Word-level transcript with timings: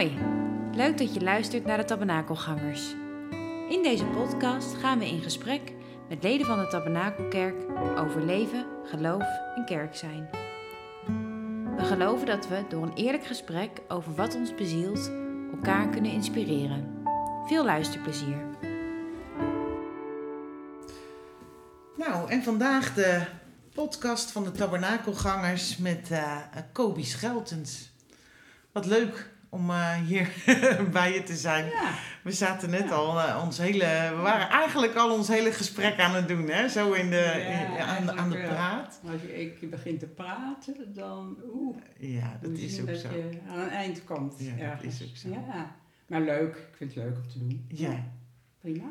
Hoi, 0.00 0.18
leuk 0.74 0.98
dat 0.98 1.14
je 1.14 1.20
luistert 1.20 1.64
naar 1.64 1.76
de 1.76 1.84
Tabernakelgangers. 1.84 2.94
In 3.68 3.80
deze 3.82 4.04
podcast 4.04 4.74
gaan 4.74 4.98
we 4.98 5.06
in 5.06 5.20
gesprek 5.20 5.72
met 6.08 6.22
leden 6.22 6.46
van 6.46 6.58
de 6.58 6.66
Tabernakelkerk 6.66 7.54
over 7.98 8.24
leven, 8.24 8.66
geloof 8.84 9.22
en 9.56 9.64
kerk 9.64 9.96
zijn. 9.96 10.28
We 11.76 11.84
geloven 11.84 12.26
dat 12.26 12.48
we 12.48 12.64
door 12.68 12.82
een 12.82 12.94
eerlijk 12.94 13.24
gesprek 13.24 13.80
over 13.88 14.14
wat 14.14 14.34
ons 14.34 14.54
bezielt 14.54 15.10
elkaar 15.52 15.88
kunnen 15.88 16.12
inspireren. 16.12 17.02
Veel 17.46 17.64
luisterplezier. 17.64 18.44
Nou, 21.96 22.30
en 22.30 22.42
vandaag 22.42 22.94
de 22.94 23.26
podcast 23.74 24.30
van 24.30 24.44
de 24.44 24.52
Tabernakelgangers 24.52 25.76
met 25.76 26.08
uh, 26.10 26.36
Kobi 26.72 27.04
Scheltens. 27.04 27.90
Wat 28.72 28.86
leuk 28.86 29.38
om 29.50 29.70
uh, 29.70 29.94
hier 29.94 30.28
bij 30.92 31.12
je 31.14 31.22
te 31.22 31.36
zijn. 31.36 31.64
Ja. 31.66 31.90
We 32.22 32.32
zaten 32.32 32.70
net 32.70 32.88
Ja. 32.88 32.94
al 32.94 33.18
uh, 33.18 33.40
ons 33.44 33.58
hele, 33.58 34.12
we 34.16 34.20
waren 34.22 34.48
eigenlijk 34.48 34.94
al 34.94 35.12
ons 35.12 35.28
hele 35.28 35.52
gesprek 35.52 35.98
aan 36.00 36.14
het 36.14 36.28
doen, 36.28 36.48
hè? 36.48 36.68
Zo 36.68 36.92
in 36.92 37.10
de, 37.10 37.44
in- 37.48 37.80
aan, 37.82 38.06
de- 38.06 38.12
aan 38.16 38.30
de 38.30 38.38
wel. 38.38 38.48
praat. 38.48 39.00
Als 39.12 39.20
je 39.22 39.32
één 39.32 39.58
keer 39.58 39.68
begint 39.68 40.00
te 40.00 40.06
praten, 40.06 40.74
dan 40.94 41.36
oeh, 41.52 41.76
Ja, 41.98 42.38
dat 42.42 42.50
is 42.50 42.80
ook 42.80 42.86
dat 42.86 42.98
zo. 42.98 43.08
je 43.08 43.38
aan 43.48 43.58
een 43.58 43.68
eind 43.68 44.04
komt. 44.04 44.34
Ja, 44.38 44.50
dat 44.50 44.58
ergens. 44.60 45.00
is 45.00 45.08
ook 45.08 45.16
zo. 45.16 45.28
Ja, 45.28 45.74
maar 46.06 46.20
leuk. 46.20 46.56
Ik 46.56 46.76
vind 46.76 46.94
het 46.94 47.04
leuk 47.04 47.16
om 47.16 47.28
te 47.28 47.38
doen. 47.38 47.64
Ja. 47.68 48.04
Prima. 48.60 48.84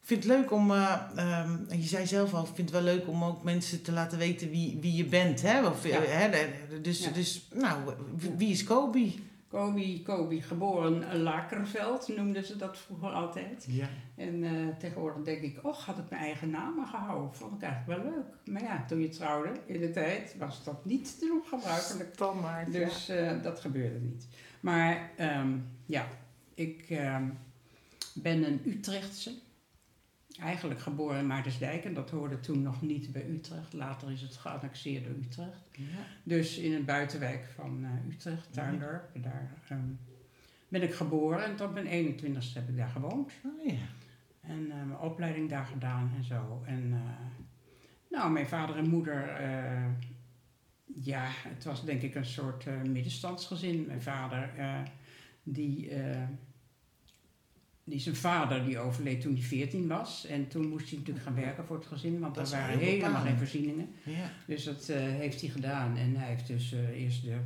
Ik 0.00 0.10
vind 0.10 0.24
het 0.24 0.32
leuk 0.32 0.52
om, 0.52 0.70
eh, 0.70 1.00
ehm, 1.16 1.56
en 1.68 1.80
je 1.80 1.86
zei 1.86 2.06
zelf 2.06 2.34
al, 2.34 2.40
ik 2.42 2.54
vind 2.54 2.70
het 2.70 2.82
wel 2.84 2.94
leuk 2.94 3.08
om 3.08 3.24
ook 3.24 3.42
mensen 3.42 3.82
te 3.82 3.92
laten 3.92 4.18
weten 4.18 4.50
wie, 4.50 4.78
wie 4.80 4.94
je 4.96 5.04
bent, 5.04 5.42
hè? 5.42 5.66
Of, 5.66 5.86
Ja. 5.86 5.98
eh, 6.02 6.10
hè 6.10 6.30
dus, 6.82 7.12
dus, 7.12 7.48
nou, 7.54 7.78
wie- 8.16 8.34
wie 8.36 8.50
is 8.50 8.64
Kobi? 8.64 9.24
Kobi, 9.54 10.02
Kobi, 10.02 10.42
geboren 10.42 11.22
Lakerveld 11.22 12.08
noemden 12.08 12.44
ze 12.44 12.56
dat 12.56 12.78
vroeger 12.78 13.08
altijd. 13.08 13.66
Ja. 13.68 13.88
En 14.16 14.44
eh, 14.44 14.76
tegenwoordig 14.78 15.24
denk 15.24 15.42
ik, 15.42 15.58
och, 15.62 15.84
had 15.84 15.98
ik 15.98 16.10
mijn 16.10 16.22
eigen 16.22 16.50
naam 16.50 16.74
maar 16.74 16.86
gehouden. 16.86 17.34
Vond 17.34 17.54
ik 17.54 17.62
eigenlijk 17.62 18.02
wel 18.02 18.12
leuk. 18.12 18.52
Maar 18.54 18.62
ja, 18.62 18.84
toen 18.86 19.00
je 19.00 19.08
trouwde 19.08 19.52
in 19.66 19.80
de 19.80 19.90
tijd 19.90 20.34
was 20.38 20.64
dat 20.64 20.84
niet 20.84 21.18
te 21.18 21.26
doen 21.26 21.42
gebruikelijk. 21.48 22.16
Dan 22.18 22.40
maar. 22.40 22.70
Dus 22.70 23.08
eh, 23.08 23.42
dat 23.42 23.60
gebeurde 23.60 23.98
niet. 23.98 24.28
Maar 24.60 25.10
ehm, 25.16 25.56
ja, 25.86 26.06
ik 26.54 26.86
ehm, 26.88 27.24
ben 28.14 28.46
een 28.46 28.60
Utrechtse. 28.64 29.32
Eigenlijk 30.40 30.80
geboren 30.80 31.18
in 31.18 31.26
Maartensdijk 31.26 31.84
en 31.84 31.94
dat 31.94 32.10
hoorde 32.10 32.40
toen 32.40 32.62
nog 32.62 32.82
niet 32.82 33.12
bij 33.12 33.28
Utrecht. 33.28 33.72
Later 33.72 34.10
is 34.10 34.20
het 34.20 34.36
geannexeerd 34.36 35.04
door 35.04 35.14
Utrecht. 35.14 35.68
Ja. 35.72 35.84
Dus 36.22 36.58
in 36.58 36.72
een 36.72 36.84
buitenwijk 36.84 37.44
van 37.54 37.84
eh, 37.84 38.14
Utrecht, 38.14 38.52
Tuindorp, 38.52 39.10
daar 39.22 39.50
ehm, 39.68 39.80
ben 40.68 40.82
ik 40.82 40.94
geboren. 40.94 41.44
En 41.44 41.56
tot 41.56 41.74
mijn 41.74 41.86
21ste 41.86 42.52
heb 42.52 42.68
ik 42.68 42.76
daar 42.76 42.88
gewoond. 42.88 43.32
Oh, 43.44 43.66
ja. 43.66 43.86
En 44.40 44.70
eh, 44.70 44.76
mijn 44.76 44.98
opleiding 44.98 45.48
daar 45.50 45.66
gedaan 45.66 46.12
en 46.16 46.24
zo. 46.24 46.62
En 46.66 46.92
eh, 46.92 47.00
nou, 48.10 48.32
mijn 48.32 48.46
vader 48.46 48.76
en 48.76 48.88
moeder, 48.88 49.42
ja, 50.84 51.28
het 51.28 51.64
was 51.64 51.84
denk 51.84 52.02
ik 52.02 52.14
een 52.14 52.24
soort 52.24 52.66
middenstandsgezin. 52.86 53.86
Mijn 53.86 54.02
vader, 54.02 54.50
die, 55.42 55.90
die 57.84 58.00
zijn 58.00 58.16
vader, 58.16 58.64
die 58.64 58.78
overleed 58.78 59.20
toen 59.20 59.32
hij 59.32 59.42
14 59.42 59.86
was. 59.86 60.26
En 60.26 60.48
toen 60.48 60.68
moest 60.68 60.88
hij 60.88 60.98
natuurlijk 60.98 61.26
gaan 61.26 61.34
werken 61.34 61.64
voor 61.64 61.76
het 61.76 61.86
gezin, 61.86 62.20
want 62.20 62.34
Dat 62.34 62.52
er 62.52 62.58
waren 62.58 62.78
helemaal 62.78 63.22
geen 63.22 63.36
voorzieningen. 63.36 63.88
Ja. 64.04 64.30
Dus 64.46 64.64
dat 64.64 64.88
eh, 64.88 64.96
heeft 64.96 65.40
hij 65.40 65.50
gedaan. 65.50 65.96
En 65.96 66.16
hij 66.16 66.28
heeft 66.28 66.46
dus 66.46 66.72
eh, 66.72 67.02
eerst 67.02 67.22
de, 67.22 67.36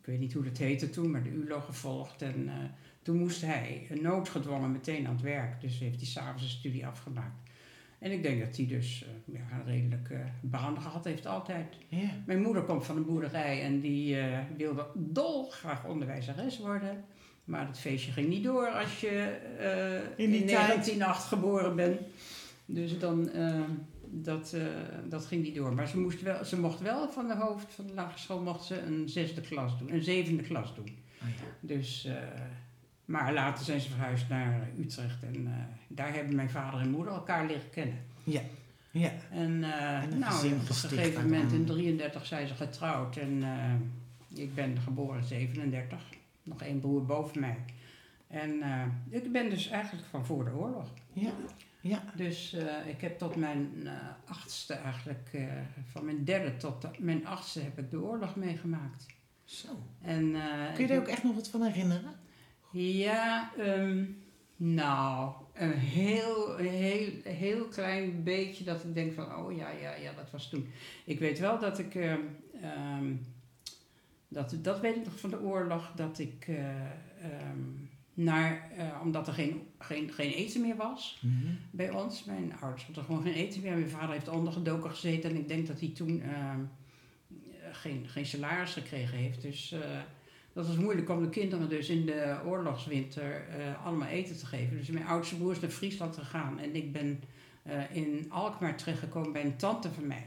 ik 0.00 0.06
weet 0.06 0.18
niet 0.18 0.32
hoe 0.32 0.44
dat 0.44 0.58
heette 0.58 0.90
toen, 0.90 1.10
maar 1.10 1.22
de 1.22 1.30
ULO 1.30 1.60
gevolgd. 1.60 2.22
En 2.22 2.48
eh, 2.48 2.54
toen 3.02 3.16
moest 3.16 3.40
hij 3.40 3.86
noodgedwongen 4.00 4.72
meteen 4.72 5.06
aan 5.06 5.12
het 5.12 5.22
werk. 5.22 5.60
Dus 5.60 5.78
heeft 5.78 5.96
hij 5.96 6.06
s'avonds 6.06 6.42
een 6.42 6.48
studie 6.48 6.86
afgemaakt. 6.86 7.50
En 7.98 8.12
ik 8.12 8.22
denk 8.22 8.40
dat 8.44 8.56
hij 8.56 8.66
dus 8.66 9.04
ja, 9.24 9.40
een 9.52 9.64
redelijk 9.64 10.10
baan 10.40 10.80
gehad 10.80 11.04
heeft 11.04 11.26
altijd. 11.26 11.76
Ja. 11.88 12.10
Mijn 12.26 12.42
moeder 12.42 12.62
komt 12.62 12.84
van 12.84 12.96
een 12.96 13.04
boerderij 13.04 13.62
en 13.62 13.80
die 13.80 14.16
wilde 14.56 14.86
dolgraag 14.94 15.84
onderwijzeres 15.84 16.58
worden. 16.58 17.04
Maar 17.48 17.66
het 17.66 17.78
feestje 17.78 18.12
ging 18.12 18.28
niet 18.28 18.44
door 18.44 18.68
als 18.68 19.00
je 19.00 19.38
eh, 19.58 19.94
In 19.94 20.24
in, 20.24 20.30
die 20.30 20.44
tijd. 20.44 20.66
1908 20.66 21.24
geboren 21.24 21.76
bent. 21.76 22.00
Dus 22.66 22.98
dan, 22.98 23.30
eh, 23.30 23.60
dat, 24.04 24.52
eh, 24.52 24.62
dat 25.08 25.26
ging 25.26 25.42
niet 25.42 25.54
door. 25.54 25.74
Maar 25.74 25.88
ze, 25.88 25.98
moest 25.98 26.22
wel, 26.22 26.44
ze 26.44 26.60
mocht 26.60 26.80
wel 26.80 27.08
van 27.10 27.28
de 27.28 27.34
hoofd 27.34 27.74
van 27.74 27.86
de 27.86 27.94
lagere 27.94 28.18
school 28.18 28.40
mocht 28.40 28.64
ze 28.64 28.82
een 28.82 29.08
zesde 29.08 29.40
klas 29.40 29.78
doen, 29.78 29.92
een 29.92 30.02
zevende 30.02 30.42
klas 30.42 30.74
doen. 30.74 30.96
Oh, 31.22 31.28
ja. 31.28 31.44
Dus, 31.60 32.08
maar 33.04 33.32
later 33.32 33.64
zijn 33.64 33.80
ze 33.80 33.88
verhuisd 33.88 34.28
naar 34.28 34.68
Utrecht 34.78 35.22
en 35.22 35.48
daar 35.88 36.14
hebben 36.14 36.36
mijn 36.36 36.50
vader 36.50 36.80
en 36.80 36.90
moeder 36.90 37.12
elkaar 37.12 37.46
leren 37.46 37.70
kennen. 37.70 37.98
Ja. 38.24 38.42
En, 39.30 39.64
eh, 39.64 40.02
En 40.02 40.12
een 40.12 40.18
nou, 40.18 40.46
op 40.46 40.68
een 40.68 40.74
gegeven 40.74 41.22
moment 41.22 41.32
in 41.32 41.38
uiteindelijk. 41.38 41.66
33 41.66 42.26
zijn 42.26 42.48
ze 42.48 42.54
getrouwd 42.54 43.16
en 43.16 43.44
ik 44.34 44.54
ben 44.54 44.78
geboren 44.78 45.18
in 45.18 45.26
37, 45.26 45.98
nog 46.48 46.62
één 46.62 46.80
broer 46.80 47.04
boven 47.04 47.40
mij. 47.40 47.56
En 48.28 48.62
eh, 48.62 48.84
ik 49.08 49.32
ben 49.32 49.50
dus 49.50 49.68
eigenlijk 49.68 50.06
van 50.06 50.26
voor 50.26 50.44
de 50.44 50.50
oorlog. 50.54 50.88
Ja. 51.12 51.30
Ja. 51.80 52.02
Dus 52.16 52.52
eh, 52.52 52.86
ik 52.88 53.00
heb 53.00 53.18
tot 53.18 53.36
mijn 53.36 53.70
eh, 53.84 53.92
achtste 54.24 54.74
eigenlijk, 54.74 55.38
van 55.84 56.04
mijn 56.04 56.24
derde 56.24 56.56
tot 56.56 56.82
de- 56.82 56.90
mijn 56.98 57.26
achtste 57.26 57.60
heb 57.60 57.78
ik 57.78 57.90
de 57.90 58.00
oorlog 58.02 58.36
meegemaakt. 58.36 59.06
Zo. 59.44 59.68
En, 60.02 60.36
Kun 60.74 60.86
je 60.86 60.92
er 60.92 61.00
ook 61.00 61.06
echt 61.08 61.22
nog 61.24 61.34
wat 61.34 61.48
van 61.48 61.62
herinneren? 61.62 62.12
ja, 62.72 63.50
ehm, 63.58 64.04
nou, 64.56 65.32
een 65.54 65.72
heel, 65.72 66.56
heel, 66.56 67.10
heel 67.24 67.64
klein 67.66 68.22
beetje 68.22 68.64
dat 68.64 68.84
ik 68.84 68.94
denk 68.94 69.12
van, 69.12 69.36
oh 69.36 69.56
ja, 69.56 69.70
ja, 69.70 69.94
ja, 69.94 70.12
dat 70.12 70.30
was 70.30 70.48
toen. 70.50 70.68
Ik 71.04 71.18
weet 71.18 71.38
wel 71.38 71.58
dat 71.58 71.78
ik, 71.78 71.94
ehm, 71.94 72.20
ehm, 72.62 73.12
dat, 74.28 74.56
dat 74.62 74.80
weet 74.80 74.96
ik 74.96 75.04
nog 75.04 75.20
van 75.20 75.30
de 75.30 75.40
oorlog, 75.40 75.92
dat 75.96 76.18
ik 76.18 76.44
eh, 76.48 76.80
ehm, 77.22 77.58
naar, 78.14 78.70
eh, 78.76 79.00
omdat 79.02 79.26
er 79.26 79.32
geen, 79.32 79.62
geen, 79.78 80.12
geen 80.12 80.32
eten 80.32 80.60
meer 80.60 80.76
was 80.76 81.22
bij 81.70 81.90
ons, 81.90 82.24
mijn 82.24 82.52
ouders 82.60 82.84
hadden 82.84 83.04
gewoon 83.04 83.22
geen 83.22 83.32
eten 83.32 83.62
meer. 83.62 83.76
Mijn 83.76 83.90
vader 83.90 84.10
heeft 84.10 84.28
ondergedoken 84.28 84.90
gezeten 84.90 85.30
en 85.30 85.36
ik 85.36 85.48
denk 85.48 85.66
dat 85.66 85.80
hij 85.80 85.88
toen 85.88 86.22
ehm, 86.22 86.60
geen, 87.72 88.08
geen 88.08 88.26
salaris 88.26 88.72
gekregen 88.72 89.18
heeft. 89.18 89.42
Dus 89.42 89.72
eh, 89.72 89.80
dat 90.52 90.66
was 90.66 90.76
moeilijk 90.76 91.08
om 91.08 91.22
de 91.22 91.28
kinderen 91.28 91.68
dus 91.68 91.88
in 91.88 92.06
de 92.06 92.40
oorlogswinter 92.44 93.44
allemaal 93.84 94.08
eten 94.08 94.36
te 94.36 94.46
geven. 94.46 94.76
Dus 94.76 94.88
mijn 94.88 95.06
oudste 95.06 95.36
broer 95.36 95.52
is 95.52 95.60
naar 95.60 95.70
Friesland 95.70 96.16
gegaan 96.16 96.58
en 96.58 96.74
ik 96.74 96.92
ben 96.92 97.22
in 97.92 98.26
Alkmaar 98.28 98.76
terechtgekomen 98.76 99.32
bij 99.32 99.44
een 99.44 99.56
tante 99.56 99.90
van 99.90 100.06
mij. 100.06 100.26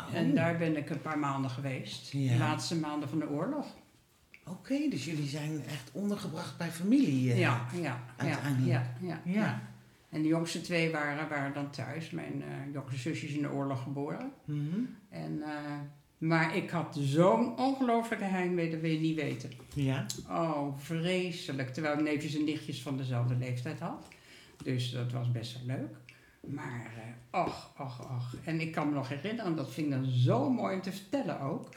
Oh. 0.00 0.14
En 0.14 0.34
daar 0.34 0.58
ben 0.58 0.76
ik 0.76 0.90
een 0.90 1.00
paar 1.00 1.18
maanden 1.18 1.50
geweest, 1.50 2.12
Ja. 2.12 2.32
de 2.32 2.38
laatste 2.38 2.76
maanden 2.78 3.08
van 3.08 3.18
de 3.18 3.28
oorlog. 3.28 3.66
Oké, 4.46 4.88
dus 4.90 5.04
jullie 5.04 5.28
zijn 5.28 5.62
echt 5.68 5.90
ondergebracht 5.92 6.58
bij 6.58 6.70
familie. 6.70 7.30
eh. 7.32 7.38
Ja, 7.38 7.66
ja, 7.74 7.80
ja, 7.82 8.00
uiteindelijk. 8.16 8.70
ja, 8.72 8.92
ja, 9.00 9.20
Ja. 9.24 9.32
ja. 9.32 9.70
En 10.08 10.22
de 10.22 10.28
jongste 10.28 10.60
twee 10.60 10.90
waren, 10.90 11.28
waren 11.28 11.54
dan 11.54 11.70
thuis. 11.70 12.10
Mijn 12.10 12.42
eh 12.42 12.72
jongste 12.72 12.96
zusje 12.98 13.26
is 13.26 13.32
in 13.34 13.42
de 13.42 13.50
oorlog 13.52 13.82
geboren. 13.82 14.32
Mhm. 14.44 14.78
En, 15.08 15.42
eh, 15.42 15.50
maar 16.18 16.56
ik 16.56 16.70
had 16.70 16.96
zo'n 17.00 17.58
ongelofelijke 17.58 18.24
heimwee, 18.24 18.70
dat 18.70 18.80
wil 18.80 18.90
je 18.90 19.00
niet 19.00 19.16
weten. 19.16 19.50
Ja. 19.74 20.06
Oh, 20.28 20.78
vreselijk. 20.78 21.68
Terwijl 21.74 21.94
ik 21.94 22.02
neefjes 22.02 22.34
en 22.34 22.44
nichtjes 22.44 22.82
van 22.82 22.96
dezelfde 22.96 23.34
leeftijd 23.36 23.80
had. 23.80 24.08
Dus 24.64 24.90
dat 24.90 25.12
was 25.12 25.30
best 25.30 25.56
wel 25.66 25.76
leuk. 25.76 25.96
Maar, 26.46 26.92
eh, 27.30 27.40
och, 27.40 27.70
och, 27.78 28.00
och. 28.00 28.34
En 28.44 28.60
ik 28.60 28.72
kan 28.72 28.88
me 28.88 28.94
nog 28.94 29.08
herinneren, 29.08 29.56
dat 29.56 29.72
vind 29.72 29.86
ik 29.86 29.92
dan 29.92 30.04
zo 30.10 30.50
mooi 30.50 30.74
om 30.74 30.82
te 30.82 30.92
vertellen 30.92 31.40
ook. 31.40 31.68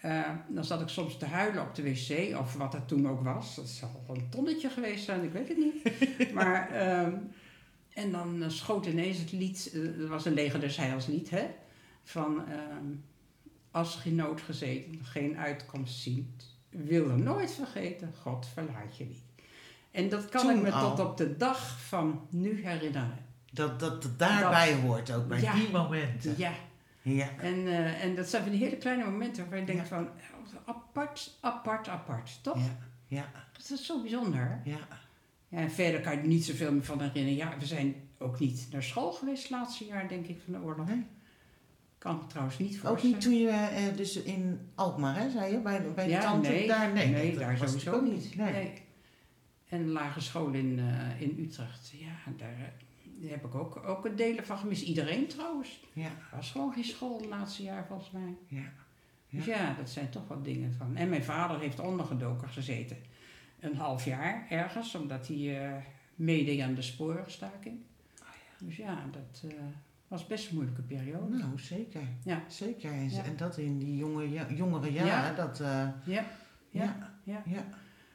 Eh, 0.00 0.30
dan 0.48 0.64
zat 0.64 0.80
ik 0.80 0.88
soms 0.88 1.16
te 1.18 1.24
huilen 1.24 1.62
op 1.62 1.74
de 1.74 1.82
wc, 1.82 2.38
of 2.38 2.54
wat 2.54 2.72
dat 2.72 2.88
toen 2.88 3.08
ook 3.08 3.20
was. 3.20 3.54
Dat 3.54 3.68
zal 3.68 4.04
een 4.08 4.28
tonnetje 4.30 4.70
geweest 4.70 5.04
zijn, 5.04 5.22
ik 5.24 5.32
weet 5.32 5.48
het 5.48 5.56
niet. 5.56 5.82
maar, 6.34 6.70
ehm, 6.70 7.16
en 7.94 8.10
dan 8.12 8.42
eh, 8.42 8.48
schoot 8.48 8.86
ineens 8.86 9.18
het 9.18 9.32
lied, 9.32 9.70
eh, 9.72 10.00
er 10.00 10.08
was 10.08 10.24
een 10.24 10.32
leger 10.34 10.60
des 10.60 10.76
heils 10.76 11.06
lied, 11.06 11.30
hè? 11.30 11.46
Van, 12.04 12.48
ehm, 12.48 12.86
als 13.70 13.96
geen 13.96 14.14
nood 14.14 14.40
gezeten, 14.40 15.04
geen 15.04 15.36
uitkomst 15.36 15.98
ziet, 16.00 16.46
wil 16.70 17.10
er 17.10 17.18
nooit 17.18 17.50
vergeten, 17.50 18.12
God 18.20 18.46
verlaat 18.46 18.96
je 18.96 19.04
niet. 19.04 19.22
En 19.90 20.08
dat 20.08 20.28
kan 20.28 20.42
Toen 20.42 20.56
ik 20.56 20.62
me 20.62 20.70
al. 20.70 20.96
tot 20.96 21.06
op 21.06 21.16
de 21.16 21.36
dag 21.36 21.80
van 21.88 22.26
nu 22.30 22.66
herinneren. 22.66 23.26
Dat, 23.52 23.80
dat 23.80 24.02
het 24.02 24.18
daarbij 24.18 24.74
hoort 24.74 25.12
ook, 25.12 25.28
bij 25.28 25.40
Ja. 25.40 25.54
die 25.54 25.70
momenten. 25.70 26.34
Ja, 26.36 26.52
Ja. 27.02 27.28
en, 27.40 27.66
eh, 27.66 28.04
en 28.04 28.14
dat 28.14 28.28
zijn 28.28 28.42
van 28.42 28.52
die 28.52 28.60
hele 28.64 28.76
kleine 28.76 29.04
momenten 29.04 29.48
waar 29.48 29.58
je 29.58 29.64
denkt 29.64 29.82
Ja. 29.82 29.88
van, 29.88 30.08
eh, 30.08 30.58
apart, 30.66 31.38
apart, 31.40 31.88
apart, 31.88 32.38
toch? 32.42 32.58
Ja. 32.58 32.76
Ja. 33.06 33.30
Dat 33.52 33.70
is 33.78 33.86
zo 33.86 34.00
bijzonder. 34.00 34.60
Ja. 34.64 34.78
Ja, 35.48 35.58
en 35.58 35.70
verder 35.70 36.00
kan 36.00 36.12
je 36.12 36.18
er 36.20 36.26
niet 36.26 36.44
zoveel 36.44 36.72
meer 36.72 36.84
van 36.84 37.00
herinneren. 37.00 37.36
Ja, 37.36 37.58
we 37.58 37.66
zijn 37.66 37.94
ook 38.18 38.38
niet 38.38 38.68
naar 38.72 38.82
school 38.82 39.12
geweest 39.12 39.42
het 39.42 39.50
laatste 39.50 39.84
jaar, 39.84 40.08
denk 40.08 40.26
ik, 40.26 40.40
van 40.44 40.52
de 40.52 40.60
oorlog. 40.60 40.86
Nee. 40.86 41.06
Kan 41.98 42.20
ik 42.20 42.28
trouwens 42.28 42.58
niet 42.58 42.74
Ook 42.76 42.80
voorstellen. 42.80 43.14
niet 43.14 43.20
toen 43.24 43.38
je 43.38 43.48
eh, 43.48 43.96
dus 43.96 44.22
in 44.22 44.60
Alkmaar, 44.74 45.16
hè, 45.18 45.30
zei 45.30 45.52
je? 45.52 45.58
Bij, 45.60 45.92
bij 45.94 46.06
de 46.06 46.18
tante 46.18 46.48
nee, 46.48 46.66
daar? 46.66 46.92
Nee, 46.92 47.08
nee, 47.08 47.30
dat 47.30 47.40
daar 47.40 47.56
was 47.56 47.68
sowieso 47.68 47.92
ook 47.92 48.02
niet. 48.02 48.36
Nee. 48.36 48.52
Nee. 48.52 48.72
En 49.68 49.88
lagere 49.90 50.20
school 50.20 50.50
in, 50.52 50.78
eh, 50.78 51.20
in 51.20 51.36
Utrecht. 51.38 51.90
Ja, 51.94 52.32
daar, 52.36 52.72
daar 53.20 53.30
heb 53.30 53.44
ik 53.44 53.54
ook, 53.54 53.76
ook 53.86 54.04
een 54.04 54.16
delen 54.16 54.46
van 54.46 54.58
gemist. 54.58 54.82
Iedereen 54.82 55.26
trouwens. 55.26 55.80
Ja, 55.92 56.04
Er 56.04 56.36
was 56.36 56.50
gewoon 56.50 56.72
geen 56.72 56.84
school 56.84 57.16
het 57.16 57.26
laatste 57.26 57.62
jaar 57.62 57.86
volgens 57.86 58.10
mij. 58.10 58.36
ja. 58.46 58.72
Dus 59.30 59.44
ja, 59.44 59.74
dat 59.74 59.90
zijn 59.90 60.10
toch 60.10 60.28
wat 60.28 60.44
dingen 60.44 60.72
van. 60.74 60.96
En 60.96 61.08
mijn 61.08 61.24
vader 61.24 61.60
heeft 61.60 61.80
ondergedoken 61.80 62.48
gezeten. 62.48 62.96
Een 63.60 63.76
half 63.76 64.04
jaar 64.04 64.46
ergens, 64.50 64.94
omdat 64.94 65.26
hij 65.28 65.66
eh 65.66 65.82
meedeed 66.14 66.60
aan 66.60 66.74
de 66.74 66.82
sporenstaking. 66.82 67.80
Dus 68.58 68.76
ja, 68.76 69.04
dat 69.10 69.42
eh, 69.50 69.58
was 70.08 70.26
best 70.26 70.48
een 70.48 70.54
moeilijke 70.54 70.82
periode. 70.82 71.36
Nou, 71.36 71.58
zeker. 71.58 72.00
Ja. 72.24 72.42
Zeker. 72.48 72.92
En, 72.92 73.10
Ja. 73.10 73.24
en 73.24 73.36
dat 73.36 73.58
in 73.58 73.78
die 73.78 73.96
jonge, 73.96 74.30
ja- 74.30 74.46
jongere 74.50 74.92
jaren. 74.92 75.36
Dat, 75.36 75.60
eh, 75.60 75.88
Ja, 76.04 76.24
ja, 76.70 77.12
ja. 77.24 77.42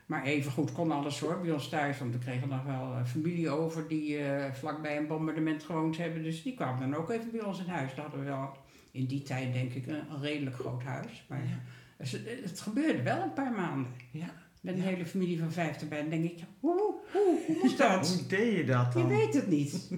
Maar 0.06 0.24
even 0.24 0.52
goed 0.52 0.72
kon 0.72 0.92
alles 0.92 1.20
hoor 1.20 1.42
bij 1.42 1.52
ons 1.52 1.70
thuis. 1.70 1.98
Want 2.00 2.14
we 2.14 2.20
kregen 2.20 2.50
nog 2.50 2.64
wel 2.64 2.94
eh, 2.94 3.06
familie 3.06 3.50
over 3.50 3.88
die 3.88 4.18
eh, 4.18 4.54
vlakbij 4.54 4.98
een 4.98 5.08
bombardement 5.08 5.64
gewoond 5.64 5.98
hebben. 5.98 6.24
Dus 6.24 6.44
die 6.44 6.54
kwamen 6.56 6.90
dan 6.90 7.00
ook 7.00 7.10
even 7.10 7.32
bij 7.32 7.44
ons 7.44 7.60
in 7.60 7.68
huis. 7.70 7.96
Daar 7.96 8.02
hadden 8.06 8.20
we 8.24 8.26
wel 8.30 8.58
in 8.92 9.06
die 9.06 9.22
tijd 9.22 9.54
denk 9.54 9.74
ik 9.74 9.88
een, 9.88 10.10
een 10.12 10.22
redelijk 10.22 10.56
groot 10.56 10.84
huis. 10.84 11.26
Maar 11.30 11.40
Ja. 11.44 11.60
dus 11.98 12.12
het, 12.12 12.22
het 12.44 12.60
gebeurde 12.60 13.02
wel 13.02 13.22
een 13.22 13.34
paar 13.34 13.52
maanden. 13.52 13.92
Ja. 14.12 14.34
Met 14.62 14.74
een 14.74 14.82
Ja. 14.82 14.88
hele 14.88 15.06
familie 15.06 15.40
van 15.40 15.52
vijf 15.52 15.82
erbij. 15.82 16.00
Dan 16.02 16.10
denk 16.10 16.24
ik, 16.24 16.40
hoe, 16.60 16.76
hoe, 17.12 17.40
hoe 17.48 17.58
moest 17.62 17.78
dat? 17.78 18.08
Hoe 18.18 18.28
deed 18.28 18.56
je 18.58 18.66
dat 18.66 18.94
Je 18.94 19.00
dan? 19.00 19.08
weet 19.08 19.34
het 19.34 19.48
niet. 19.48 19.90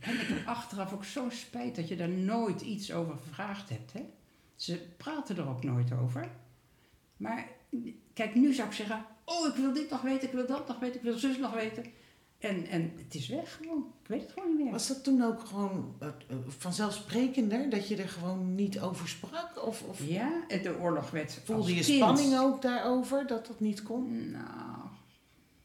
En 0.00 0.14
ik 0.14 0.26
heb 0.26 0.46
achteraf 0.46 0.92
ook 0.92 1.04
zo'n 1.04 1.30
spijt 1.30 1.76
dat 1.76 1.88
je 1.88 1.96
daar 1.96 2.08
nooit 2.08 2.60
iets 2.60 2.92
over 2.92 3.16
gevraagd 3.16 3.68
hebt. 3.68 3.92
Hè? 3.92 4.00
Ze 4.56 4.78
praten 4.96 5.36
er 5.36 5.48
ook 5.48 5.64
nooit 5.64 5.92
over. 5.92 6.28
Maar 7.16 7.46
kijk, 8.14 8.34
nu 8.34 8.52
zou 8.52 8.68
ik 8.68 8.74
zeggen: 8.74 9.04
Oh, 9.24 9.46
ik 9.46 9.54
wil 9.54 9.72
dit 9.72 9.90
nog 9.90 10.00
weten, 10.00 10.28
ik 10.28 10.34
wil 10.34 10.46
dat 10.46 10.68
nog 10.68 10.78
weten, 10.78 10.96
ik 10.96 11.02
wil 11.02 11.18
zus 11.18 11.38
nog 11.38 11.52
weten. 11.54 11.84
En, 12.38 12.66
en 12.66 12.92
het 12.96 13.14
is 13.14 13.28
weg 13.28 13.56
gewoon. 13.62 13.92
Ik 14.02 14.08
weet 14.08 14.20
het 14.22 14.32
gewoon 14.32 14.48
niet 14.48 14.62
meer. 14.62 14.72
Was 14.72 14.88
dat 14.88 15.04
toen 15.04 15.22
ook 15.22 15.40
gewoon 15.40 15.94
eh, 15.98 16.08
vanzelfsprekender 16.46 17.70
dat 17.70 17.88
je 17.88 17.96
er 17.96 18.08
gewoon 18.08 18.54
niet 18.54 18.80
over 18.80 19.08
sprak? 19.08 19.66
Of, 19.66 19.82
of 19.82 20.06
Ja, 20.06 20.44
de 20.48 20.76
oorlog 20.80 21.10
werd. 21.10 21.40
voelde 21.44 21.74
je 21.74 21.82
kind- 21.82 21.96
spanning 21.96 22.38
ook 22.38 22.62
daarover 22.62 23.26
dat 23.26 23.46
dat 23.46 23.60
niet 23.60 23.82
kon? 23.82 24.30
Nou, 24.30 24.78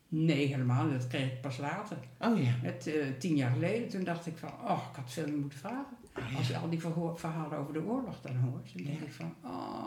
nee, 0.07 0.45
helemaal. 0.47 0.89
Dat 0.91 1.07
kreeg 1.07 1.31
ik 1.31 1.41
pas 1.41 1.57
later. 1.57 1.97
Oh 2.19 2.43
ja. 2.43 2.51
Het, 2.61 2.87
eh, 2.87 3.05
tien 3.19 3.35
jaar 3.35 3.51
geleden, 3.51 3.89
toen 3.89 4.03
dacht 4.03 4.25
ik 4.25 4.37
van, 4.37 4.49
oh, 4.49 4.83
ik 4.91 4.95
had 4.95 5.11
veel 5.11 5.27
meer 5.27 5.37
moeten 5.37 5.59
vragen. 5.59 5.97
Oh, 6.17 6.37
Als 6.37 6.47
je 6.47 6.57
al 6.57 6.69
die 6.69 6.81
verhalen 7.15 7.57
over 7.57 7.73
de 7.73 7.83
oorlog 7.83 8.21
dan 8.21 8.35
hoort, 8.35 8.73
dan 8.75 8.83
denk 8.85 8.99
Ja. 8.99 9.05
ik 9.05 9.11
van, 9.11 9.33
oh, 9.43 9.83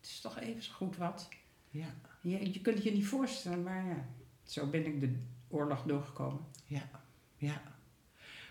het 0.00 0.10
is 0.10 0.20
toch 0.20 0.38
even 0.38 0.62
zo 0.62 0.72
goed 0.72 0.96
wat. 0.96 1.28
Ja. 1.70 1.86
Je, 2.30 2.52
je 2.52 2.60
kunt 2.60 2.74
het 2.74 2.84
je 2.84 2.92
niet 2.92 3.06
voorstellen, 3.06 3.62
maar 3.62 3.84
ja, 3.86 4.04
zo 4.44 4.66
ben 4.66 4.86
ik 4.86 5.00
de 5.00 5.16
oorlog 5.48 5.82
doorgekomen. 5.82 6.40
ja. 6.66 7.62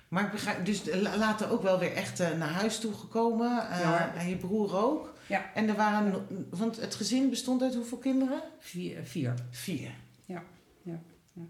Maar 0.08 0.26
ik 0.26 0.32
begrijp, 0.32 0.66
dus 0.66 0.88
eh, 0.90 1.02
la- 1.02 1.18
later 1.18 1.52
ook 1.52 1.62
wel 1.62 1.80
weer 1.80 1.94
echt 1.94 2.20
eh, 2.20 2.38
naar 2.38 2.50
huis 2.50 2.80
toe 2.80 2.94
gekomen. 2.94 3.70
eh, 3.70 3.80
Ja. 3.80 4.16
en 4.16 4.30
je 4.30 4.36
broer 4.38 4.76
ook. 4.76 5.14
Ja. 5.28 5.54
En 5.54 5.68
er 5.70 5.76
waren, 5.76 6.28
want 6.50 6.82
het 6.82 6.96
gezin 6.96 7.30
bestond 7.30 7.62
uit 7.62 7.76
hoeveel 7.76 7.98
kinderen? 7.98 8.42
Vier. 8.60 9.04
vier. 9.04 9.34
Vier. 9.50 9.92
Ja, 10.26 10.44
ja, 10.82 11.00
ja. 11.34 11.42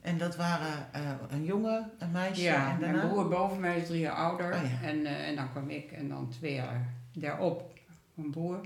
En 0.00 0.18
dat 0.18 0.36
waren 0.36 0.92
eh, 0.92 1.10
een 1.28 1.44
jongen, 1.44 1.90
een 1.98 2.10
meisje 2.10 2.42
Ja, 2.42 2.70
en 2.72 2.80
mijn 2.80 3.08
broer 3.08 3.28
boven 3.28 3.60
mij 3.60 3.78
is 3.80 3.86
drie 3.86 4.00
jaar 4.00 4.14
ouder. 4.16 4.54
Oh 4.54 4.62
ja. 4.62 4.88
en, 4.88 5.06
eh, 5.06 5.28
en 5.28 5.36
dan 5.36 5.50
kwam 5.50 5.70
ik 5.70 5.92
en 5.92 6.08
dan 6.08 6.28
twee 6.28 6.54
jaar 6.54 6.94
daarop 7.12 7.72
een 8.16 8.30
broer. 8.30 8.60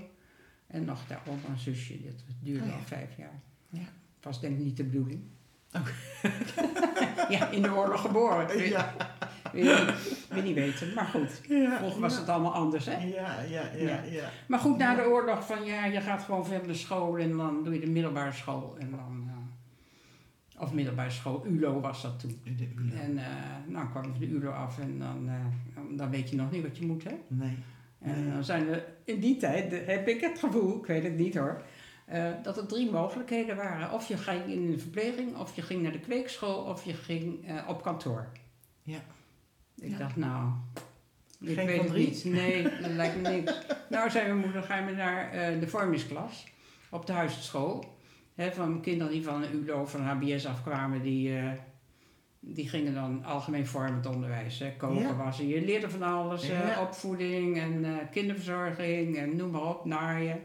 En 0.67 0.85
nog 0.85 1.07
daarop 1.07 1.47
een 1.47 1.57
zusje. 1.59 2.01
Dat 2.03 2.23
duurde 2.39 2.63
Oh 2.63 2.67
ja. 2.69 2.73
al 2.73 2.81
vijf 2.85 3.17
jaar. 3.17 3.39
Ja. 3.69 3.81
Was 4.21 4.41
denk 4.41 4.57
ik 4.57 4.63
niet 4.63 4.77
de 4.77 4.83
bedoeling. 4.83 5.21
Oh. 5.73 5.87
ja, 7.39 7.49
in 7.49 7.61
de 7.61 7.71
oorlog 7.73 8.01
geboren. 8.01 8.47
Weet, 8.47 8.67
Ja. 8.69 8.93
weet 9.51 9.63
niet, 9.63 10.27
weet 10.29 10.43
niet 10.43 10.55
weten. 10.55 10.93
Maar 10.93 11.05
goed, 11.05 11.41
Ja, 11.47 11.77
vroeger 11.77 12.01
was 12.01 12.13
ja. 12.13 12.19
het 12.19 12.29
allemaal 12.29 12.53
anders, 12.53 12.85
hè? 12.85 12.97
Ja, 13.05 13.41
ja, 13.41 13.71
ja, 13.75 14.03
Ja. 14.03 14.29
Maar 14.47 14.59
goed, 14.59 14.77
na 14.77 14.95
de 14.95 15.01
oorlog 15.07 15.45
van 15.45 15.65
ja, 15.65 15.85
je 15.85 16.01
gaat 16.01 16.23
gewoon 16.23 16.45
verder 16.45 16.67
naar 16.67 16.75
school 16.75 17.17
en 17.17 17.37
dan 17.37 17.63
doe 17.63 17.73
je 17.73 17.79
de 17.79 17.87
middelbare 17.89 18.31
school. 18.31 18.75
En 18.79 18.89
dan, 18.91 19.25
eh, 19.27 20.61
of 20.61 20.73
middelbare 20.73 21.09
school, 21.09 21.45
ULO 21.47 21.79
was 21.79 22.01
dat 22.01 22.19
toen. 22.19 22.41
De 22.43 22.69
ULO. 22.75 22.95
En 22.95 23.17
eh 23.17 23.25
nou 23.67 23.89
kwam 23.89 24.03
ik 24.03 24.19
de 24.19 24.27
ULO 24.27 24.49
af 24.51 24.79
en 24.79 24.99
dan, 24.99 25.29
eh, 25.29 25.97
dan 25.97 26.09
weet 26.09 26.29
je 26.29 26.35
nog 26.35 26.51
niet 26.51 26.63
wat 26.63 26.77
je 26.77 26.85
moet, 26.85 27.03
hè? 27.03 27.13
Nee. 27.27 27.57
En 28.01 28.23
Nee. 28.23 28.33
dan 28.33 28.43
zijn 28.43 28.65
we, 28.69 28.83
in 29.03 29.19
die 29.19 29.37
tijd 29.37 29.73
eh, 29.73 29.87
heb 29.87 30.07
ik 30.07 30.21
het 30.21 30.39
gevoel, 30.39 30.77
ik 30.79 30.85
weet 30.85 31.03
het 31.03 31.17
niet 31.17 31.37
hoor, 31.37 31.61
eh, 32.05 32.31
dat 32.43 32.57
er 32.57 32.67
drie 32.67 32.91
mogelijkheden 32.91 33.55
waren. 33.55 33.91
Of 33.91 34.07
je 34.07 34.17
ging 34.17 34.45
in 34.45 34.71
de 34.71 34.77
verpleging, 34.77 35.35
of 35.37 35.55
je 35.55 35.61
ging 35.61 35.81
naar 35.81 35.91
de 35.91 35.99
kweekschool, 35.99 36.63
of 36.63 36.85
je 36.85 36.93
ging 36.93 37.47
eh, 37.47 37.55
op 37.67 37.81
kantoor. 37.83 38.27
Ja. 38.83 38.99
Ik 39.75 39.89
Ja. 39.89 39.97
dacht, 39.97 40.15
nou, 40.15 40.51
ik 41.39 41.53
Geen 41.55 41.65
weet 41.65 41.75
van 41.75 41.85
het 41.85 41.93
drie? 41.93 42.07
niet. 42.07 42.23
Nee, 42.25 42.63
dat 42.63 42.91
lijkt 42.91 43.21
me 43.21 43.29
niks. 43.29 43.53
Nou, 43.89 44.09
zei 44.09 44.25
mijn 44.27 44.37
moeder, 44.39 44.63
ga 44.63 44.77
je 44.87 44.95
naar 44.95 45.31
eh, 45.31 45.59
de 45.59 45.67
vormingsklas 45.67 46.47
op 46.89 47.05
de 47.05 47.13
huisschool. 47.13 47.95
Hè, 48.35 48.51
van 48.51 48.81
kinderen 48.81 49.13
die 49.13 49.23
van 49.23 49.43
een 49.43 49.53
ULO 49.53 49.81
of 49.81 49.91
van 49.91 50.01
HBS 50.01 50.45
afkwamen, 50.45 51.01
die, 51.01 51.37
eh, 51.37 51.51
die 52.53 52.69
gingen 52.69 52.93
dan 52.93 53.23
algemeen 53.23 53.67
vormend 53.67 54.05
onderwijs. 54.05 54.59
Hè, 54.59 54.75
koken, 54.77 55.01
Ja. 55.01 55.15
wassen. 55.15 55.47
Je 55.47 55.61
leerde 55.61 55.89
van 55.89 56.01
alles, 56.01 56.49
opvoeding 56.81 57.57
en 57.57 57.85
eh, 57.85 57.91
kinderverzorging 58.11 59.17
en 59.17 59.35
noem 59.35 59.51
maar 59.51 59.67
op, 59.69 59.85
naaien. 59.85 60.41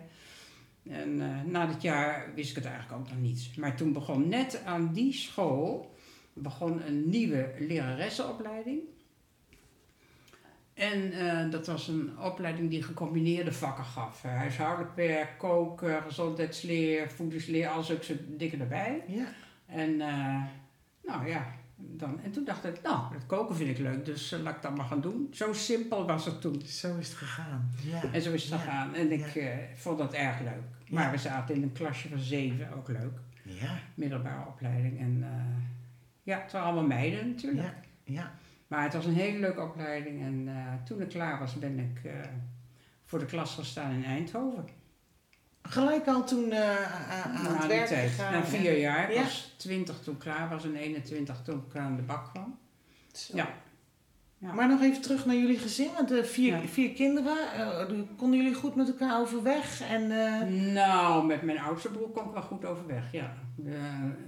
En 0.91 1.21
eh, 1.21 1.51
na 1.51 1.67
dit 1.67 1.83
jaar 1.83 2.33
wist 2.35 2.51
ik 2.51 2.57
het 2.57 2.65
eigenlijk 2.65 3.01
ook 3.01 3.09
nog 3.09 3.21
niet. 3.21 3.51
Maar 3.57 3.77
toen 3.77 3.93
begon 3.93 4.29
net 4.29 4.63
aan 4.65 4.93
die 4.93 5.13
school 5.13 5.95
begon 6.33 6.87
een 6.87 7.09
nieuwe 7.09 7.55
leraressenopleiding. 7.59 8.81
En 10.75 11.13
eh, 11.13 11.51
dat 11.51 11.67
was 11.67 11.89
een 11.89 12.19
opleiding 12.19 12.71
die 12.71 12.83
gecombineerde 12.83 13.53
vakken 13.53 13.85
gaf. 13.85 14.23
Huishoudelijk 14.23 14.97
werk, 14.97 15.39
koken, 15.39 16.03
gezondheidsleer, 16.03 17.11
voedingsleer, 17.11 17.69
al 17.69 17.83
zulke 17.83 18.37
dingen 18.37 18.61
erbij. 18.61 19.05
Ja. 19.07 19.27
En 19.67 19.97
nou 21.03 21.29
ja, 21.29 21.55
dan, 21.91 22.21
en 22.23 22.31
toen 22.33 22.45
dacht 22.45 22.65
ik, 22.65 22.83
nou, 22.83 23.15
het 23.15 23.27
koken 23.27 23.57
vind 23.57 23.71
ik 23.71 23.79
leuk, 23.79 24.05
dus 24.05 24.33
eh, 24.33 24.41
laat 24.41 24.57
ik 24.57 24.63
dat 24.63 24.77
maar 24.77 24.87
gaan 24.87 25.01
doen. 25.01 25.29
Zo 25.31 25.53
simpel 25.53 26.07
was 26.07 26.25
het 26.25 26.41
toen. 26.41 26.63
Zo 26.67 26.97
is 26.97 27.09
het 27.09 27.17
gegaan. 27.17 27.71
Ja. 27.85 28.03
En 28.13 28.23
zo 28.23 28.33
is 28.33 28.43
het 28.43 28.51
Ja. 28.53 28.59
gegaan. 28.59 28.95
En 28.95 29.13
ik 29.13 29.27
Ja. 29.35 29.41
eh, 29.41 29.59
vond 29.75 29.99
dat 29.99 30.13
erg 30.13 30.41
leuk. 30.41 30.63
Maar 30.91 31.11
we 31.11 31.19
zaten 31.19 31.55
in 31.55 31.63
een 31.63 31.73
klasje 31.73 32.09
van 32.09 32.19
zeven, 32.19 32.73
ook 32.77 32.89
leuk. 32.89 33.19
Ja. 33.43 33.79
Middelbare 33.95 34.47
opleiding. 34.49 34.99
En 35.01 35.19
eh, 35.23 35.63
ja, 36.23 36.41
het 36.43 36.53
waren 36.53 36.67
allemaal 36.67 36.87
meiden 36.99 37.29
natuurlijk. 37.29 37.63
Ja. 37.63 37.75
Ja. 38.15 38.33
Maar 38.67 38.83
het 38.83 38.95
was 38.95 39.05
een 39.07 39.15
hele 39.15 39.39
leuke 39.39 39.61
opleiding. 39.63 40.23
En 40.23 40.49
toen 40.85 41.01
ik 41.01 41.09
klaar 41.09 41.39
was, 41.39 41.59
ben 41.59 41.79
ik 41.79 42.11
voor 43.05 43.19
de 43.19 43.25
klas 43.25 43.55
gestaan 43.55 43.93
in 43.93 44.05
Eindhoven. 44.05 44.65
Gelijk 45.63 46.07
al 46.07 46.25
toen 46.25 46.51
eh, 46.53 46.93
aan 47.25 47.33
aan 47.37 47.43
Na 47.45 47.57
het 47.59 47.67
werk 47.67 47.87
tijd. 47.87 48.11
gegaan. 48.11 48.33
Na 48.33 48.45
vier 48.45 48.79
jaar. 48.79 49.11
Ik 49.11 49.17
Ja. 49.17 49.23
was 49.23 49.55
20 49.57 50.01
toen 50.03 50.15
ik 50.15 50.21
klaar 50.21 50.49
was 50.49 50.65
en 50.65 50.77
21 50.77 51.43
toen 51.45 51.65
ik 51.71 51.77
aan 51.77 51.97
de 51.97 52.03
bak 52.03 52.31
kwam. 52.33 52.59
Zo. 53.13 53.37
Ja. 53.37 53.49
Ja. 54.39 54.53
Maar 54.53 54.69
nog 54.69 54.83
even 54.83 55.01
terug 55.03 55.27
naar 55.27 55.37
jullie 55.37 55.59
gezin. 55.59 55.89
Want 55.97 56.09
de 56.09 56.25
vier, 56.25 56.57
Ja. 56.57 56.67
vier 56.69 56.91
kinderen, 56.93 57.37
eh, 57.55 57.87
konden 58.17 58.39
jullie 58.41 58.55
goed 58.55 58.75
met 58.75 58.89
elkaar 58.89 59.21
overweg? 59.21 59.81
En, 59.81 60.11
eh, 60.11 60.73
Nou, 60.75 61.27
met 61.27 61.43
mijn 61.43 61.59
oudste 61.59 61.89
broer 61.91 62.09
kon 62.09 62.25
ik 62.27 62.33
wel 62.33 62.43
goed 62.43 62.65
overweg, 62.65 63.13
ja. 63.13 63.35
Eh, 63.67 63.73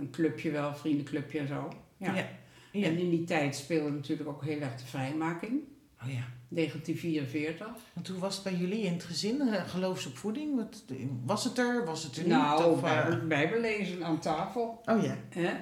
een 0.00 0.08
clubje 0.10 0.50
wel, 0.50 0.74
vriendenclubje 0.74 1.38
en 1.38 1.48
zo. 1.48 1.68
Ja. 1.96 2.14
Ja. 2.14 2.26
Ja. 2.72 2.86
En 2.86 2.98
in 2.98 3.10
die 3.10 3.24
tijd 3.24 3.56
speelde 3.56 3.90
natuurlijk 3.90 4.28
ook 4.28 4.44
heel 4.44 4.60
erg 4.60 4.74
de 4.76 4.86
vrijmaking. 4.86 5.60
Oh 6.02 6.10
ja. 6.12 6.24
1944. 6.54 7.66
Want 7.92 8.08
hoe 8.08 8.18
was 8.18 8.34
het 8.34 8.44
bij 8.44 8.54
jullie 8.54 8.82
in 8.82 8.92
het 8.92 9.04
gezin? 9.04 9.40
Eh, 9.40 9.68
geloofsopvoeding? 9.68 10.56
Wat, 10.56 10.84
was 11.25 11.44
het 11.44 11.58
er? 11.58 11.84
Was 11.84 12.02
het 12.02 12.16
er 12.16 12.26
Nou, 12.28 12.58
niet? 12.61 12.70
Of, 12.70 12.82
eh, 12.82 12.82
bijbel, 12.82 13.26
bijbellezen 13.26 14.04
aan 14.04 14.20
tafel. 14.20 14.80
Oh 14.84 15.02
ja. 15.02 15.16
Hè? 15.28 15.52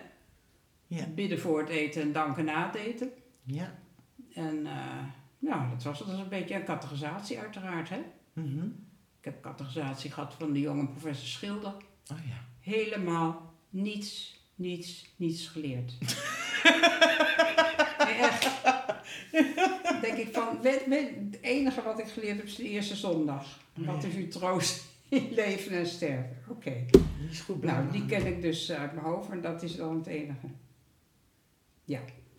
Ja. 0.87 1.07
Bidden 1.07 1.41
voor 1.41 1.61
het 1.61 1.69
eten 1.69 2.03
en 2.03 2.13
danken 2.13 2.45
na 2.45 2.67
het 2.67 2.75
eten. 2.75 3.11
Ja. 3.43 3.75
En 4.35 4.67
eh, 4.67 5.05
nou, 5.39 5.69
dat 5.71 5.83
was 5.83 5.99
het. 5.99 6.09
Dat 6.09 6.17
was 6.17 6.25
een 6.25 6.39
beetje 6.39 6.55
een 6.55 6.65
categorisatie 6.65 7.39
uiteraard. 7.39 7.89
Hè? 7.89 8.01
Mhm. 8.33 8.65
Ik 9.19 9.25
heb 9.29 9.43
categorisatie 9.43 10.11
gehad 10.11 10.35
van 10.39 10.53
de 10.53 10.61
jonge 10.61 10.89
professor 10.89 11.27
Schilder. 11.27 11.73
Oh 12.13 12.19
ja. 12.27 12.45
Helemaal 12.61 13.55
niets, 13.71 14.41
niets, 14.55 15.07
niets 15.17 15.47
geleerd. 15.47 15.93
Nee, 18.05 18.19
echt. 18.29 18.51
Denk 20.01 20.17
ik 20.17 20.29
van, 20.33 20.59
het 20.63 21.39
enige 21.41 21.83
wat 21.83 21.99
ik 21.99 22.07
geleerd 22.07 22.37
heb 22.37 22.47
is 22.47 22.55
de 22.57 22.69
eerste 22.69 22.97
zondag. 22.97 23.61
Wat 23.75 24.05
is 24.05 24.15
uw 24.15 24.29
troost 24.29 24.85
in 25.09 25.29
leven 25.31 25.73
en 25.77 25.87
sterven? 25.87 26.37
Oké. 26.49 26.73
Die 26.91 27.31
is 27.31 27.41
goed 27.41 27.63
Nou, 27.63 27.91
die 27.91 28.07
ken 28.07 28.27
ik 28.27 28.43
dus 28.43 28.73
uit 28.73 28.93
mijn 28.93 29.07
hoofd 29.07 29.31
en 29.31 29.41
dat 29.41 29.63
is 29.63 29.77
dan 29.77 29.97
het 29.97 30.07
enige. 30.07 30.47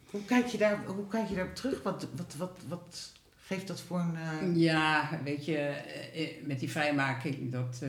Hoe 0.09 0.25
kijk 0.25 0.45
je 0.47 0.57
daar, 0.57 0.85
hoe 0.85 1.07
kijk 1.07 1.27
je 1.29 1.35
daarop 1.35 1.55
terug? 1.55 1.83
Wat, 1.83 2.07
wat, 2.15 2.35
wat, 2.37 2.59
wat 2.67 3.11
geeft 3.37 3.67
dat 3.67 3.81
voor 3.81 3.99
een... 3.99 4.15
eh, 4.15 4.55
Ja, 4.61 5.19
weet 5.23 5.45
je, 5.45 5.57
eh, 5.57 6.23
eh, 6.23 6.29
met 6.45 6.59
die 6.59 6.71
vrijmaking, 6.71 7.51
dat, 7.51 7.81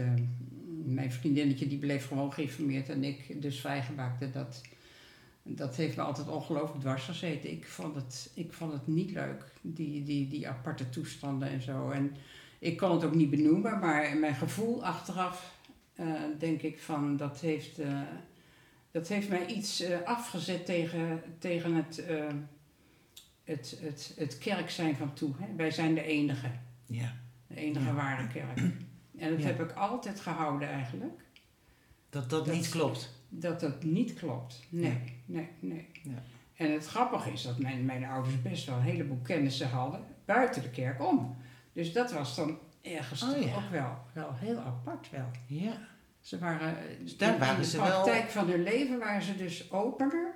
mijn 0.84 1.12
vriendinnetje 1.12 1.66
die 1.66 1.78
bleef 1.78 2.06
gewoon 2.06 2.32
geïnformeerd 2.32 2.88
en 2.88 3.04
ik 3.04 3.42
dus 3.42 3.60
vrijgemaakte. 3.60 4.30
Dat, 4.30 4.60
dat 5.46 5.76
heeft 5.76 5.96
me 5.96 6.02
altijd 6.02 6.28
ongelooflijk 6.28 6.80
dwars 6.80 7.04
gezeten. 7.04 7.50
Ik 7.50 7.66
vond 7.66 7.94
het, 7.94 8.30
ik 8.34 8.52
vond 8.52 8.72
het 8.72 8.86
niet 8.86 9.10
leuk, 9.10 9.44
die, 9.60 10.02
die, 10.02 10.28
die 10.28 10.48
aparte 10.48 10.88
toestanden 10.88 11.48
en 11.48 11.62
zo. 11.62 11.90
En 11.90 12.16
ik 12.58 12.76
kon 12.76 12.90
het 12.90 13.04
ook 13.04 13.14
niet 13.14 13.30
benoemen, 13.30 13.78
maar 13.78 14.16
mijn 14.16 14.34
gevoel 14.34 14.84
achteraf 14.84 15.54
eh, 15.94 16.06
denk 16.38 16.62
ik 16.62 16.80
van 16.80 17.16
dat 17.16 17.40
heeft, 17.40 17.78
eh, 17.78 18.00
dat 18.90 19.08
heeft 19.08 19.28
mij 19.28 19.46
iets 19.46 19.80
eh, 19.80 20.02
afgezet 20.04 20.66
tegen, 20.66 21.22
tegen 21.38 21.74
het, 21.74 22.04
het, 23.44 23.78
het, 23.80 24.14
het 24.16 24.38
kerk 24.38 24.70
zijn 24.70 24.96
van 24.96 25.12
toe. 25.14 25.32
Hè. 25.38 25.54
Wij 25.56 25.70
zijn 25.70 25.94
de 25.94 26.02
enige, 26.02 26.50
Ja. 26.86 27.12
de 27.46 27.56
enige 27.56 27.84
Ja. 27.86 27.94
ware 27.94 28.26
kerk. 28.28 28.58
En 29.18 29.30
dat 29.30 29.40
Ja. 29.40 29.46
heb 29.46 29.60
ik 29.60 29.72
altijd 29.72 30.20
gehouden 30.20 30.68
eigenlijk. 30.68 31.20
Dat 32.10 32.30
dat 32.30 32.44
Dat- 32.46 32.54
niet 32.54 32.68
klopt. 32.68 33.12
Dat 33.40 33.60
dat 33.60 33.82
niet 33.84 34.14
klopt. 34.14 34.62
Nee, 34.68 34.98
nee, 35.26 35.48
nee. 35.60 35.88
Ja. 36.02 36.22
En 36.56 36.72
het 36.72 36.86
grappige 36.86 37.30
is 37.32 37.42
dat 37.42 37.58
mijn, 37.58 37.84
mijn 37.84 38.04
ouders 38.04 38.42
best 38.42 38.66
wel 38.66 38.76
een 38.76 38.82
heleboel 38.82 39.18
kennissen 39.22 39.68
hadden 39.68 40.00
buiten 40.24 40.62
de 40.62 40.70
kerk 40.70 41.02
om. 41.06 41.36
Dus 41.72 41.92
dat 41.92 42.12
was 42.12 42.36
dan 42.36 42.58
ergens 42.82 43.22
Oh, 43.22 43.42
ja. 43.42 43.54
ook 43.56 43.70
wel, 43.70 43.96
wel 44.12 44.34
heel 44.34 44.58
apart 44.58 45.10
wel. 45.10 45.30
Ja. 45.46 45.78
Ze 46.20 46.38
waren, 46.38 46.68
eh, 46.78 46.84
Dus 47.02 47.16
daar 47.16 47.32
in, 47.34 47.38
waren 47.38 47.54
in 47.54 47.60
de 47.60 47.66
ze 47.68 47.76
wel- 47.76 47.86
praktijk 47.86 48.30
van 48.30 48.48
hun 48.48 48.62
leven 48.62 48.98
waren 48.98 49.22
ze 49.22 49.36
dus 49.36 49.72
opener 49.72 50.32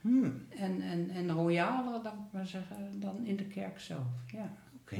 Hmm. 0.00 0.46
en, 0.48 0.80
en, 0.80 1.10
en 1.10 1.30
royaler 1.30 2.02
dan, 2.02 2.28
maar 2.32 2.46
zeggen, 2.46 3.00
dan 3.00 3.24
in 3.24 3.36
de 3.36 3.44
kerk 3.46 3.80
zelf. 3.80 4.06
Ja. 4.26 4.52
Oké. 4.80 4.96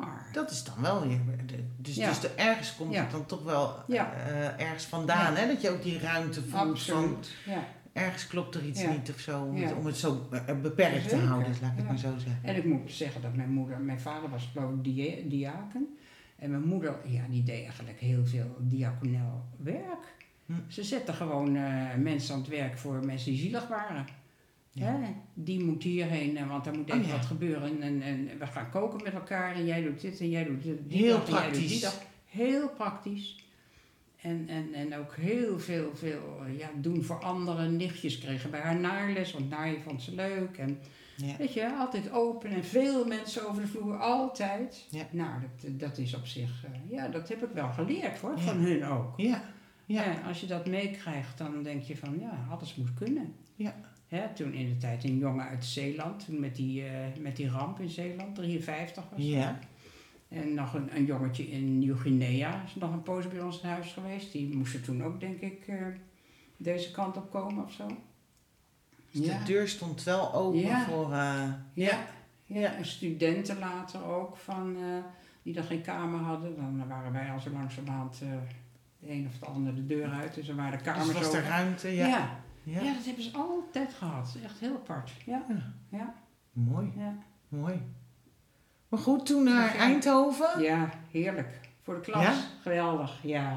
Maar, 0.00 0.28
Dat 0.32 0.50
is 0.50 0.64
dan 0.64 0.74
wel 0.80 1.06
weer. 1.08 1.20
de- 1.46 1.64
Dus, 1.76 1.94
Ja. 1.94 2.08
dus 2.08 2.22
er 2.24 2.30
ergens 2.36 2.76
komt 2.76 2.92
Ja. 2.92 3.00
het 3.00 3.10
dan 3.10 3.26
toch 3.26 3.42
wel 3.42 3.74
Ja. 3.86 4.12
eh, 4.12 4.60
ergens 4.66 4.84
vandaan, 4.84 5.34
hè? 5.34 5.46
Dat 5.46 5.60
je 5.60 5.70
ook 5.70 5.82
die 5.82 5.98
ruimte 5.98 6.40
voelt 6.40 6.52
van 6.52 6.70
absoluut. 6.70 7.34
Ergens 7.92 8.26
klopt 8.26 8.54
er 8.54 8.64
iets 8.64 8.86
niet 8.86 9.10
of 9.10 9.18
zo. 9.18 9.42
Om, 9.42 9.56
het, 9.56 9.74
om 9.74 9.86
het 9.86 9.96
zo 9.96 10.28
eh, 10.30 10.60
beperkt 10.62 11.08
te 11.08 11.16
houden, 11.16 11.52
laat 11.62 11.70
ik 11.70 11.76
het 11.76 11.86
maar 11.86 11.98
zo 11.98 12.12
zeggen. 12.18 12.38
En 12.42 12.56
ik 12.56 12.64
moet 12.64 12.90
zeggen 12.92 13.22
dat 13.22 13.34
mijn 13.34 13.50
moeder, 13.50 13.80
mijn 13.80 14.00
vader 14.00 14.30
was 14.30 14.50
geloof 14.52 14.70
ik 14.72 14.84
dia- 14.84 15.16
diaken. 15.24 15.96
En 16.38 16.50
mijn 16.50 16.64
moeder, 16.64 16.94
ja, 17.04 17.22
die 17.30 17.42
deed 17.42 17.62
eigenlijk 17.64 17.98
heel 18.00 18.26
veel 18.26 18.56
diaconel 18.60 19.44
werk. 19.56 20.14
Hm. 20.46 20.52
Ze 20.68 20.82
zette 20.84 21.12
gewoon 21.12 21.56
eh, 21.56 21.94
mensen 21.98 22.34
aan 22.34 22.40
het 22.40 22.48
werk 22.50 22.78
voor 22.78 23.04
mensen 23.04 23.30
die 23.30 23.40
zielig 23.40 23.68
waren. 23.68 24.06
Ja. 24.76 25.00
Die 25.34 25.64
moet 25.64 25.82
hierheen, 25.82 26.36
eh, 26.36 26.48
want 26.48 26.64
daar 26.64 26.76
moet 26.76 26.90
Oh, 26.90 26.96
even 26.96 27.08
ja. 27.08 27.16
wat 27.16 27.24
gebeuren. 27.26 27.82
En, 27.82 28.02
en 28.02 28.38
we 28.38 28.46
gaan 28.46 28.70
koken 28.70 29.02
met 29.04 29.12
elkaar 29.12 29.54
en 29.54 29.64
jij 29.64 29.82
doet 29.82 30.00
dit 30.00 30.20
en 30.20 30.30
jij 30.30 30.44
doet 30.44 30.62
dit. 30.62 30.78
die 30.88 30.98
Heel 31.02 31.18
dag 31.18 31.26
en 31.28 31.32
jij 31.34 31.42
doet 31.42 31.52
die 31.52 31.60
praktisch. 31.68 31.80
dag. 31.80 32.02
Heel 32.24 32.68
praktisch. 32.68 33.36
En, 34.20 34.44
en, 34.48 34.74
en 34.74 34.96
ook 34.96 35.14
heel 35.16 35.58
veel, 35.60 35.90
veel 35.94 36.40
eh, 36.46 36.58
ja, 36.58 36.70
doen 36.76 37.02
voor 37.02 37.20
anderen. 37.22 37.76
Nichtjes 37.76 38.18
kregen 38.18 38.50
bij 38.50 38.60
haar 38.60 38.80
naarles, 38.80 39.32
want 39.32 39.50
naaien 39.50 39.82
vond 39.82 40.02
ze 40.02 40.14
leuk. 40.14 40.58
En 40.58 40.78
Ja. 41.16 41.36
Weet 41.36 41.52
je, 41.52 41.72
altijd 41.78 42.10
open 42.12 42.50
en 42.50 42.64
veel 42.64 43.06
mensen 43.06 43.48
over 43.48 43.62
de 43.62 43.68
vloer, 43.68 43.96
altijd. 43.98 44.86
Ja. 44.90 45.06
Nou, 45.10 45.40
dat, 45.62 45.78
dat 45.80 45.98
is 45.98 46.14
op 46.14 46.26
zich, 46.26 46.64
eh, 46.64 46.70
ja, 46.90 47.08
dat 47.08 47.28
heb 47.28 47.42
ik 47.44 47.50
wel 47.52 47.68
geleerd 47.68 48.18
hoor, 48.18 48.34
Ja. 48.36 48.40
van 48.42 48.56
hun 48.56 48.84
ook. 48.84 49.12
Ja. 49.20 49.52
Ja. 49.86 50.04
Ja, 50.04 50.20
als 50.26 50.40
je 50.40 50.46
dat 50.46 50.66
meekrijgt, 50.66 51.38
dan 51.38 51.62
denk 51.62 51.82
je 51.82 51.96
van, 51.96 52.18
ja, 52.20 52.46
alles 52.50 52.74
moet 52.76 52.94
kunnen. 52.94 53.34
Ja. 53.54 53.74
Hè, 54.14 54.28
toen 54.34 54.52
in 54.52 54.68
de 54.68 54.76
tijd 54.76 55.04
een 55.04 55.18
jongen 55.18 55.46
uit 55.48 55.64
Zeeland, 55.64 56.24
toen 56.24 56.40
met 56.40 56.56
die, 56.56 56.84
eh, 56.86 56.92
met 57.20 57.36
die 57.36 57.48
ramp 57.50 57.80
in 57.80 57.88
Zeeland, 57.88 58.34
53 58.34 59.04
was. 59.10 59.24
Ja. 59.24 59.58
En 60.28 60.54
nog 60.54 60.74
een, 60.74 60.96
een 60.96 61.04
jongetje 61.04 61.50
in 61.50 61.78
Nieuw-Guinea 61.78 62.62
is 62.66 62.74
nog 62.74 62.92
een 62.92 63.02
poos 63.02 63.28
bij 63.28 63.40
ons 63.40 63.60
in 63.62 63.68
huis 63.68 63.92
geweest. 63.92 64.32
Die 64.32 64.56
moesten 64.56 64.82
toen 64.82 65.02
ook, 65.04 65.20
denk 65.20 65.40
ik, 65.40 65.64
eh, 65.66 65.76
deze 66.56 66.90
kant 66.90 67.16
op 67.16 67.30
komen 67.30 67.64
of 67.64 67.72
zo. 67.72 67.86
Dus 69.10 69.26
de 69.26 69.36
deur 69.46 69.68
stond 69.68 70.02
wel 70.02 70.34
open 70.34 70.60
Ja. 70.60 70.84
voor. 70.84 71.12
eh, 71.12 71.42
Ja, 71.74 72.04
ja, 72.46 72.74
en 72.74 72.86
studenten 72.86 73.58
later 73.58 74.04
ook, 74.04 74.36
van, 74.36 74.76
die 75.42 75.54
dan 75.54 75.64
geen 75.64 75.82
kamer 75.82 76.20
hadden. 76.20 76.56
Dan 76.56 76.88
waren 76.88 77.12
wij 77.12 77.30
al 77.30 77.40
zo 77.40 77.50
langzamerhand 77.50 78.18
de 78.18 78.38
een 79.08 79.26
of 79.32 79.38
de 79.38 79.46
ander 79.46 79.74
de 79.74 79.86
deur 79.86 80.08
uit. 80.10 80.34
Dus 80.34 80.48
er 80.48 80.56
waren 80.56 80.78
de 80.78 80.84
kamers 80.84 81.06
dus 81.06 81.14
was 81.16 81.34
er 81.34 81.42
ruimte. 81.44 81.88
Ja. 81.88 82.06
Ja. 82.06 82.42
Ja. 82.64 82.80
Ja. 82.80 82.92
dat 82.94 83.04
hebben 83.04 83.24
ze 83.24 83.30
altijd 83.32 83.92
gehad. 83.94 84.36
Echt 84.44 84.58
heel 84.58 84.74
apart. 84.74 85.10
Ja, 85.26 85.44
ja, 85.88 86.14
Mooi. 86.52 86.92
ja. 86.96 87.14
Mooi. 87.48 87.80
Maar 88.88 89.00
goed, 89.00 89.26
toen 89.26 89.44
naar 89.44 89.74
Ja. 89.74 89.80
Eindhoven. 89.80 90.62
Ja, 90.62 90.90
heerlijk. 91.10 91.60
Voor 91.82 91.94
de 91.94 92.00
klas. 92.00 92.22
Ja? 92.22 92.34
Geweldig, 92.62 93.18
ja. 93.22 93.56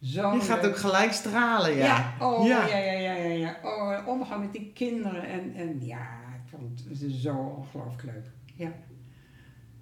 Zo 0.00 0.32
Je 0.34 0.40
gaat 0.40 0.66
ook 0.66 0.76
gelijk 0.76 1.12
stralen, 1.12 1.74
ja. 1.76 1.84
Ja, 1.84 2.26
oh 2.26 2.46
Ja. 2.46 2.66
ja, 2.66 2.76
ja, 2.76 2.92
ja, 2.92 3.12
ja. 3.12 3.34
ja. 3.34 3.56
Oh, 3.62 4.08
omgaan 4.08 4.40
met 4.40 4.52
die 4.52 4.70
kinderen. 4.74 5.26
En, 5.28 5.54
en 5.54 5.84
ja, 5.86 6.08
ik 6.34 6.50
vond 6.50 6.84
het 6.88 7.12
zo 7.12 7.36
ongelooflijk 7.36 8.02
leuk. 8.02 8.26
Ja. 8.54 8.72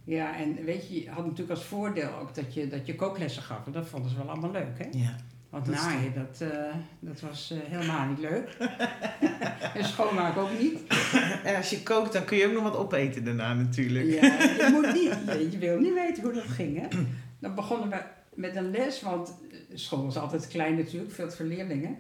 Ja, 0.04 0.36
en 0.36 0.64
weet 0.64 0.88
je, 0.88 1.02
je 1.02 1.10
had 1.10 1.24
natuurlijk 1.24 1.50
als 1.50 1.64
voordeel 1.64 2.14
ook 2.14 2.34
dat 2.34 2.54
je, 2.54 2.68
dat 2.68 2.86
je 2.86 2.94
kooklessen 2.94 3.42
gaf. 3.42 3.66
En 3.66 3.72
dat 3.72 3.86
vonden 3.88 4.10
ze 4.10 4.16
wel 4.16 4.28
allemaal 4.30 4.50
leuk, 4.50 4.78
hè? 4.78 4.88
Ja. 4.98 5.16
Want 5.52 5.66
Dat 5.66 5.74
is 5.74 5.80
naaien, 5.80 6.14
dat, 6.14 6.40
eh, 6.50 6.74
dat 7.00 7.20
was 7.20 7.50
eh, 7.50 7.58
helemaal 7.62 8.06
niet 8.06 8.18
leuk. 8.18 8.56
en 9.74 9.84
schoonmaken 9.84 10.42
ook 10.42 10.58
niet. 10.58 10.80
En 11.44 11.56
als 11.56 11.70
je 11.70 11.82
kookt, 11.82 12.12
dan 12.12 12.24
kun 12.24 12.36
je 12.36 12.46
ook 12.46 12.52
nog 12.52 12.62
wat 12.62 12.76
opeten 12.76 13.24
daarna 13.24 13.54
natuurlijk. 13.54 14.06
Ja, 14.06 14.22
je 14.22 14.68
moet 14.72 14.92
niet, 14.92 15.38
je, 15.38 15.50
je 15.50 15.58
wil 15.58 15.78
niet 15.78 15.94
weten 15.94 16.22
hoe 16.22 16.32
dat 16.32 16.48
ging, 16.48 16.80
hè? 16.80 16.88
Dan 17.38 17.54
begonnen 17.54 17.88
we 17.88 18.02
met 18.34 18.56
een 18.56 18.70
les, 18.70 19.02
want 19.02 19.34
eh, 19.50 19.58
school 19.74 20.04
was 20.04 20.16
altijd 20.16 20.48
klein 20.48 20.76
natuurlijk, 20.76 21.12
veel 21.12 21.30
veel 21.30 21.46
leerlingen. 21.46 21.96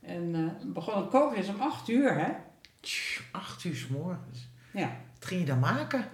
En 0.00 0.34
eh 0.34 0.64
we 0.66 0.72
begonnen 0.72 1.08
kookles 1.08 1.48
om 1.48 1.60
acht 1.60 1.88
uur, 1.88 2.18
hè? 2.18 2.32
Tjoe, 2.80 3.24
Acht 3.32 3.64
uur 3.64 3.76
s 3.76 3.88
morgens. 3.88 4.48
Ja. 4.72 4.96
Wat 5.18 5.28
ging 5.28 5.40
je 5.40 5.46
dan 5.46 5.58
maken? 5.58 6.04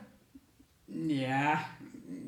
Ja, 1.07 1.67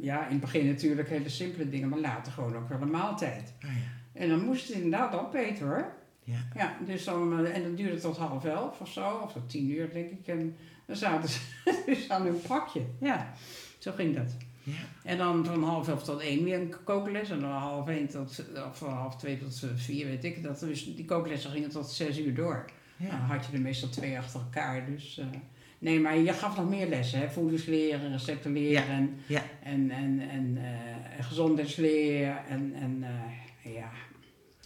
ja, 0.01 0.25
in 0.25 0.33
het 0.33 0.41
begin 0.41 0.67
natuurlijk 0.67 1.09
hele 1.09 1.29
simpele 1.29 1.69
dingen, 1.69 1.89
maar 1.89 1.99
later 1.99 2.33
gewoon 2.33 2.57
ook 2.57 2.69
wel 2.69 2.81
een 2.81 2.91
maaltijd. 2.91 3.53
Ah, 3.63 3.71
ja. 3.71 4.01
En 4.13 4.29
dan 4.29 4.45
moest 4.45 4.67
het 4.69 4.77
inderdaad 4.77 5.15
opeten 5.15 5.67
hoor. 5.67 5.93
Ja. 6.25 6.39
Ja, 6.55 6.77
dus 6.87 7.05
dan, 7.05 7.47
eh, 7.47 7.57
en 7.57 7.63
dat 7.63 7.77
duurde 7.77 8.01
tot 8.01 8.17
half 8.17 8.45
elf 8.45 8.81
of 8.81 8.89
zo, 8.93 9.21
of 9.23 9.33
tot 9.33 9.51
tien 9.51 9.71
uur 9.71 9.93
denk 9.93 10.11
ik. 10.11 10.27
En 10.27 10.57
dan 10.87 10.97
zaten 10.97 11.29
ze 11.29 11.41
dus 11.87 12.09
aan 12.09 12.23
hun 12.23 12.41
pakje. 12.47 12.81
Ja, 13.01 13.33
zo 13.79 13.93
ging 13.93 14.17
dat. 14.17 14.37
Ja. 14.63 14.73
En 15.05 15.19
dan 15.19 15.47
van 15.47 15.63
half 15.65 15.89
elf 15.89 16.03
tot 16.05 16.21
één 16.21 16.45
weer 16.45 16.61
een 16.61 16.75
kookles. 16.85 17.31
En 17.31 17.41
dan 17.41 17.51
half 17.51 17.89
één 17.89 18.09
tot, 18.09 18.45
of 18.69 18.79
van 18.79 18.91
half 18.93 19.17
twee 19.17 19.39
tot 19.39 19.65
vier, 19.75 20.07
weet 20.07 20.25
ik 20.25 20.43
dat. 20.43 20.61
Dus 20.61 20.95
die 20.97 21.05
kooklessen 21.05 21.51
gingen 21.51 21.71
tot 21.71 21.89
zes 21.91 22.19
uur 22.19 22.35
door. 22.35 22.65
Ja. 22.97 23.09
Dan 23.09 23.19
had 23.19 23.47
je 23.47 23.53
er 23.53 23.61
meestal 23.61 23.89
twee 23.89 24.19
achter 24.19 24.41
elkaar. 24.41 24.87
Dus, 24.87 25.19
eh, 25.19 25.27
nee, 25.79 26.01
maar 26.01 26.19
je 26.19 26.33
gaf 26.33 26.57
nog 26.57 26.69
meer 26.69 26.89
lessen. 26.89 27.19
Hè? 27.19 27.31
Voedingsleren, 27.31 28.13
recepten 28.13 28.53
leren. 28.53 28.87
En, 28.89 29.15
Ja. 29.27 29.43
en, 29.63 29.91
en, 29.91 30.21
en 30.31 30.59
eh, 30.63 31.25
gezondheidsleer. 31.27 32.37
En, 32.49 32.75
en 32.81 33.05
ja. 33.65 33.91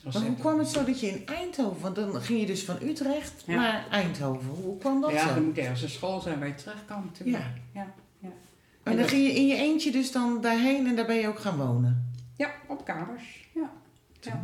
Maar 0.05 0.23
hoe 0.23 0.37
kwam 0.37 0.59
het 0.59 0.69
zo 0.69 0.85
dat 0.85 1.01
je 1.01 1.07
in 1.07 1.27
Eindhoven, 1.27 1.81
want 1.83 1.97
dan 1.97 2.21
ging 2.23 2.41
je 2.41 2.47
dus 2.47 2.65
van 2.65 2.77
Utrecht 2.83 3.43
Ja. 3.47 3.57
naar 3.57 3.89
Eindhoven. 3.91 4.49
Hoe 4.49 4.79
kwam 4.79 5.01
dat 5.01 5.11
Ja, 5.11 5.29
zo? 5.29 5.35
er 5.35 5.43
moet 5.43 5.59
ergens 5.59 5.83
een 5.83 5.89
school 5.89 6.21
zijn 6.21 6.39
waar 6.39 6.49
je 6.49 6.55
terecht 6.55 6.85
kan 6.85 7.05
natuurlijk. 7.05 7.45
Ja. 7.45 7.53
Ja, 7.81 7.95
ja. 8.19 8.29
En 8.83 8.93
En 8.93 8.97
dan 8.99 9.09
ging 9.09 9.27
je 9.27 9.33
in 9.35 9.47
je 9.47 9.57
eentje 9.57 9.91
dus 9.93 10.13
dan 10.13 10.41
daarheen 10.41 10.87
en 10.87 10.97
daar 10.97 11.07
ben 11.07 11.17
je 11.17 11.29
ook 11.29 11.39
gaan 11.39 11.57
wonen? 11.57 12.13
ja 12.37 12.51
op 12.69 12.85
kamers. 12.85 13.49
Ja. 13.55 13.73
Ja. 14.21 14.43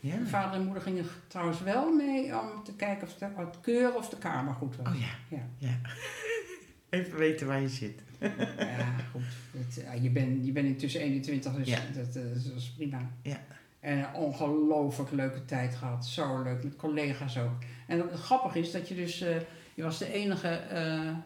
Ja. 0.00 0.14
Mijn 0.14 0.26
vader 0.26 0.58
en 0.58 0.64
moeder 0.64 0.82
gingen 0.82 1.04
trouwens 1.28 1.60
wel 1.62 1.92
mee 1.92 2.38
om 2.40 2.64
te 2.64 2.72
kijken 2.74 3.06
of 3.06 3.14
de, 3.14 3.26
het 3.36 3.60
keur 3.60 3.94
of 3.94 4.08
de 4.08 4.16
kamer 4.18 4.54
goed 4.54 4.76
was. 4.76 4.88
Oh 4.94 5.00
ja. 5.00 5.36
Ja. 5.36 5.42
ja. 5.58 5.78
Even 6.98 7.18
weten 7.18 7.46
waar 7.46 7.60
je 7.60 7.68
zit. 7.68 8.00
Ja, 8.58 8.96
goed. 9.12 9.22
Het, 9.50 9.74
ja, 9.84 9.92
je 9.92 10.10
bent 10.10 10.46
je 10.46 10.52
bent 10.52 10.66
intussen 10.66 11.00
21, 11.00 11.54
dus 11.54 11.68
Ja. 11.68 11.78
dat, 11.94 12.16
eh, 12.16 12.22
dat 12.32 12.52
is 12.56 12.72
prima. 12.76 13.10
Ja. 13.22 13.40
En 13.86 13.98
een 13.98 14.14
ongelooflijk 14.14 15.10
leuke 15.10 15.44
tijd 15.44 15.74
gehad. 15.74 16.06
Zo 16.06 16.42
leuk, 16.42 16.64
met 16.64 16.76
collega's 16.76 17.38
ook. 17.38 17.50
En 17.86 17.98
het 18.00 18.12
grappige 18.20 18.58
is 18.58 18.72
dat 18.72 18.88
je 18.88 18.94
dus... 18.94 19.20
eh, 19.20 19.36
je 19.74 19.82
was 19.82 19.98
de 19.98 20.12
enige 20.12 20.48
eh, 20.48 21.08
eh, 21.08 21.16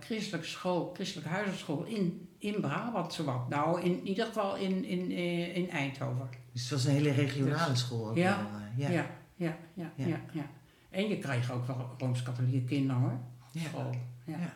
christelijke 0.00 0.46
school, 0.46 0.90
christelijke 0.94 1.30
huisartschool 1.30 1.84
in, 1.84 2.28
in 2.38 2.60
Brabant, 2.60 3.12
zowat. 3.12 3.48
Nou, 3.48 3.80
in 3.82 4.06
ieder 4.06 4.26
geval 4.26 4.56
in, 4.56 4.84
in, 4.84 5.10
in 5.54 5.70
Eindhoven. 5.70 6.28
Dus 6.52 6.62
het 6.62 6.70
was 6.70 6.84
een 6.84 6.92
hele 6.92 7.10
regionale 7.10 7.70
Dus- 7.70 7.80
school 7.80 8.08
ook 8.08 8.16
Ja. 8.16 8.36
wel. 8.50 8.60
Ja, 8.86 8.92
ja. 8.92 9.06
ja, 9.36 9.56
ja, 9.74 9.92
ja. 9.96 10.06
Ja. 10.06 10.20
ja, 10.32 10.46
En 10.90 11.08
je 11.08 11.18
kreeg 11.18 11.52
ook 11.52 11.66
wel 11.66 11.94
Rooms-Katholieke 11.98 12.64
kinderen 12.64 13.02
hoor. 13.02 13.18
Ja. 13.52 13.60
School. 13.68 13.90
Ja. 14.24 14.36
Ja. 14.38 14.52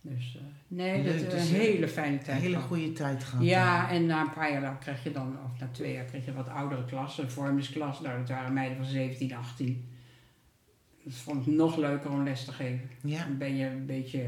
Dus 0.00 0.36
eh, 0.36 0.42
nee, 0.68 1.02
Leuk, 1.02 1.06
dat 1.06 1.14
is 1.14 1.20
dus, 1.22 1.48
een 1.50 1.54
eh, 1.54 1.60
hele 1.60 1.88
fijne 1.88 2.16
Een 2.18 2.22
tijd. 2.24 2.40
hele 2.40 2.54
gehad. 2.54 2.68
goede 2.68 2.92
tijd 2.92 3.24
gehad. 3.24 3.44
Ja, 3.44 3.90
en 3.90 4.06
na 4.06 4.20
een 4.20 4.32
paar 4.32 4.52
jaar 4.52 4.78
kreeg 4.78 5.02
je 5.04 5.10
dan, 5.12 5.36
of 5.44 5.60
na 5.60 5.68
twee 5.72 5.92
jaar 5.92 6.04
kreeg 6.04 6.24
je 6.24 6.32
wat 6.32 6.48
oudere 6.48 6.84
klassen, 6.84 7.24
een 7.24 7.30
vormingsklas. 7.30 8.00
Nou, 8.00 8.18
dat 8.18 8.28
waren 8.28 8.52
meiden 8.52 8.76
van 8.76 8.86
17, 8.86 9.34
18. 9.34 9.88
Dat 11.04 11.14
vond 11.14 11.46
ik 11.46 11.52
nog 11.54 11.76
leuker 11.76 12.10
om 12.10 12.22
les 12.24 12.44
te 12.44 12.52
geven. 12.52 12.90
Ja. 13.02 13.24
Dan 13.24 13.38
ben 13.38 13.56
je 13.56 13.66
een 13.66 13.86
beetje 13.86 14.24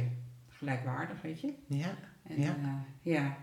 gelijkwaardig, 0.49 1.23
weet 1.23 1.41
je. 1.41 1.53
Ja. 1.67 1.97
En, 2.23 2.41
Ja. 2.41 2.57
ja. 2.63 2.85
ja. 3.03 3.37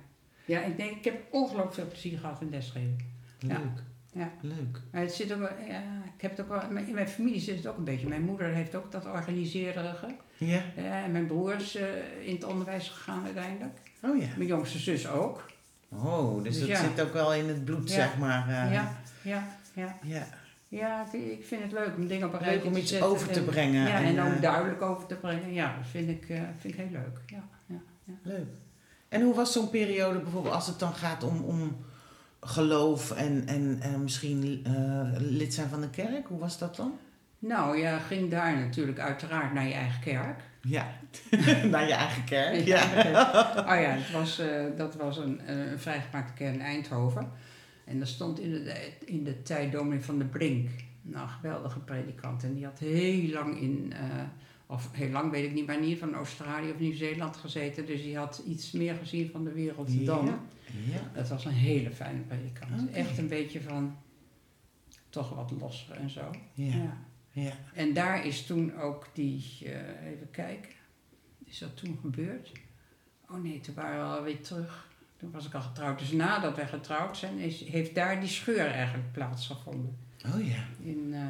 Ja, 0.45 0.63
ik 0.63 0.77
denk, 0.77 0.91
ik 0.97 1.03
heb 1.03 1.21
ongelooflijk 1.31 1.73
veel 1.73 1.87
plezier 1.87 2.19
gehad 2.19 2.41
in 2.41 2.49
lesgeven. 2.49 2.97
Leuk. 3.39 3.51
Ja. 3.57 3.73
Ja. 4.17 4.31
Leuk. 4.41 4.81
Maar 4.91 5.01
het 5.01 5.13
zit 5.13 5.33
ook 5.33 5.39
ja, 5.67 5.81
ik 6.15 6.21
heb 6.21 6.31
het 6.31 6.39
ook 6.41 6.49
wel, 6.49 6.79
in 6.87 6.93
mijn 6.93 7.07
familie 7.07 7.39
zit 7.41 7.55
het 7.57 7.67
ook 7.67 7.77
een 7.77 7.83
beetje. 7.83 8.07
Mijn 8.07 8.21
moeder 8.23 8.47
heeft 8.47 8.75
ook 8.75 8.91
dat 8.91 9.05
organiserige. 9.05 10.15
Ja. 10.37 10.61
Eh, 10.75 11.03
en 11.03 11.11
mijn 11.11 11.25
broer 11.27 11.55
is 11.55 11.75
eh, 11.75 11.83
in 12.25 12.33
het 12.35 12.43
onderwijs 12.43 12.89
gegaan 12.89 13.23
uiteindelijk. 13.25 13.77
Oh 14.01 14.21
ja. 14.21 14.27
Mijn 14.35 14.47
jongste 14.49 14.77
zus 14.79 15.07
ook. 15.07 15.45
Oh, 15.89 16.43
dus, 16.43 16.43
Dus 16.43 16.59
dat 16.59 16.67
ja. 16.67 16.83
zit 16.83 17.01
ook 17.01 17.13
wel 17.13 17.33
in 17.33 17.47
het 17.47 17.65
bloed, 17.65 17.89
Ja. 17.89 17.95
zeg 17.95 18.17
maar. 18.17 18.47
eh. 18.47 18.73
Ja, 18.73 18.97
ja, 19.21 19.47
ja. 19.73 19.97
ja. 20.03 20.27
Ja, 20.69 21.05
ik, 21.13 21.45
vind 21.45 21.61
het 21.63 21.71
leuk 21.71 21.91
om 21.97 22.07
dingen 22.07 22.27
op 22.27 22.33
een 22.33 22.39
Leuk 22.39 22.47
rijtje 22.47 22.67
om 22.67 22.73
te 22.73 22.79
iets 22.79 22.89
zetten 22.89 23.09
over 23.09 23.27
te 23.31 23.39
en- 23.39 23.45
brengen. 23.45 23.87
Ja, 23.87 24.01
en, 24.01 24.19
ook 24.21 24.33
eh, 24.33 24.41
duidelijk 24.41 24.81
over 24.81 25.07
te 25.07 25.15
brengen. 25.15 25.53
Ja, 25.53 25.75
dat 25.77 25.87
vind 25.91 26.09
ik, 26.09 26.25
vind 26.59 26.73
ik 26.73 26.79
heel 26.79 26.89
leuk. 26.91 27.19
Ja, 27.25 27.43
ja. 27.65 28.13
Leuk. 28.23 28.47
En 29.09 29.21
hoe 29.21 29.33
was 29.35 29.51
zo'n 29.53 29.69
periode 29.69 30.19
bijvoorbeeld 30.19 30.53
als 30.53 30.67
het 30.67 30.79
dan 30.79 30.93
gaat 30.93 31.23
om, 31.23 31.41
om 31.43 31.77
geloof 32.47 33.11
en, 33.11 33.47
en, 33.47 33.77
en 33.81 34.03
misschien 34.03 34.61
eh, 34.63 35.09
lid 35.17 35.53
zijn 35.53 35.69
van 35.69 35.81
de 35.81 35.89
kerk? 35.89 36.27
Hoe 36.27 36.39
was 36.39 36.57
dat 36.57 36.75
dan? 36.75 36.99
Nou 37.39 37.77
ja, 37.77 37.97
ging 37.97 38.31
daar 38.31 38.57
natuurlijk 38.57 38.99
uiteraard 38.99 39.53
naar 39.53 39.67
je 39.67 39.73
eigen 39.73 40.01
kerk. 40.01 40.41
Ja, 40.61 40.87
naar 41.71 41.87
je 41.87 41.93
eigen 41.93 42.23
kerk. 42.23 42.65
Ja. 42.65 42.83
Oh 43.57 43.81
ja, 43.85 43.89
het 43.89 44.11
was, 44.11 44.39
eh, 44.39 44.63
dat 44.77 44.95
was 44.95 45.17
een, 45.17 45.41
eh, 45.41 45.71
een 45.71 45.79
vrijgemaakte 45.79 46.33
kerk 46.33 46.53
in 46.53 46.61
Eindhoven. 46.61 47.31
En 47.85 47.97
daar 47.97 48.07
stond 48.07 48.39
in 48.39 48.51
de, 48.51 48.91
in 49.05 49.23
de 49.23 49.41
tijd 49.41 49.71
dominee 49.71 50.03
van 50.03 50.17
de 50.17 50.25
Brink. 50.25 50.69
Nou, 51.01 51.23
een 51.23 51.29
geweldige 51.29 51.79
predikant. 51.79 52.43
En 52.43 52.53
die 52.53 52.65
had 52.65 52.79
heel 52.79 53.29
lang 53.29 53.61
in, 53.61 53.93
of 54.67 54.89
heel 54.91 55.09
lang 55.09 55.31
weet 55.31 55.45
ik 55.45 55.53
niet, 55.53 55.65
maar 55.65 55.75
in 55.75 55.83
ieder 55.83 55.97
geval 55.97 56.13
in 56.13 56.19
Australië 56.19 56.71
of 56.71 56.79
Nieuw-Zeeland 56.79 57.37
gezeten. 57.37 57.85
Dus 57.85 58.01
die 58.01 58.17
had 58.17 58.43
iets 58.47 58.71
meer 58.71 58.95
gezien 58.95 59.29
van 59.29 59.43
de 59.43 59.51
wereld 59.51 60.05
dan. 60.05 60.25
Ja. 60.25 61.11
Dat 61.13 61.29
was 61.29 61.45
een 61.45 61.51
hele 61.51 61.91
fijne 61.91 62.21
predikant. 62.21 62.91
Echt 62.91 63.17
een 63.17 63.27
beetje 63.27 63.61
van, 63.61 63.97
toch 65.09 65.35
wat 65.35 65.51
losser 65.59 65.95
en 65.95 66.09
zo. 66.09 66.31
Ja. 66.53 66.75
Ja. 66.75 66.97
Ja. 67.31 67.51
En 67.73 67.93
daar 67.93 68.25
is 68.25 68.45
toen 68.45 68.75
ook 68.75 69.07
die, 69.13 69.43
eh, 69.63 70.11
even 70.11 70.31
kijken, 70.31 70.71
is 71.45 71.57
dat 71.57 71.77
toen 71.77 71.97
gebeurd? 72.01 72.51
Oh 73.29 73.43
nee, 73.43 73.59
toen 73.59 73.75
waren 73.75 74.09
we 74.09 74.17
alweer 74.17 74.41
terug. 74.41 74.87
Toen 75.17 75.31
was 75.31 75.45
ik 75.45 75.53
al 75.53 75.61
getrouwd. 75.61 75.99
Dus 75.99 76.11
nadat 76.11 76.55
wij 76.55 76.67
getrouwd 76.67 77.17
zijn, 77.17 77.37
is, 77.37 77.63
heeft 77.63 77.95
daar 77.95 78.19
die 78.19 78.29
scheur 78.29 78.67
eigenlijk 78.67 79.11
plaatsgevonden. 79.11 79.97
Oh 80.25 80.47
ja. 80.47 80.65
In, 80.79 81.09
eh, 81.13 81.21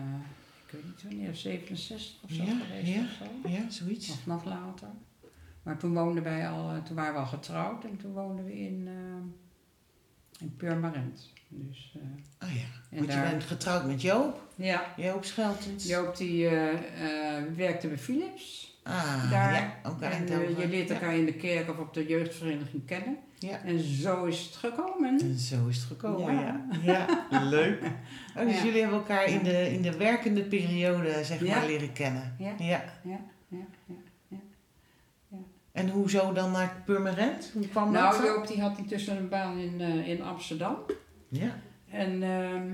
ik 0.67 0.73
weet 0.73 0.85
niet 0.85 1.03
wanneer, 1.03 1.35
67 1.35 2.23
of 2.23 2.29
zo 2.31 2.43
Ja, 2.43 2.59
geweest 2.67 2.87
ja. 2.95 3.01
of 3.01 3.27
zo. 3.43 3.49
Ja, 3.49 3.69
zoiets. 3.69 4.09
Of 4.09 4.25
nog 4.25 4.45
later. 4.45 4.87
Maar 5.63 5.77
toen 5.77 5.93
woonden 5.93 6.23
wij 6.23 6.49
al, 6.49 6.69
eh, 6.71 6.83
toen 6.83 6.95
waren 6.95 7.13
we 7.13 7.19
al 7.19 7.25
getrouwd 7.25 7.83
en 7.83 7.97
toen 7.97 8.13
woonden 8.13 8.45
we 8.45 8.59
in, 8.59 8.87
eh, 8.87 10.41
in 10.41 10.55
Purmerend. 10.55 11.33
Dus, 11.49 11.95
Oh 12.43 12.53
ja. 12.53 12.61
en 12.89 12.97
Want 12.97 13.11
je 13.11 13.17
daar, 13.17 13.29
bent 13.29 13.43
getrouwd 13.43 13.85
met 13.85 14.01
Joop. 14.01 14.47
ja, 14.55 14.93
Joop 14.97 15.25
Scheltens. 15.25 15.85
Joop 15.87 16.17
die 16.17 16.49
werkte 17.55 17.87
bij 17.87 17.97
Philips. 17.97 18.75
Ah, 18.83 19.31
daar. 19.31 19.53
ja. 19.53 19.79
Ook 19.83 20.01
En 20.01 20.27
je 20.59 20.67
leert 20.67 20.89
elkaar 20.89 21.15
in 21.17 21.25
de 21.25 21.33
kerk 21.33 21.69
of 21.69 21.77
op 21.77 21.93
de 21.93 22.05
jeugdvereniging 22.07 22.85
kennen. 22.85 23.17
Ja. 23.39 23.61
En 23.63 23.79
zo 23.79 24.23
is 24.25 24.43
het 24.45 24.55
gekomen. 24.55 25.19
En 25.19 25.37
zo 25.37 25.67
is 25.67 25.75
het 25.75 25.85
gekomen, 25.85 26.33
ja. 26.33 26.65
Ja. 26.83 27.25
Ja, 27.31 27.43
leuk. 27.57 27.81
Oh, 28.37 28.43
dus 28.45 28.55
Ja. 28.57 28.63
jullie 28.63 28.79
hebben 28.81 28.97
elkaar 28.99 29.25
in 29.25 29.43
de, 29.43 29.71
in 29.73 29.81
de 29.81 29.97
werkende 29.97 30.43
periode, 30.43 31.23
zeg 31.23 31.43
Ja. 31.45 31.57
maar, 31.57 31.65
leren 31.67 31.93
kennen. 31.93 32.35
Ja. 32.39 32.53
ja. 32.57 32.83
Ja, 33.03 33.19
ja, 33.47 33.65
ja. 34.27 34.37
En 35.71 35.89
hoezo 35.89 36.33
dan 36.33 36.51
naar 36.51 36.81
Purmerend? 36.85 37.49
Hoe 37.53 37.67
kwam 37.67 37.93
dat 37.93 38.01
Nou? 38.01 38.25
Joop 38.25 38.47
die 38.47 38.61
had 38.61 38.77
intussen 38.77 39.17
een 39.17 39.29
baan 39.29 39.57
in, 39.57 39.81
eh, 39.81 40.07
in 40.07 40.21
Amsterdam. 40.23 40.75
Ja. 41.27 41.59
En, 41.89 42.23
ehm, 42.23 42.73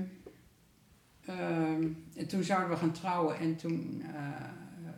ehm, 1.24 1.82
en 2.16 2.26
toen 2.28 2.42
zouden 2.42 2.70
we 2.70 2.76
gaan 2.76 2.92
trouwen 2.92 3.38
en 3.38 3.56
toen 3.56 4.02
eh, 4.14 4.14
eh, 4.24 4.92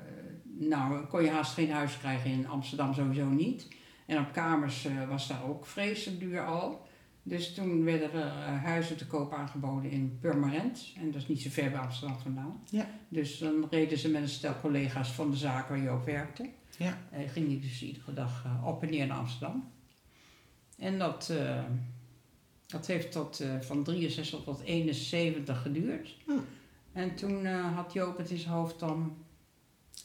nou, 0.59 1.05
kon 1.07 1.23
je 1.23 1.31
haast 1.31 1.53
geen 1.55 1.71
huis 1.71 1.99
krijgen 1.99 2.31
in 2.31 2.49
Amsterdam 2.49 2.95
sowieso 2.95 3.25
niet. 3.27 3.69
En 4.07 4.19
op 4.19 4.33
kamers 4.33 4.85
eh, 4.85 5.09
was 5.09 5.29
daar 5.29 5.45
ook 5.45 5.66
vreselijk 5.66 6.21
duur 6.21 6.47
al. 6.47 6.87
Dus 7.23 7.55
toen 7.55 7.85
werden 7.85 8.12
er 8.12 8.27
eh, 8.27 8.62
huizen 8.62 8.97
te 8.97 9.07
koop 9.07 9.33
aangeboden 9.33 9.90
in 9.90 10.19
Purmerend. 10.21 10.92
En 10.97 11.11
dat 11.11 11.23
is 11.23 11.29
niet 11.29 11.42
zo 11.42 11.51
ver 11.51 11.71
bij 11.71 11.81
Amsterdam 11.81 12.19
vandaan. 12.19 12.62
Ja. 12.71 12.88
Dus 13.09 13.38
dan 13.38 13.66
reden 13.71 13.99
ze 13.99 14.09
met 14.09 14.23
een 14.23 14.29
stel 14.29 14.61
collega's 14.61 15.12
van 15.12 15.31
de 15.31 15.37
zaak 15.37 15.69
waar 15.69 15.81
Joop 15.81 16.05
werkte. 16.05 16.49
Ja. 16.79 16.99
En 17.11 17.29
ging 17.29 17.49
die 17.49 17.61
dus 17.61 17.83
iedere 17.83 18.12
dag 18.12 18.45
eh, 18.45 18.66
op 18.66 18.83
en 18.83 18.90
neer 18.90 19.07
naar 19.07 19.19
Amsterdam. 19.19 19.75
En 20.79 20.99
dat, 20.99 21.29
eh, 21.31 21.64
dat 22.66 22.87
heeft 22.87 23.12
tot, 23.12 23.40
eh, 23.40 23.61
van 23.61 23.85
63 23.85 24.42
tot 24.45 24.61
71 24.61 25.62
geduurd. 25.62 26.16
Hm. 26.25 26.33
En 26.92 27.14
toen 27.14 27.47
eh, 27.47 27.75
had 27.75 27.92
Joop 27.92 28.16
het 28.19 28.31
in 28.31 28.38
zijn 28.38 28.55
hoofd 28.55 28.79
dan... 28.79 29.16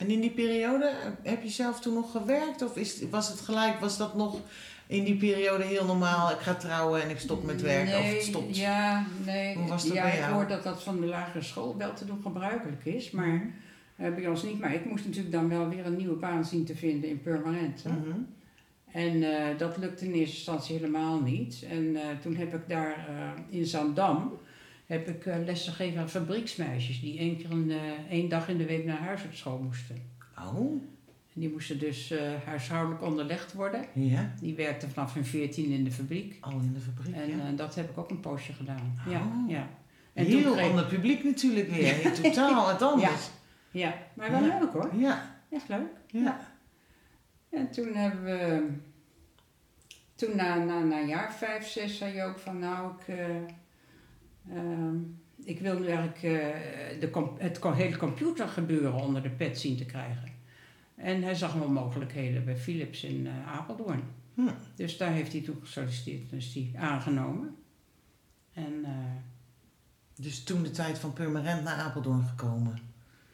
En 0.01 0.09
in 0.09 0.19
die 0.19 0.29
periode, 0.31 0.91
heb 1.23 1.43
je 1.43 1.49
zelf 1.49 1.79
toen 1.79 1.93
nog 1.93 2.11
gewerkt? 2.11 2.61
Of 2.61 2.75
is, 2.77 3.03
was 3.09 3.29
het 3.29 3.39
gelijk, 3.39 3.79
was 3.79 3.97
dat 3.97 4.15
nog 4.15 4.39
in 4.87 5.03
die 5.03 5.15
periode 5.17 5.63
heel 5.63 5.85
normaal? 5.85 6.31
Ik 6.31 6.37
ga 6.39 6.55
trouwen 6.55 7.01
en 7.03 7.09
ik 7.09 7.19
stop 7.19 7.43
met 7.43 7.61
werken 7.61 7.99
of 7.99 8.13
het 8.13 8.23
stopt? 8.23 8.57
Ja, 8.57 9.05
nee. 9.25 9.55
Hoe 9.55 9.67
was 9.67 9.83
dat 9.85 9.93
ja, 9.93 10.01
bij 10.03 10.11
ik 10.13 10.19
jou? 10.19 10.33
hoor 10.33 10.47
dat 10.47 10.63
dat 10.63 10.83
van 10.83 10.99
de 10.99 11.05
lagere 11.07 11.43
school 11.43 11.77
wel 11.77 11.93
te 11.93 12.05
doen 12.05 12.19
gebruikelijk 12.23 12.85
is. 12.85 13.11
Maar 13.11 13.27
Mhm. 13.27 13.45
eh, 13.95 14.13
bij 14.15 14.27
ons 14.27 14.43
niet. 14.43 14.59
Maar 14.59 14.73
ik 14.73 14.85
moest 14.85 15.05
natuurlijk 15.05 15.33
dan 15.33 15.49
wel 15.49 15.69
weer 15.69 15.85
een 15.85 15.95
nieuwe 15.97 16.15
baan 16.15 16.45
zien 16.45 16.65
te 16.65 16.75
vinden 16.75 17.09
in 17.09 17.21
Permanent. 17.21 17.83
hè. 17.83 17.89
Mhm. 17.91 18.17
En 18.91 19.23
eh, 19.23 19.57
dat 19.57 19.77
lukte 19.77 20.05
in 20.05 20.11
eerste 20.13 20.35
instantie 20.35 20.75
helemaal 20.77 21.19
niet. 21.21 21.65
En 21.69 21.95
eh, 21.95 22.01
toen 22.21 22.35
heb 22.35 22.53
ik 22.53 22.61
daar 22.67 23.05
in 23.49 23.65
Zandam 23.65 24.31
heb 24.91 25.07
ik 25.07 25.25
eh, 25.25 25.35
lessen 25.45 25.73
gegeven 25.73 26.01
aan 26.01 26.09
fabrieksmeisjes 26.09 27.01
die 27.01 27.19
één 27.19 27.37
keer 27.37 27.51
een, 27.51 27.71
eh, 27.71 27.77
één 28.09 28.29
dag 28.29 28.49
in 28.49 28.57
de 28.57 28.65
week 28.65 28.85
naar 28.85 28.97
huisartschool 28.99 29.57
moesten. 29.57 29.95
Oh, 30.39 30.81
En 31.33 31.39
die 31.41 31.49
moesten 31.51 31.79
dus 31.79 32.11
eh, 32.11 32.31
huishoudelijk 32.45 33.01
onderlegd 33.03 33.53
worden. 33.53 33.85
ja. 33.93 34.33
Die 34.41 34.55
werkten 34.55 34.91
vanaf 34.91 35.13
hun 35.13 35.25
14 35.25 35.71
in 35.71 35.83
de 35.83 35.91
fabriek. 35.91 36.37
Al 36.41 36.51
in 36.51 36.73
de 36.73 36.79
fabriek, 36.79 37.15
En 37.15 37.29
ja. 37.37 37.47
eh, 37.51 37.57
dat 37.57 37.75
heb 37.75 37.89
ik 37.89 37.97
ook 37.97 38.09
een 38.09 38.19
poosje 38.19 38.53
gedaan. 38.53 38.99
Ja, 39.09 39.19
Oh. 39.19 39.49
ja. 39.49 39.67
En 40.13 40.29
toen 40.29 40.39
Heel 40.39 40.53
kreeg- 40.53 40.69
ander 40.69 40.85
publiek 40.85 41.23
natuurlijk 41.23 41.69
weer. 41.69 41.93
Heel 42.01 42.11
Totaal 42.13 42.65
wat 42.65 42.81
anders. 42.81 43.29
Ja, 43.71 43.93
maar 44.13 44.31
wel 44.31 44.43
Ja. 44.43 44.59
leuk 44.59 44.71
hoor. 44.73 44.89
Ja. 44.95 45.35
Echt 45.51 45.67
leuk. 45.69 45.87
Ja. 46.07 46.39
En 47.49 47.71
toen 47.71 47.93
hebben 47.95 48.23
we... 48.23 48.67
Toen 50.15 50.35
na, 50.35 50.55
na, 50.55 50.79
na 50.79 50.99
een 51.01 51.07
jaar, 51.07 51.33
vijf, 51.33 51.67
zes, 51.67 51.97
zei 51.97 52.15
Joop 52.15 52.37
van 52.39 52.59
nou, 52.59 52.91
ik, 53.07 53.15
ik 55.43 55.59
wil 55.59 55.79
nu 55.79 55.85
eigenlijk 55.87 56.17
eh, 56.23 56.99
de, 56.99 57.33
het 57.37 57.63
hele 57.63 57.97
computergebeuren 57.97 58.93
onder 58.93 59.21
de 59.21 59.29
pet 59.29 59.59
zien 59.59 59.77
te 59.77 59.85
krijgen. 59.85 60.29
En 60.95 61.23
hij 61.23 61.35
zag 61.35 61.53
wel 61.53 61.69
mogelijkheden 61.69 62.45
bij 62.45 62.57
Philips 62.57 63.03
in 63.03 63.27
eh, 63.27 63.47
Apeldoorn. 63.57 64.03
Hm. 64.33 64.49
Dus 64.75 64.97
daar 64.97 65.11
heeft 65.11 65.31
hij 65.31 65.41
toen 65.41 65.57
gesolliciteerd 65.61 66.31
en 66.31 66.37
is 66.37 66.53
hij 66.53 66.71
aangenomen. 66.81 67.55
En 68.53 68.85
eh, 68.85 68.91
Dus 70.15 70.43
toen 70.43 70.63
de 70.63 70.71
tijd 70.71 70.99
van 70.99 71.13
Purmerend 71.13 71.63
naar 71.63 71.77
Apeldoorn 71.77 72.23
gekomen. 72.23 72.79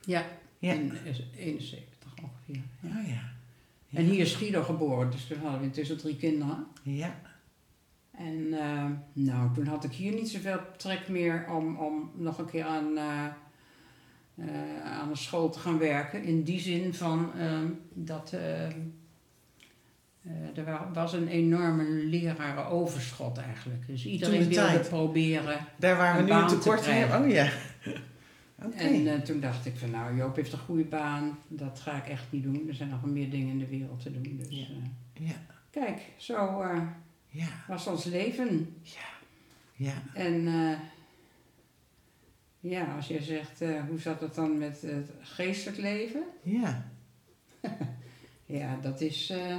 ja, 0.05 0.25
Ja. 0.59 0.73
in 0.73 0.91
eh, 1.05 1.15
71 1.37 2.13
ongeveer. 2.23 2.63
Ja. 2.79 2.99
Oh 2.99 3.07
ja. 3.07 3.35
En 3.99 4.05
hier 4.05 4.19
is 4.19 4.35
Guido 4.35 4.63
geboren, 4.63 5.11
dus 5.11 5.25
toen 5.27 5.39
hadden 5.39 5.59
we 5.59 5.65
intussen 5.65 5.97
drie 5.97 6.15
kinderen. 6.15 6.65
Ja. 6.83 7.19
En 8.17 8.53
eh, 8.59 8.85
nou, 9.13 9.53
toen 9.53 9.65
had 9.67 9.83
ik 9.83 9.91
hier 9.91 10.13
niet 10.13 10.29
zoveel 10.29 10.59
trek 10.77 11.07
meer 11.07 11.45
om, 11.49 11.75
om 11.75 12.11
nog 12.15 12.37
een 12.37 12.45
keer 12.49 12.63
aan, 12.65 12.97
eh, 12.97 13.25
eh, 14.35 14.81
aan 14.85 15.09
een 15.09 15.17
school 15.17 15.49
te 15.49 15.59
gaan 15.59 15.77
werken. 15.77 16.23
In 16.23 16.43
die 16.43 16.59
zin 16.59 16.93
van 16.93 17.31
ehm, 17.39 17.67
dat 17.93 18.31
er 20.55 20.65
wa- 20.65 20.89
was 20.93 21.13
een 21.13 21.27
enorme 21.27 21.83
lerarenoverschot 21.83 23.37
eigenlijk. 23.37 23.87
Dus 23.87 24.05
iedereen 24.05 24.39
de 24.39 24.47
wilde 24.47 24.67
tijd. 24.71 24.89
proberen. 24.89 25.59
Daar 25.75 25.97
waar 25.97 26.17
we 26.17 26.23
nu 26.23 26.31
een 26.31 26.47
te 26.47 26.57
tekort 26.57 26.81
krijgen. 26.81 27.09
hebben. 27.09 27.27
Oh 27.29 27.33
ja. 27.33 27.49
En 28.75 29.23
toen 29.23 29.39
dacht 29.39 29.65
ik 29.65 29.77
van 29.77 29.91
nou, 29.91 30.15
Joop 30.15 30.35
heeft 30.35 30.53
een 30.53 30.59
goede 30.59 30.83
baan. 30.83 31.37
Dat 31.47 31.79
ga 31.79 31.97
ik 31.97 32.07
echt 32.07 32.25
niet 32.29 32.43
doen. 32.43 32.65
Er 32.67 32.73
zijn 32.73 32.89
nog 32.89 33.05
meer 33.05 33.29
dingen 33.29 33.47
in 33.49 33.59
de 33.59 33.67
wereld 33.67 34.01
te 34.01 34.11
doen. 34.21 34.37
Dus 34.43 34.57
Ja. 34.59 34.65
Ja. 35.13 35.35
kijk, 35.69 36.01
zo 36.17 36.63
Ja. 37.29 37.47
was 37.67 37.87
ons 37.87 38.03
leven. 38.03 38.81
Ja. 39.73 39.93
En 40.13 40.47
eh, 40.47 40.79
ja, 42.59 42.95
als 42.95 43.07
je 43.07 43.21
zegt, 43.21 43.61
eh, 43.61 43.81
hoe 43.87 43.99
zat 43.99 44.21
het 44.21 44.35
dan 44.35 44.57
met 44.57 44.81
het 44.81 45.09
geestelijk 45.21 45.77
leven? 45.77 46.23
Ja. 46.41 46.85
Ja, 48.49 48.77
dat 48.81 49.01
is, 49.01 49.29
eh, 49.29 49.57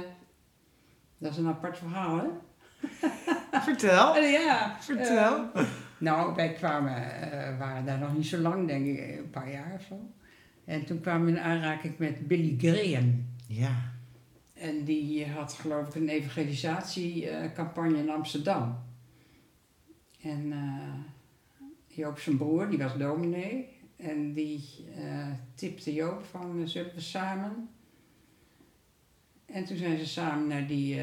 dat 1.17 1.31
is 1.31 1.37
een 1.37 1.47
apart 1.47 1.77
verhaal, 1.77 2.17
hè? 2.17 2.27
Vertel. 3.61 4.17
Ja. 4.17 4.77
Vertel. 4.79 5.51
nou, 5.97 6.35
wij 6.35 6.53
kwamen, 6.53 6.93
waren 7.57 7.85
daar 7.85 7.99
nog 7.99 8.13
niet 8.13 8.25
zo 8.25 8.37
lang, 8.37 8.67
denk 8.67 8.85
ik, 8.85 9.17
een 9.17 9.29
paar 9.29 9.51
jaar 9.51 9.73
of 9.75 9.81
zo. 9.81 10.09
En 10.65 10.85
toen 10.85 11.01
kwamen 11.01 11.25
we 11.25 11.31
in 11.31 11.39
aanraking 11.39 11.97
met 11.97 12.27
Billy 12.27 12.55
Graham. 12.57 13.25
Ja. 13.47 13.88
En 14.59 14.83
die 14.83 15.27
had 15.27 15.53
geloof 15.53 15.87
ik 15.87 15.95
een 15.95 16.09
evangelisatiecampagne 16.09 17.97
in 17.97 18.09
Amsterdam. 18.09 18.77
En 20.21 20.51
eh, 20.51 20.93
Joop 21.87 22.19
zijn 22.19 22.37
broer, 22.37 22.69
die 22.69 22.77
was 22.77 22.97
dominee. 22.97 23.67
En 23.95 24.33
die 24.33 24.85
eh, 24.97 25.27
tipte 25.55 25.93
Joop 25.93 26.23
van, 26.29 26.61
eh, 26.61 26.67
zullen 26.67 26.95
we 26.95 27.01
samen? 27.01 27.69
En 29.45 29.65
toen 29.65 29.77
zijn 29.77 29.97
ze 29.97 30.05
samen 30.07 30.47
naar 30.47 30.67
die 30.67 31.01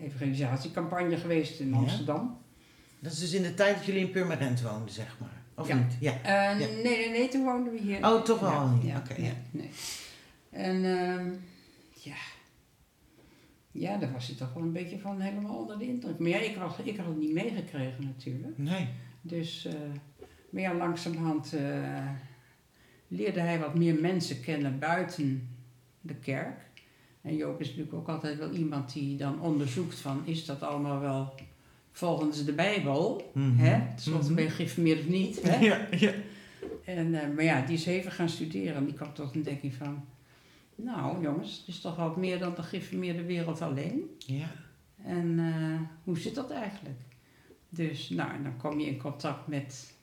evangelisatiecampagne 0.00 1.16
geweest 1.16 1.60
in 1.60 1.70
Ja? 1.70 1.76
Amsterdam. 1.76 2.38
Dat 2.98 3.12
is 3.12 3.18
dus 3.18 3.32
in 3.32 3.42
de 3.42 3.54
tijd 3.54 3.76
dat 3.76 3.84
jullie 3.84 4.00
in 4.00 4.10
Purmerend 4.10 4.62
woonden, 4.62 4.90
zeg 4.94 5.16
maar. 5.20 5.42
Of 5.54 5.68
Ja. 5.68 5.74
niet? 5.76 5.96
Ja. 6.00 6.18
Ja. 6.24 6.54
Nee, 6.54 6.82
nee, 6.82 7.10
nee, 7.10 7.28
toen 7.28 7.44
woonden 7.44 7.72
we 7.72 7.78
hier. 7.78 8.06
Oh, 8.06 8.22
toch 8.22 8.40
wel 8.40 8.78
Ja, 8.82 8.98
Oké, 8.98 9.14
nee. 9.50 9.70
En 10.50 10.84
ehm, 10.84 11.30
ja. 11.92 12.16
Ja, 13.78 13.96
daar 13.96 14.12
was 14.12 14.26
hij 14.26 14.36
toch 14.36 14.52
wel 14.54 14.62
een 14.62 14.72
beetje 14.72 14.98
van 14.98 15.20
helemaal 15.20 15.56
onder 15.58 15.78
de 15.78 15.86
indruk. 15.86 16.18
Maar 16.18 16.28
ja, 16.28 16.38
ik, 16.38 16.56
was, 16.56 16.76
ik 16.84 16.96
had 16.96 17.06
het 17.06 17.18
niet 17.18 17.32
meegekregen 17.32 18.04
natuurlijk. 18.04 18.58
Nee. 18.58 18.88
Dus, 19.20 19.64
eh 19.64 19.74
maar 20.50 20.62
ja, 20.62 20.74
langzamerhand 20.74 21.52
eh, 21.54 22.06
leerde 23.08 23.40
hij 23.40 23.58
wat 23.58 23.74
meer 23.74 24.00
mensen 24.00 24.40
kennen 24.40 24.78
buiten 24.78 25.48
de 26.00 26.14
kerk. 26.14 26.60
En 27.22 27.36
Joop 27.36 27.60
is 27.60 27.66
natuurlijk 27.68 27.94
ook 27.96 28.08
altijd 28.08 28.38
wel 28.38 28.50
iemand 28.52 28.92
die 28.92 29.16
dan 29.16 29.40
onderzoekt 29.40 29.94
van, 29.98 30.20
is 30.24 30.44
dat 30.44 30.62
allemaal 30.62 31.00
wel 31.00 31.34
volgens 31.92 32.44
de 32.44 32.52
Bijbel? 32.52 33.30
Mhm. 33.34 33.56
Hè? 33.56 33.80
Tenslotte 33.88 34.26
Mhm. 34.26 34.34
ben 34.34 34.44
je 34.44 34.50
geïnformeerd 34.50 34.98
of 34.98 35.08
niet? 35.08 35.42
Hè? 35.42 35.58
Ja, 35.66 35.86
ja. 35.98 36.12
En, 36.84 37.14
eh, 37.14 37.34
maar 37.34 37.44
ja, 37.44 37.60
die 37.66 37.76
is 37.76 37.86
even 37.86 38.12
gaan 38.12 38.28
studeren 38.28 38.74
en 38.74 38.84
die 38.84 38.94
kwam 38.94 39.14
tot 39.14 39.30
een 39.30 39.34
ontdekking 39.36 39.74
van... 39.74 40.04
Nou 40.82 41.22
jongens, 41.22 41.58
het 41.58 41.68
is 41.68 41.80
toch 41.80 41.96
wat 41.96 42.16
meer 42.16 42.38
dan 42.38 42.54
de 42.54 42.62
geïnformeerde 42.62 43.24
wereld 43.24 43.62
alleen. 43.62 44.16
Ja. 44.18 44.50
En 45.02 45.38
eh, 45.38 45.80
hoe 46.04 46.18
zit 46.18 46.34
dat 46.34 46.50
eigenlijk? 46.50 47.00
Dus 47.68 48.08
nou, 48.08 48.32
en 48.32 48.42
dan 48.42 48.56
kom 48.56 48.80
je 48.80 48.86
in 48.86 48.98
contact 48.98 49.46
met 49.46 49.94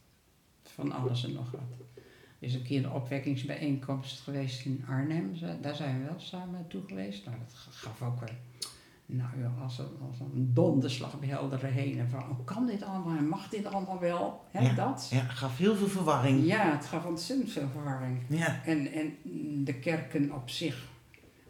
van 0.63 0.91
alles 0.91 1.23
en 1.23 1.33
nog 1.33 1.51
wat. 1.51 1.79
Er 2.39 2.47
is 2.47 2.53
een 2.53 2.63
keer 2.63 2.85
een 2.85 2.91
opwekkingsbijeenkomst 2.91 4.19
geweest 4.19 4.65
in 4.65 4.85
Arnhem. 4.88 5.33
Daar 5.61 5.75
zijn 5.75 5.99
we 5.99 6.05
wel 6.05 6.19
samen 6.19 6.53
naartoe 6.53 6.83
geweest. 6.88 7.25
Nou, 7.25 7.38
dat 7.38 7.53
gaf 7.53 8.01
ook 8.01 8.21
een, 8.21 8.38
nou, 9.05 9.29
ja, 9.39 9.53
als 9.61 9.77
een, 9.79 9.87
als 10.09 10.19
een 10.19 10.53
donderslag 10.53 11.19
bij 11.19 11.29
heldere 11.29 11.67
heen. 11.67 11.99
En 11.99 12.09
van, 12.09 12.19
hoe 12.23 12.43
kan 12.45 12.65
dit 12.65 12.83
allemaal 12.83 13.17
en 13.17 13.27
mag 13.27 13.49
dit 13.49 13.65
allemaal 13.65 13.99
wel? 13.99 14.43
Hè, 14.51 14.59
Ja. 14.61 14.73
dat? 14.73 15.07
Ja, 15.11 15.19
gaf 15.21 15.57
heel 15.57 15.75
veel 15.75 15.87
verwarring. 15.87 16.45
Ja, 16.45 16.71
het 16.71 16.85
gaf 16.85 17.05
ontzettend 17.05 17.51
veel 17.51 17.67
verwarring. 17.71 18.17
Ja. 18.29 18.63
En, 18.65 18.91
en 18.91 19.13
de 19.63 19.73
kerken 19.79 20.33
op 20.33 20.49
zich 20.49 20.87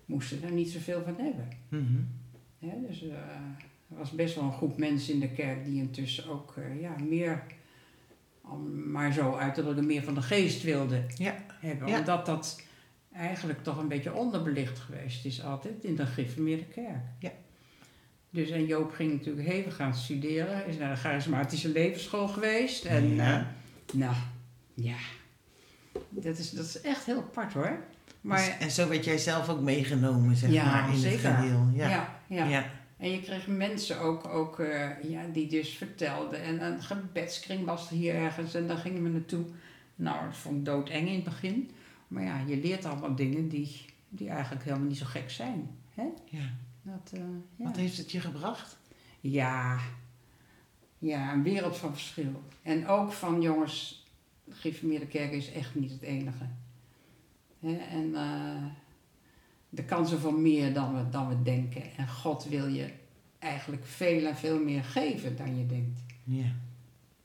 moesten 0.06 0.42
daar 0.42 0.52
niet 0.52 0.70
zoveel 0.70 1.04
van 1.04 1.16
hebben. 1.18 1.48
Mhm. 1.70 2.02
Hè, 2.60 2.88
dus 2.88 3.04
eh, 3.04 3.10
er 3.90 3.98
was 3.98 4.12
best 4.12 4.36
wel 4.36 4.44
een 4.44 4.54
groep 4.54 4.78
mensen 4.78 5.14
in 5.14 5.20
de 5.20 5.30
kerk 5.32 5.66
die 5.66 5.78
intussen 5.82 6.30
ook 6.30 6.54
eh, 6.58 6.82
ja, 6.82 6.96
meer, 7.10 7.44
om 8.42 8.92
maar 8.92 9.14
zo 9.14 9.36
uit 9.36 9.54
te 9.54 9.62
drukken, 9.62 9.86
meer 9.86 10.04
van 10.04 10.14
de 10.14 10.22
geest 10.22 10.64
wilden 10.64 11.06
Ja. 11.18 11.36
hebben. 11.60 11.88
Ja. 11.88 11.98
Omdat 12.00 12.26
dat 12.26 12.62
eigenlijk 13.14 13.64
toch 13.64 13.78
een 13.78 13.88
beetje 13.88 14.14
onderbelicht 14.14 14.80
geweest 14.80 15.26
is 15.26 15.44
altijd 15.44 15.84
in 15.84 15.96
de 15.96 16.06
gereformeerde 16.06 16.66
kerk. 16.66 17.04
Ja. 17.20 17.32
Dus 18.36 18.50
en 18.50 18.66
Joop 18.66 18.92
ging 18.92 19.12
natuurlijk 19.12 19.48
hevig 19.48 19.76
gaan 19.76 19.94
studeren, 19.96 20.68
is 20.68 20.78
naar 20.78 20.90
de 20.94 21.00
charismatische 21.00 21.70
levensschool 21.70 22.28
geweest. 22.28 22.86
En 22.86 23.16
Ja. 23.16 23.40
eh, 23.40 23.46
nou, 23.94 24.16
ja, 24.74 24.96
dat 26.10 26.38
is, 26.38 26.50
dat 26.52 26.66
is 26.66 26.82
echt 26.82 27.06
heel 27.06 27.18
apart 27.18 27.54
hoor. 27.54 27.80
Maar 28.22 28.38
Dus- 28.38 28.58
en 28.60 28.72
zo 28.72 28.88
werd 28.90 29.06
jij 29.06 29.18
zelf 29.18 29.50
ook 29.50 29.62
meegenomen, 29.62 30.36
zeg 30.36 30.50
Ja, 30.52 30.66
maar, 30.66 30.90
in 30.90 30.98
zeker. 30.98 31.28
het 31.30 31.36
geheel. 31.36 31.68
Ja. 31.74 31.90
ja, 31.90 32.20
ja. 32.28 32.46
Ja. 32.46 32.66
En 32.98 33.12
je 33.12 33.22
kreeg 33.22 33.48
mensen 33.48 34.00
ook, 34.00 34.28
ook 34.28 34.60
eh, 34.60 34.90
ja, 35.10 35.22
die 35.34 35.48
dus 35.48 35.70
vertelden. 35.70 36.42
En 36.44 36.64
een 36.66 36.82
gebedskring 36.84 37.66
was 37.66 37.90
er 37.90 37.96
hier 37.96 38.16
ergens 38.16 38.54
en 38.54 38.68
daar 38.68 38.78
gingen 38.78 39.04
we 39.04 39.10
naartoe. 39.10 39.46
Nou, 39.96 40.26
dat 40.26 40.38
vond 40.38 40.56
ik 40.58 40.66
doodeng 40.66 41.08
in 41.08 41.16
het 41.16 41.24
begin. 41.24 41.72
Maar 42.08 42.24
ja, 42.24 42.42
je 42.48 42.58
leert 42.58 42.86
allemaal 42.86 43.16
dingen 43.16 43.50
die, 43.50 43.86
die 44.10 44.30
eigenlijk 44.30 44.64
helemaal 44.64 44.88
niet 44.88 44.98
zo 44.98 45.06
gek 45.06 45.30
zijn. 45.32 45.70
Hè? 45.94 46.04
Ja. 46.30 46.50
Dat, 46.86 47.12
eh, 47.14 47.20
ja. 47.56 47.66
Wat 47.66 47.76
heeft 47.76 47.98
het 47.98 48.12
je 48.12 48.20
gebracht? 48.20 48.78
Ja. 49.20 49.80
ja, 50.98 51.34
een 51.34 51.44
wereld 51.44 51.78
van 51.78 51.92
verschil. 51.92 52.42
En 52.62 52.88
ook 52.88 53.12
van 53.12 53.42
jongens, 53.42 54.06
de 54.44 54.54
gereformeerde 54.56 55.08
kerk 55.08 55.32
is 55.32 55.52
echt 55.52 55.76
niet 55.76 55.92
het 55.92 56.02
enige. 56.02 56.46
En 57.90 58.16
eh 58.16 58.66
de 59.76 59.84
kansen 59.84 60.20
voor 60.20 60.34
meer 60.34 60.74
dan 60.74 60.96
we, 60.96 61.10
dan 61.10 61.28
we 61.28 61.42
denken. 61.42 61.96
En 61.98 62.08
God 62.08 62.44
wil 62.44 62.68
je 62.68 62.94
eigenlijk 63.40 63.86
veel 63.86 64.28
en 64.28 64.36
veel 64.36 64.60
meer 64.60 64.84
geven 64.84 65.38
dan 65.38 65.58
je 65.58 65.66
denkt. 65.66 66.00
Ja. 66.24 66.46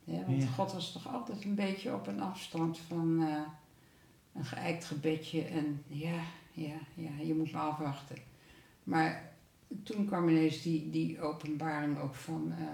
Ja, 0.04 0.24
want 0.26 0.42
Ja. 0.42 0.48
God 0.48 0.72
was 0.72 0.92
toch 0.92 1.12
altijd 1.12 1.44
een 1.44 1.54
beetje 1.54 1.94
op 1.94 2.06
een 2.06 2.20
afstand 2.20 2.78
van 2.78 3.22
eh, 3.22 3.42
een 4.32 4.44
geëikt 4.44 4.84
gebedje. 4.84 5.42
En 5.42 5.82
ja, 5.86 6.20
ja, 6.52 6.76
ja, 6.94 7.10
je 7.22 7.34
moet 7.34 7.52
maar 7.52 7.62
afwachten. 7.62 8.16
Maar 8.84 9.29
toen 9.82 10.06
kwam 10.06 10.28
ineens 10.28 10.62
die, 10.62 10.90
die 10.90 11.20
openbaring 11.20 11.98
ook 11.98 12.14
van... 12.14 12.52
eh, 12.58 12.64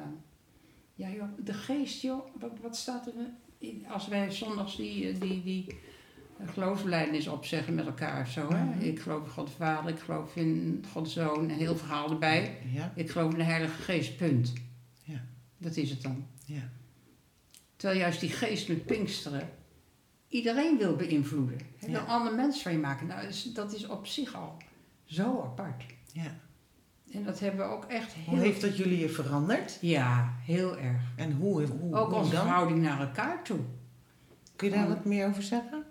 ja 0.94 1.10
joh, 1.10 1.28
de 1.44 1.52
geest 1.54 2.02
joh, 2.02 2.26
wat, 2.38 2.52
wat 2.62 2.76
staat 2.76 3.06
er... 3.06 3.12
In, 3.58 3.86
als 3.88 4.08
wij 4.08 4.30
zondags 4.32 4.76
die, 4.76 5.08
eh, 5.08 5.20
die, 5.20 5.42
die 5.42 5.66
geloofsbelijdenis 6.44 7.26
opzeggen 7.28 7.74
met 7.74 7.86
elkaar 7.86 8.20
of 8.22 8.30
zo. 8.30 8.48
Hè? 8.52 8.64
Mhm. 8.64 8.80
Ik 8.80 9.00
geloof 9.00 9.24
in 9.24 9.30
God 9.30 9.46
de 9.46 9.52
Vader, 9.52 9.92
ik 9.92 9.98
geloof 9.98 10.36
in 10.36 10.84
God 10.92 11.10
Zoon, 11.10 11.38
een 11.42 11.50
heel 11.50 11.76
verhaal 11.76 12.10
erbij. 12.10 12.58
Ja. 12.72 12.92
Ik 12.94 13.10
geloof 13.10 13.32
in 13.32 13.38
de 13.38 13.44
Heilige 13.44 13.82
Geest, 13.82 14.16
punt. 14.16 14.52
Ja. 15.02 15.24
Dat 15.58 15.76
is 15.76 15.90
het 15.90 16.02
dan. 16.02 16.26
Ja. 16.44 16.70
Terwijl 17.76 18.00
juist 18.00 18.20
die 18.20 18.30
geest 18.30 18.68
met 18.68 18.86
Pinksteren 18.86 19.48
iedereen 20.28 20.78
wil 20.78 20.96
beïnvloeden. 20.96 21.58
Hij 21.78 21.88
wil 21.90 22.00
Ja. 22.00 22.06
andere 22.06 22.36
mensen 22.36 22.62
van 22.62 22.72
je 22.72 22.78
maken. 22.78 23.06
Nou, 23.06 23.20
dat 23.20 23.30
is- 23.30 23.52
dat 23.52 23.72
is 23.74 23.86
op 23.86 24.06
zich 24.06 24.34
al 24.34 24.56
zo 25.04 25.40
apart. 25.42 25.84
ja. 26.12 26.44
En 27.12 27.24
dat 27.24 27.40
hebben 27.40 27.68
we 27.68 27.72
ook 27.74 27.84
echt 27.84 28.12
heel... 28.12 28.24
Hoe 28.34 28.38
heeft 28.44 28.60
dat 28.60 28.76
jullie 28.76 28.98
je 28.98 29.08
veranderd? 29.08 29.78
Ja, 29.80 30.34
heel 30.44 30.78
erg. 30.78 31.02
En 31.16 31.32
hoe, 31.32 31.66
hoe, 31.66 31.94
Ook 31.96 32.06
hoe 32.10 32.18
onze 32.18 32.30
dan? 32.32 32.40
verhouding 32.42 32.82
naar 32.82 33.00
elkaar 33.00 33.42
toe. 33.44 33.58
Kun 34.56 34.68
je 34.68 34.74
daar 34.74 34.88
wat 34.88 35.04
meer 35.04 35.26
over 35.28 35.42
zeggen? 35.42 35.84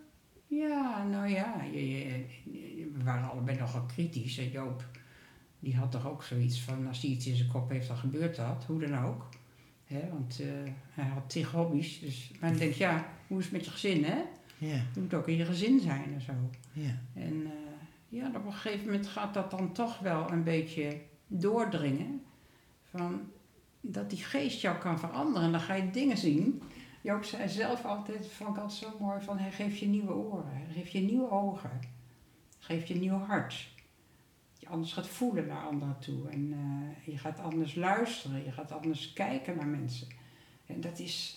Ja, 0.47 1.03
nou 1.11 1.27
ja, 1.29 1.55
je, 1.71 1.89
je- 1.89 2.25
we 2.97 3.03
waren 3.03 3.29
allebei 3.31 3.57
nogal 3.59 3.81
kritisch. 3.85 4.37
En 4.37 4.49
Joop, 4.49 4.85
die 5.59 5.75
had 5.75 5.91
toch 5.91 6.07
ook 6.07 6.23
zoiets 6.23 6.61
van, 6.61 6.87
als 6.87 7.01
hij 7.01 7.09
iets 7.09 7.27
in 7.27 7.35
zijn 7.35 7.49
kop 7.49 7.69
heeft, 7.69 7.87
dan 7.87 7.97
gebeurt 7.97 8.35
dat, 8.35 8.63
hoe 8.67 8.79
dan 8.87 9.03
ook. 9.03 9.29
Hè, 9.85 10.01
want 10.11 10.39
eh, 10.41 10.71
hij 10.89 11.05
had 11.05 11.29
tig 11.29 11.51
hobby's. 11.51 11.99
Dus, 11.99 12.31
maar 12.39 12.49
dan 12.49 12.59
denk 12.59 12.73
je, 12.73 12.83
ja, 12.83 13.07
hoe 13.27 13.37
is 13.39 13.43
het 13.43 13.53
met 13.53 13.65
je 13.65 13.71
gezin, 13.71 14.03
hè? 14.03 14.17
Ja. 14.57 14.75
Je 14.93 14.99
moet 15.01 15.13
ook 15.13 15.27
in 15.27 15.35
je 15.35 15.45
gezin 15.45 15.79
zijn 15.79 16.13
en 16.13 16.21
zo. 16.21 16.31
Ja. 16.71 16.99
En 17.13 17.45
eh, 17.45 17.51
ja, 18.15 18.27
op 18.27 18.45
een 18.45 18.53
gegeven 18.53 18.85
moment 18.85 19.07
gaat 19.07 19.33
dat 19.33 19.51
dan 19.51 19.71
toch 19.71 19.99
wel 19.99 20.31
een 20.31 20.43
beetje 20.43 21.01
doordringen. 21.27 22.23
Van 22.89 23.31
dat 23.81 24.09
die 24.09 24.23
geest 24.23 24.61
jou 24.61 24.77
kan 24.77 24.99
veranderen. 24.99 25.43
En 25.43 25.51
dan 25.51 25.61
ga 25.61 25.73
je 25.73 25.91
dingen 25.91 26.17
zien. 26.17 26.61
Joop 27.01 27.23
zei 27.23 27.49
zelf 27.49 27.85
altijd, 27.85 28.27
vond 28.31 28.49
ik 28.49 28.61
altijd 28.61 28.79
zo 28.79 28.97
mooi, 28.99 29.21
van 29.21 29.37
hij 29.37 29.51
geeft 29.51 29.79
je 29.79 29.87
nieuwe 29.87 30.13
oren. 30.13 30.51
Hij 30.51 30.73
geeft 30.73 30.91
je 30.91 30.99
nieuwe 30.99 31.29
ogen. 31.29 31.79
Geeft 32.59 32.87
je 32.87 32.93
een 32.93 32.99
nieuw 32.99 33.17
hart. 33.17 33.73
Dat 34.51 34.61
je 34.61 34.67
anders 34.67 34.93
gaat 34.93 35.07
voelen 35.07 35.47
naar 35.47 35.65
anderen 35.65 35.99
toe. 35.99 36.29
En 36.29 36.53
eh, 36.53 37.13
je 37.13 37.17
gaat 37.17 37.39
anders 37.39 37.75
luisteren. 37.75 38.43
Je 38.43 38.51
gaat 38.51 38.71
anders 38.71 39.13
kijken 39.13 39.55
naar 39.55 39.67
mensen. 39.67 40.07
En 40.65 40.81
dat 40.81 40.99
is, 40.99 41.35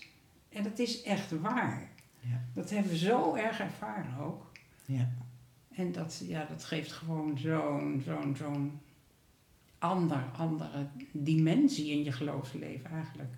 en 0.48 0.62
dat 0.62 0.78
is 0.78 1.02
echt 1.02 1.40
waar. 1.40 1.90
Ja. 2.20 2.44
Dat 2.54 2.70
hebben 2.70 2.92
we 2.92 2.98
zo 2.98 3.34
erg 3.34 3.60
ervaren 3.60 4.18
ook. 4.18 4.52
Ja. 4.84 5.08
En 5.78 5.92
dat, 5.92 6.22
ja, 6.26 6.44
dat 6.44 6.64
geeft 6.64 6.92
gewoon 6.92 7.38
zo'n 7.38 8.02
zo'n 8.04 8.36
zo'n 8.36 8.80
ander, 9.78 10.24
andere 10.36 10.86
dimensie 11.12 11.90
in 11.90 12.04
je 12.04 12.12
geloofsleven 12.12 12.90
eigenlijk. 12.90 13.34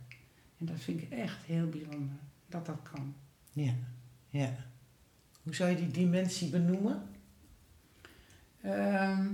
En 0.59 0.67
dat 0.67 0.81
vind 0.81 1.03
ik 1.03 1.11
echt 1.11 1.45
heel 1.45 1.69
bijzonder, 1.69 2.17
dat 2.47 2.67
dat 2.67 2.79
kan. 2.93 3.15
Ja. 3.53 3.73
Ja. 4.29 4.55
Hoe 5.43 5.55
zou 5.55 5.71
je 5.71 5.77
die 5.77 5.91
dimensie 5.91 6.51
benoemen? 6.51 7.03
Ehm, 8.61 9.27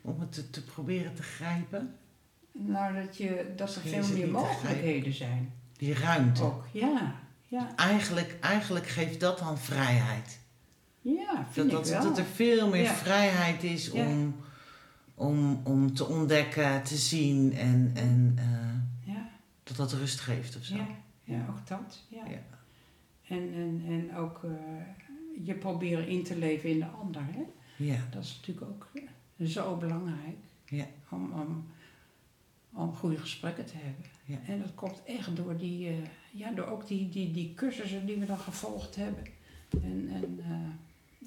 Om 0.00 0.20
het 0.20 0.32
te, 0.32 0.50
te 0.50 0.64
proberen 0.64 1.14
te 1.14 1.22
grijpen? 1.22 1.96
nou, 2.52 2.94
dat, 2.94 3.16
je, 3.16 3.52
dat 3.56 3.74
er 3.74 3.80
veel 3.82 4.08
meer 4.08 4.28
mogelijkheden 4.28 5.12
zijn. 5.12 5.52
Die 5.76 5.94
ruimte. 5.94 6.42
Ook, 6.42 6.66
ja. 6.72 7.20
Ja, 7.46 7.76
Eigenlijk, 7.76 8.36
eigenlijk 8.40 8.86
geeft 8.86 9.20
dat 9.20 9.38
dan 9.38 9.58
vrijheid. 9.58 10.40
Ja 11.02 11.46
vind 11.50 11.70
Dat, 11.70 11.86
ik 11.86 11.92
dat, 11.92 12.02
wel. 12.02 12.08
dat 12.10 12.18
er 12.18 12.24
veel 12.24 12.68
meer 12.68 12.82
Ja. 12.82 12.94
vrijheid 12.94 13.62
is 13.62 13.86
Ja. 13.86 14.06
om, 14.06 14.34
om, 15.14 15.60
om 15.64 15.94
te 15.94 16.06
ontdekken, 16.06 16.82
te 16.82 16.96
zien 16.96 17.52
en, 17.52 17.90
en 17.94 18.32
eh, 18.38 19.14
Ja, 19.14 19.28
dat 19.62 19.76
dat 19.76 19.92
rust 19.92 20.20
geeft 20.20 20.56
of 20.56 20.64
zo. 20.64 20.76
ja, 20.76 20.86
ja, 21.24 21.46
ook 21.50 21.66
dat. 21.66 22.00
Ja. 22.08 22.24
Ja. 22.26 22.38
En, 23.26 23.52
en, 23.54 23.82
en 23.86 24.16
ook 24.16 24.44
eh, 24.44 24.50
je 25.46 25.54
proberen 25.54 26.08
in 26.08 26.24
te 26.24 26.36
leven 26.38 26.70
in 26.70 26.78
de 26.78 26.86
ander. 26.86 27.22
Hè? 27.30 27.42
Ja. 27.84 27.96
Dat 28.10 28.22
is 28.24 28.36
natuurlijk 28.40 28.66
ook 28.70 28.88
zo 29.48 29.76
belangrijk. 29.76 30.36
Ja. 30.64 30.86
Om, 31.10 31.32
om, 31.32 31.66
om 32.72 32.94
goede 32.94 33.18
gesprekken 33.18 33.66
te 33.66 33.74
hebben. 33.76 34.04
Ja. 34.24 34.38
En 34.52 34.58
dat 34.60 34.74
komt 34.74 35.02
echt 35.06 35.36
door, 35.36 35.56
die, 35.56 35.88
eh, 35.88 35.94
ja, 36.32 36.50
door 36.50 36.66
ook 36.66 36.86
die, 36.86 37.08
die, 37.08 37.30
die 37.30 37.54
cursussen 37.54 38.06
die 38.06 38.16
we 38.16 38.26
dan 38.26 38.38
gevolgd 38.38 38.96
hebben. 38.96 39.24
En, 39.82 40.08
en, 40.12 40.40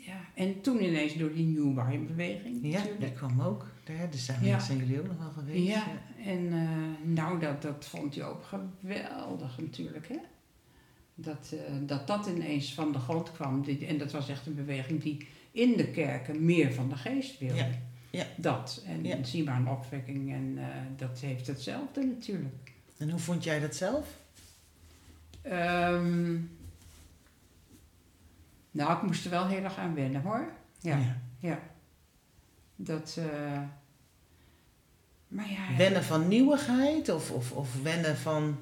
ja. 0.05 0.19
en 0.33 0.61
toen 0.61 0.83
ineens 0.83 1.13
door 1.13 1.33
die 1.33 1.45
New 1.45 1.81
Wine 1.83 2.03
beweging 2.05 2.59
Ja, 2.61 2.69
natuurlijk. 2.71 2.99
die 2.99 3.11
kwam 3.11 3.41
ook. 3.41 3.65
Daar, 3.83 3.97
daar 3.97 4.09
zijn, 4.13 4.43
Ja. 4.43 4.59
zijn 4.59 4.77
jullie 4.77 4.99
ook 4.99 5.07
nog 5.07 5.17
wel 5.17 5.29
geweest. 5.31 5.67
Ja, 5.67 5.83
en 6.25 6.53
eh, 6.53 7.09
nou, 7.13 7.39
dat, 7.39 7.61
dat 7.61 7.85
vond 7.87 8.15
hij 8.15 8.23
ook 8.25 8.43
geweldig 8.43 9.57
natuurlijk, 9.59 10.07
hè. 10.07 10.17
Dat, 11.15 11.53
eh, 11.67 11.73
dat 11.81 12.07
dat 12.07 12.27
ineens 12.27 12.73
van 12.73 12.91
de 12.91 12.99
grond 12.99 13.31
kwam. 13.31 13.65
En 13.87 13.97
dat 13.97 14.11
was 14.11 14.29
echt 14.29 14.45
een 14.45 14.55
beweging 14.55 15.01
die 15.01 15.27
in 15.51 15.77
de 15.77 15.87
kerken 15.91 16.45
meer 16.45 16.73
van 16.73 16.89
de 16.89 16.95
geest 16.95 17.39
wilde. 17.39 17.55
Ja, 17.55 17.69
ja. 18.09 18.25
Dat. 18.37 18.83
En 18.87 19.03
Ja. 19.03 19.23
zie 19.23 19.43
maar 19.43 19.59
een 19.59 19.67
opwekking. 19.69 20.33
En 20.33 20.53
eh, 20.57 20.65
dat 20.97 21.19
heeft 21.19 21.47
hetzelfde 21.47 22.03
natuurlijk. 22.05 22.71
En 22.97 23.09
hoe 23.09 23.19
vond 23.19 23.43
jij 23.43 23.59
dat 23.59 23.75
zelf? 23.75 24.07
Ehm, 25.41 26.35
nou, 28.75 28.93
ik 28.95 29.01
moest 29.01 29.25
er 29.25 29.31
wel 29.31 29.47
heel 29.47 29.63
erg 29.63 29.77
aan 29.77 29.93
wennen, 29.95 30.21
hoor. 30.21 30.49
Ja, 30.79 30.97
Ja. 30.97 31.17
ja. 31.39 31.59
Dat... 32.75 33.17
eh, 33.19 33.59
maar 35.27 35.49
ja... 35.49 35.77
Wennen 35.77 36.03
van 36.03 36.27
nieuwigheid 36.27 37.09
of, 37.09 37.31
of, 37.31 37.51
of 37.51 37.81
wennen 37.81 38.17
van 38.17 38.57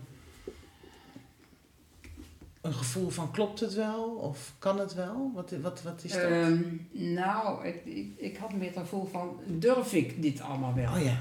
een 2.62 2.73
gevoel 2.73 3.10
van 3.10 3.32
klopt 3.32 3.60
het 3.60 3.73
wel 3.73 4.04
of 4.04 4.54
kan 4.60 4.80
het 4.80 4.93
wel? 4.93 5.32
Wat, 5.34 5.52
wat, 5.62 5.82
wat 5.82 6.04
is 6.04 6.12
dat? 6.12 6.21
Ehm, 6.21 6.62
nou, 6.91 7.67
ik, 7.67 7.86
ik, 7.86 8.13
ik 8.17 8.38
had 8.38 8.54
meer 8.54 8.67
het 8.69 8.78
gevoel 8.78 9.06
van, 9.06 9.39
durf 9.45 9.93
ik 9.93 10.21
dit 10.21 10.41
allemaal 10.41 10.73
wel? 10.73 10.93
oh 10.93 11.04
ja. 11.04 11.17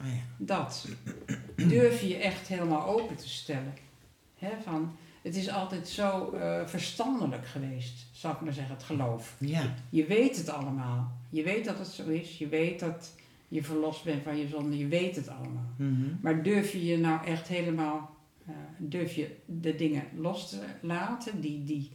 Oh 0.00 0.06
ja. 0.06 0.22
Dat. 0.36 0.88
Durf 1.56 2.00
je 2.00 2.08
je 2.08 2.16
echt 2.16 2.48
helemaal 2.48 2.86
open 2.86 3.16
te 3.16 3.28
stellen? 3.28 3.74
Hè, 4.38 4.50
van, 4.64 4.96
het 5.22 5.36
is 5.36 5.50
altijd 5.50 5.88
zo 5.88 6.30
eh, 6.30 6.66
verstandelijk 6.66 7.46
geweest, 7.46 8.06
zou 8.12 8.34
ik 8.34 8.40
maar 8.40 8.52
zeggen, 8.52 8.74
het 8.74 8.84
geloof. 8.84 9.36
Ja. 9.40 9.74
Je 9.90 10.04
weet 10.04 10.36
het 10.36 10.48
allemaal. 10.48 11.12
Je 11.30 11.42
weet 11.42 11.64
dat 11.64 11.78
het 11.78 11.88
zo 11.88 12.08
is. 12.08 12.38
Je 12.38 12.48
weet 12.48 12.80
dat 12.80 13.14
je 13.48 13.62
verlost 13.62 14.04
bent 14.04 14.22
van 14.22 14.36
je 14.36 14.48
zonde. 14.48 14.78
Je 14.78 14.86
weet 14.86 15.16
het 15.16 15.28
allemaal. 15.28 15.70
Mhm. 15.76 16.14
Maar 16.20 16.42
durf 16.42 16.72
je 16.72 16.84
je 16.84 16.98
nou 16.98 17.26
echt 17.26 17.48
helemaal, 17.48 18.16
eh, 18.46 18.54
durf 18.78 19.14
je 19.14 19.36
de 19.46 19.74
dingen 19.74 20.04
los 20.16 20.48
te 20.48 20.58
laten 20.80 21.40
die, 21.40 21.64
die, 21.64 21.90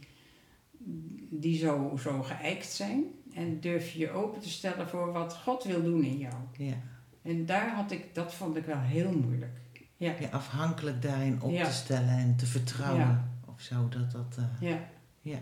die 1.30 1.58
zo, 1.58 1.96
zo 2.02 2.22
geëikt 2.22 2.66
zijn? 2.66 3.04
En 3.32 3.60
durf 3.60 3.92
je 3.92 3.98
je 3.98 4.10
open 4.10 4.40
te 4.40 4.50
stellen 4.50 4.88
voor 4.88 5.12
wat 5.12 5.36
God 5.36 5.64
wil 5.64 5.82
doen 5.82 6.02
in 6.04 6.18
jou? 6.18 6.34
ja. 6.56 6.82
En 7.22 7.46
daar 7.46 7.74
had 7.74 7.90
ik, 7.90 8.14
dat 8.14 8.34
vond 8.34 8.56
ik 8.56 8.64
wel 8.64 8.80
heel 8.80 9.12
moeilijk. 9.12 9.60
Ja, 9.98 10.12
Je 10.20 10.30
afhankelijk 10.30 11.02
daarin 11.02 11.42
op 11.42 11.50
Ja. 11.50 11.64
te 11.64 11.72
stellen 11.72 12.08
en 12.18 12.36
te 12.36 12.46
vertrouwen 12.46 13.00
Ja. 13.06 13.28
of 13.46 13.60
zo. 13.60 13.88
Dat 13.88 14.10
dat, 14.12 14.36
eh, 14.38 14.68
ja. 14.70 14.78
ja. 15.20 15.38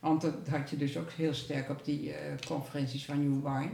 Want 0.00 0.20
dat 0.20 0.48
had 0.48 0.70
je 0.70 0.76
dus 0.76 0.96
ook 0.96 1.10
heel 1.10 1.34
sterk 1.34 1.68
op 1.70 1.84
die 1.84 2.12
eh, 2.12 2.34
conferenties 2.46 3.04
van 3.04 3.20
New 3.30 3.42
Wine. 3.52 3.70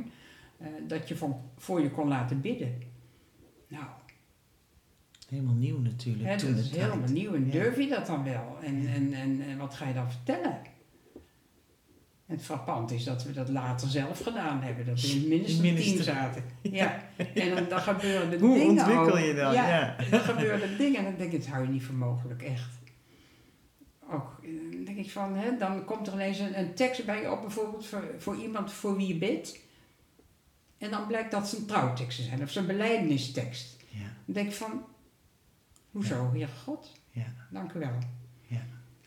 eh, 0.58 0.68
dat 0.86 1.08
je 1.08 1.16
van, 1.16 1.40
voor 1.56 1.80
je 1.82 1.90
kon 1.90 2.08
laten 2.08 2.40
bidden. 2.40 2.82
Nou, 3.68 3.84
helemaal 5.28 5.54
nieuw 5.54 5.78
natuurlijk. 5.80 6.28
Hè, 6.28 6.38
toen 6.38 6.54
dat 6.54 6.64
is 6.64 6.70
helemaal 6.70 7.08
nieuw. 7.08 7.34
En 7.34 7.50
durf 7.50 7.76
je 7.76 7.88
dat 7.88 8.06
dan 8.06 8.24
wel? 8.24 8.58
En, 8.62 8.86
en, 8.86 9.12
en, 9.12 9.40
en 9.48 9.58
wat 9.58 9.74
ga 9.74 9.88
je 9.88 9.94
dan 9.94 10.10
vertellen? 10.10 10.58
Het 12.26 12.42
frappant 12.42 12.90
is 12.90 13.04
dat 13.04 13.24
we 13.24 13.32
dat 13.32 13.48
later 13.48 13.88
zelf 13.88 14.22
gedaan 14.22 14.62
hebben. 14.62 14.86
Dat 14.86 15.00
we 15.00 15.06
in 15.08 15.18
het 15.20 15.28
ministerie 15.28 15.72
Minister. 15.72 16.04
zaten. 16.04 16.44
Ja. 16.62 17.02
En 17.34 17.54
dan, 17.54 17.68
dan 17.68 17.80
gebeuren 17.80 18.30
de 18.30 18.38
Hoe 18.38 18.58
dingen 18.58 18.68
ontwikkel 18.84 19.18
je 19.18 19.34
dat? 19.34 19.54
Ja, 19.54 19.68
Ja. 19.68 19.96
dan 20.10 20.20
gebeuren 20.20 20.78
dingen. 20.78 20.98
En 20.98 21.04
dan 21.04 21.14
denk 21.16 21.32
ik, 21.32 21.40
dat 21.40 21.48
hou 21.48 21.64
je 21.64 21.70
niet 21.70 21.82
voor 21.84 21.94
mogelijk, 21.94 22.42
echt. 22.42 22.70
Ook, 24.10 24.38
eh, 24.42 24.50
dan 24.72 24.84
denk 24.84 24.98
ik 24.98 25.10
van, 25.10 25.36
hè, 25.36 25.56
dan 25.58 25.84
komt 25.84 26.06
er 26.06 26.12
ineens 26.12 26.38
een, 26.38 26.58
een 26.58 26.74
tekst 26.74 27.04
bij 27.06 27.20
je 27.20 27.30
op, 27.32 27.40
bijvoorbeeld 27.40 27.86
voor, 27.86 28.04
voor 28.18 28.36
iemand 28.36 28.72
voor 28.72 28.96
wie 28.96 29.06
je 29.06 29.16
bidt. 29.16 29.58
En 30.78 30.90
dan 30.90 31.06
blijkt 31.06 31.30
dat 31.30 31.48
zijn 31.48 31.66
trouwteksten 31.66 32.24
zijn, 32.24 32.42
of 32.42 32.50
zijn 32.50 32.66
beleidenistekst. 32.66 33.76
Ja. 33.88 33.98
Dan 34.24 34.34
denk 34.34 34.48
ik 34.48 34.54
van, 34.54 34.84
hoezo, 35.90 36.30
Heer 36.32 36.48
God? 36.64 36.92
Ja. 37.10 37.26
Dank 37.50 37.72
u 37.72 37.78
wel. 37.78 37.98
Ja. 38.46 38.60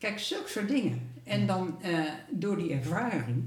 Kijk, 0.06 0.20
zulke 0.20 0.50
soort 0.50 0.68
dingen. 0.68 1.02
En 1.24 1.48
dan 1.48 1.82
eh, 1.82 2.00
door 2.30 2.58
die 2.58 2.74
ervaring 2.74 3.44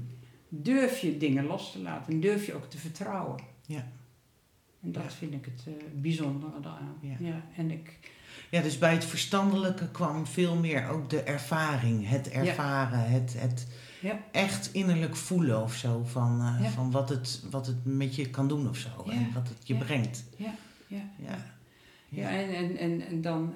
durf 0.49 0.99
je 0.99 1.17
dingen 1.17 1.45
los 1.45 1.71
te 1.71 1.79
laten 1.81 2.13
en 2.13 2.19
durf 2.19 2.45
je 2.45 2.53
ook 2.53 2.69
te 2.69 2.77
vertrouwen. 2.77 3.39
Ja. 3.65 3.87
En 4.83 4.91
dat 4.91 5.03
Ja. 5.03 5.09
vind 5.09 5.33
ik 5.33 5.45
het 5.45 5.63
eh, 5.67 5.73
bijzondere 5.93 6.51
eraan. 6.61 6.95
Ja. 7.19 7.41
en 7.55 7.71
ik, 7.71 7.99
Ja, 8.49 8.61
dus 8.61 8.77
bij 8.77 8.93
het 8.93 9.05
verstandelijke 9.05 9.89
kwam 9.91 10.27
veel 10.27 10.55
meer 10.55 10.87
ook 10.89 11.09
de 11.09 11.21
ervaring, 11.21 12.07
het 12.09 12.29
ervaren, 12.29 13.09
het, 13.09 13.35
het 13.37 13.67
Ja. 14.01 14.19
echt 14.31 14.69
innerlijk 14.73 15.15
voelen 15.15 15.61
of 15.61 15.73
zo 15.73 16.03
van, 16.05 16.41
eh, 16.41 16.63
Ja. 16.63 16.69
van 16.69 16.91
wat, 16.91 17.09
het, 17.09 17.43
wat 17.49 17.65
het 17.67 17.85
met 17.85 18.15
je 18.15 18.29
kan 18.29 18.47
doen 18.47 18.69
of 18.69 18.77
zo 18.77 18.89
Ja. 19.05 19.11
en 19.11 19.31
wat 19.33 19.47
het 19.49 19.67
je 19.67 19.73
Ja. 19.73 19.79
brengt. 19.79 20.23
ja, 20.37 20.53
ja. 20.87 21.01
Ja. 21.17 21.37
Ja, 22.09 22.29
en, 22.29 22.53
en, 22.55 22.77
en, 22.77 23.01
en 23.07 23.21
dan, 23.21 23.53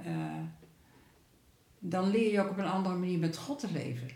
dan 1.86 2.10
leer 2.10 2.32
je 2.32 2.42
ook 2.42 2.50
op 2.50 2.58
een 2.58 2.66
andere 2.66 2.96
manier 2.96 3.20
met 3.20 3.38
God 3.38 3.60
te 3.60 3.72
leven. 3.72 4.10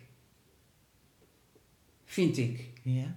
Vind 2.05 2.37
ik. 2.37 2.69
Ja. 2.81 3.15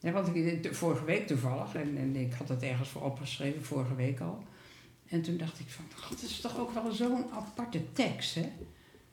Ja, 0.00 0.12
want 0.12 0.34
ik, 0.34 0.74
vorige 0.74 1.04
week 1.04 1.26
toevallig, 1.26 1.74
en, 1.74 1.96
en 1.96 2.16
ik 2.16 2.32
had 2.32 2.48
het 2.48 2.62
ergens 2.62 2.88
voor 2.88 3.02
opgeschreven, 3.02 3.64
vorige 3.64 3.94
week 3.94 4.20
al. 4.20 4.44
En 5.08 5.22
toen 5.22 5.36
dacht 5.36 5.60
ik 5.60 5.68
van, 5.68 5.84
god, 5.96 6.20
dat 6.20 6.30
is 6.30 6.40
toch 6.40 6.58
ook 6.58 6.72
wel 6.72 6.92
zo'n 6.92 7.30
aparte 7.30 7.92
tekst, 7.92 8.34
hè? 8.34 8.52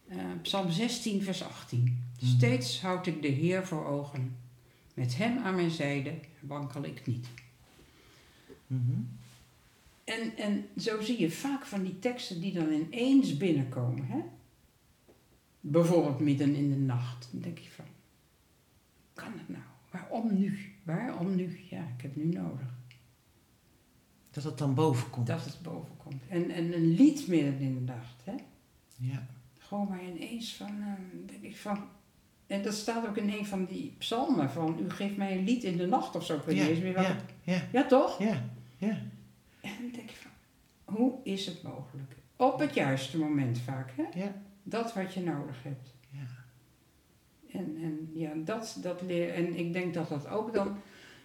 Eh, 0.07 0.17
Psalm 0.41 0.71
16, 0.71 1.23
vers 1.23 1.43
18. 1.43 1.81
Mhm. 2.19 2.25
Steeds 2.25 2.81
houd 2.81 3.07
ik 3.07 3.21
de 3.21 3.27
Heer 3.27 3.67
voor 3.67 3.85
ogen. 3.85 4.37
Met 4.93 5.17
hem 5.17 5.37
aan 5.37 5.55
mijn 5.55 5.71
zijde 5.71 6.13
wankel 6.39 6.83
ik 6.83 7.05
niet. 7.05 7.27
Mhm. 8.67 9.01
En, 10.03 10.37
en 10.37 10.67
zo 10.77 11.01
zie 11.01 11.19
je 11.19 11.31
vaak 11.31 11.65
van 11.65 11.83
die 11.83 11.99
teksten 11.99 12.41
die 12.41 12.53
dan 12.53 12.71
ineens 12.71 13.37
binnenkomen. 13.37 14.05
Hè? 14.05 14.19
Bijvoorbeeld 15.61 16.19
midden 16.19 16.55
in 16.55 16.69
de 16.69 16.77
nacht. 16.77 17.27
Dan 17.31 17.41
denk 17.41 17.57
je 17.57 17.69
van, 17.69 17.85
kan 19.13 19.31
het 19.37 19.49
nou? 19.49 19.63
Waarom 19.91 20.37
nu? 20.39 20.59
Waarom 20.83 21.35
nu? 21.35 21.59
Ja, 21.69 21.83
ik 21.97 22.01
heb 22.01 22.15
nu 22.15 22.25
nodig. 22.25 22.67
Dat 24.31 24.43
het 24.43 24.57
dan 24.57 24.73
boven 24.73 25.09
komt. 25.09 25.27
Dat 25.27 25.45
het 25.45 25.59
boven 25.61 25.97
komt. 25.97 26.21
En, 26.27 26.49
en 26.49 26.73
een 26.73 26.87
lied 26.93 27.27
midden 27.27 27.59
in 27.59 27.73
de 27.73 27.81
nacht. 27.93 28.21
Hè? 28.23 28.35
Ja. 28.95 29.27
Gewoon 29.57 29.87
maar 29.87 30.03
ineens 30.03 30.53
van, 30.55 30.67
eh, 30.81 31.27
denk 31.27 31.43
ik 31.43 31.57
van... 31.57 31.79
En 32.47 32.63
dat 32.63 32.73
staat 32.73 33.07
ook 33.07 33.17
in 33.17 33.29
een 33.29 33.45
van 33.45 33.65
die 33.65 33.95
psalmen 33.97 34.49
van... 34.49 34.79
U 34.79 34.89
geeft 34.89 35.17
mij 35.17 35.37
een 35.37 35.43
lied 35.43 35.63
in 35.63 35.77
de 35.77 35.87
nacht 35.87 36.15
of 36.15 36.25
zo. 36.25 36.35
Ik 36.35 36.41
weet 36.43 36.55
Ja, 36.55 36.61
niet 36.61 36.71
eens 36.71 36.79
meer 36.81 36.93
wat 36.93 37.03
ja, 37.05 37.09
het- 37.13 37.23
ja, 37.43 37.61
ja, 37.71 37.85
toch? 37.87 38.19
ja, 38.19 38.43
ja. 38.77 38.89
En 39.61 39.71
dan 39.81 39.91
denk 39.93 40.09
je 40.09 40.15
van, 40.15 40.31
hoe 40.95 41.19
is 41.23 41.45
het 41.45 41.63
mogelijk? 41.63 42.15
Op 42.35 42.59
het 42.59 42.73
juiste 42.73 43.17
moment 43.17 43.59
vaak, 43.59 43.91
hè? 43.95 44.19
Ja. 44.23 44.41
Dat 44.63 44.93
wat 44.93 45.13
je 45.13 45.21
nodig 45.21 45.63
hebt. 45.63 45.93
Ja. 46.09 46.27
En, 47.59 47.77
en 47.81 48.09
ja, 48.13 48.33
dat, 48.35 48.77
dat 48.81 49.01
leer. 49.01 49.33
En 49.33 49.55
ik 49.55 49.73
denk 49.73 49.93
dat 49.93 50.09
dat 50.09 50.27
ook 50.27 50.53
dan 50.53 50.77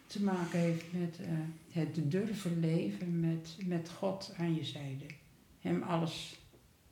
te 0.06 0.22
maken 0.22 0.58
heeft 0.58 0.92
met 0.92 1.18
eh, 1.20 1.28
het 1.70 2.10
durven 2.10 2.60
leven 2.60 3.20
met, 3.20 3.56
met 3.64 3.90
God 3.90 4.34
aan 4.38 4.54
je 4.54 4.64
zijde. 4.64 5.04
Hem 5.60 5.82
alles 5.82 6.40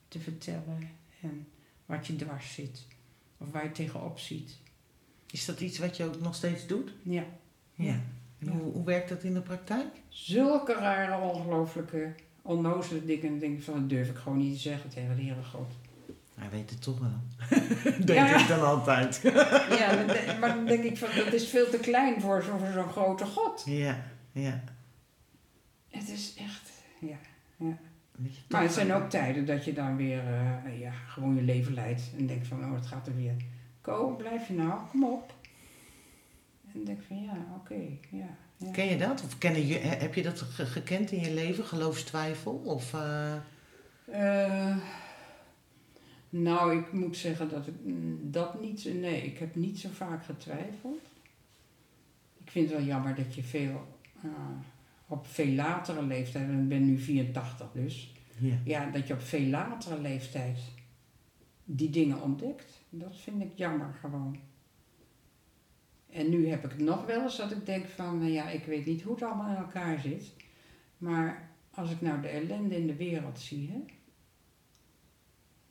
te 0.08 0.20
vertellen 0.20 0.90
en 1.20 1.46
wat 1.86 2.06
je 2.06 2.16
dwars 2.16 2.54
zit. 2.54 2.86
Of 3.38 3.50
waar 3.50 3.64
je 3.64 3.72
tegenop 3.72 4.18
ziet. 4.18 4.58
Is 5.30 5.44
dat 5.44 5.60
iets 5.60 5.78
wat 5.78 5.96
je 5.96 6.04
ook 6.04 6.20
nog 6.20 6.34
steeds 6.34 6.66
doet? 6.66 6.92
Ja. 7.02 7.24
Ja. 7.74 8.00
En 8.38 8.46
Ja. 8.46 8.52
Hoe, 8.52 8.72
hoe 8.72 8.84
werkt 8.84 9.08
dat 9.08 9.22
in 9.22 9.34
de 9.34 9.40
praktijk? 9.40 9.86
Zulke 10.08 10.72
rare, 10.72 11.32
ongelooflijke, 11.32 12.14
onnozele 12.42 13.04
dingen. 13.04 13.26
En 13.26 13.38
denk 13.38 13.62
van, 13.62 13.74
dat 13.74 13.88
durf 13.88 14.10
ik 14.10 14.16
gewoon 14.16 14.38
niet 14.38 14.54
te 14.54 14.60
zeggen 14.60 14.90
tegen 14.90 15.16
de 15.16 15.22
Heere 15.22 15.44
God. 15.44 15.72
Hij 16.34 16.50
weet 16.50 16.70
het 16.70 16.82
toch 16.82 16.98
wel. 16.98 17.20
Denk 18.06 18.28
Ja. 18.28 18.40
ik 18.40 18.48
dan 18.48 18.62
altijd. 18.66 19.20
Ja, 19.78 20.04
maar 20.40 20.54
dan 20.54 20.66
denk 20.66 20.84
ik 20.84 20.96
van, 20.98 21.08
dat 21.24 21.32
is 21.32 21.48
veel 21.48 21.70
te 21.70 21.78
klein 21.78 22.20
voor 22.20 22.42
zo'n 22.42 22.88
grote 22.90 23.24
God. 23.26 23.62
ja, 23.66 23.96
ja. 24.32 24.60
Het 25.90 26.08
is 26.08 26.34
echt, 26.38 26.70
ja. 27.00 27.16
ja. 27.56 27.76
Maar 28.48 28.62
het 28.62 28.72
zijn 28.72 28.92
ook 28.92 29.10
tijden 29.10 29.46
dat 29.46 29.64
je 29.64 29.72
dan 29.72 29.96
weer 29.96 30.18
eh, 30.64 30.80
ja, 30.80 30.90
gewoon 31.08 31.34
je 31.34 31.42
leven 31.42 31.74
leidt. 31.74 32.02
En 32.18 32.26
denkt 32.26 32.46
van, 32.46 32.64
oh, 32.64 32.74
het 32.74 32.86
gaat 32.86 33.06
er 33.06 33.16
weer. 33.16 33.34
Ko, 33.80 34.14
blijf 34.16 34.48
je 34.48 34.54
nou? 34.54 34.80
Kom 34.90 35.04
op. 35.04 35.34
En 36.74 36.84
denk 36.84 36.98
ik 36.98 37.04
van, 37.06 37.22
ja, 37.22 37.36
oké, 37.56 37.74
ja. 38.10 38.26
ja. 38.56 38.70
Ken 38.70 38.86
je 38.86 38.96
dat? 38.96 39.22
Of 39.24 39.38
kennen 39.38 39.66
je, 39.66 39.78
he- 39.78 39.96
heb 39.96 40.14
je 40.14 40.22
dat 40.22 40.40
ge- 40.40 40.66
gekend 40.66 41.10
in 41.10 41.20
je 41.20 41.32
leven? 41.34 41.64
Geloofstwijfel? 41.64 42.52
Of, 42.52 42.94
eh, 42.94 43.32
Eh, 44.10 44.76
nou, 46.42 46.78
ik 46.78 46.92
moet 46.92 47.16
zeggen 47.16 47.48
dat 47.48 47.66
ik 47.66 47.74
mm, 47.84 48.18
dat 48.30 48.60
niet... 48.60 48.84
Nee, 48.94 49.22
ik 49.22 49.38
heb 49.38 49.54
niet 49.54 49.78
zo 49.78 49.88
vaak 49.92 50.24
getwijfeld. 50.24 51.02
Ik 52.44 52.50
vind 52.50 52.68
het 52.68 52.78
wel 52.78 52.86
jammer 52.86 53.14
dat 53.14 53.34
je 53.34 53.42
veel 53.42 53.98
eh, 54.22 54.30
op 55.06 55.26
veel 55.26 55.52
latere 55.52 56.02
leeftijd, 56.02 56.48
en 56.48 56.62
ik 56.62 56.68
ben 56.68 56.86
nu 56.86 56.98
84 56.98 57.72
dus, 57.72 58.12
Ja. 58.38 58.54
ja, 58.64 58.90
dat 58.90 59.06
je 59.06 59.12
op 59.14 59.20
veel 59.20 59.46
latere 59.46 60.00
leeftijd 60.00 60.58
die 61.64 61.90
dingen 61.90 62.22
ontdekt. 62.22 62.80
Dat 62.90 63.16
vind 63.16 63.42
ik 63.42 63.50
jammer 63.54 63.94
gewoon. 64.00 64.36
En 66.10 66.30
nu 66.30 66.48
heb 66.48 66.64
ik 66.64 66.70
het 66.70 66.80
nog 66.80 67.06
wel 67.06 67.22
eens 67.22 67.36
dat 67.36 67.50
ik 67.50 67.66
denk 67.66 67.86
van, 67.86 68.18
nou 68.18 68.30
ja, 68.30 68.48
ik 68.48 68.64
weet 68.64 68.86
niet 68.86 69.02
hoe 69.02 69.14
het 69.14 69.24
allemaal 69.24 69.50
in 69.50 69.62
elkaar 69.62 70.00
zit. 70.00 70.32
Maar 70.98 71.50
als 71.70 71.90
ik 71.90 72.00
nou 72.00 72.20
de 72.20 72.28
ellende 72.28 72.76
in 72.76 72.86
de 72.86 72.96
wereld 72.96 73.38
zie, 73.38 73.70
hè. 73.70 73.84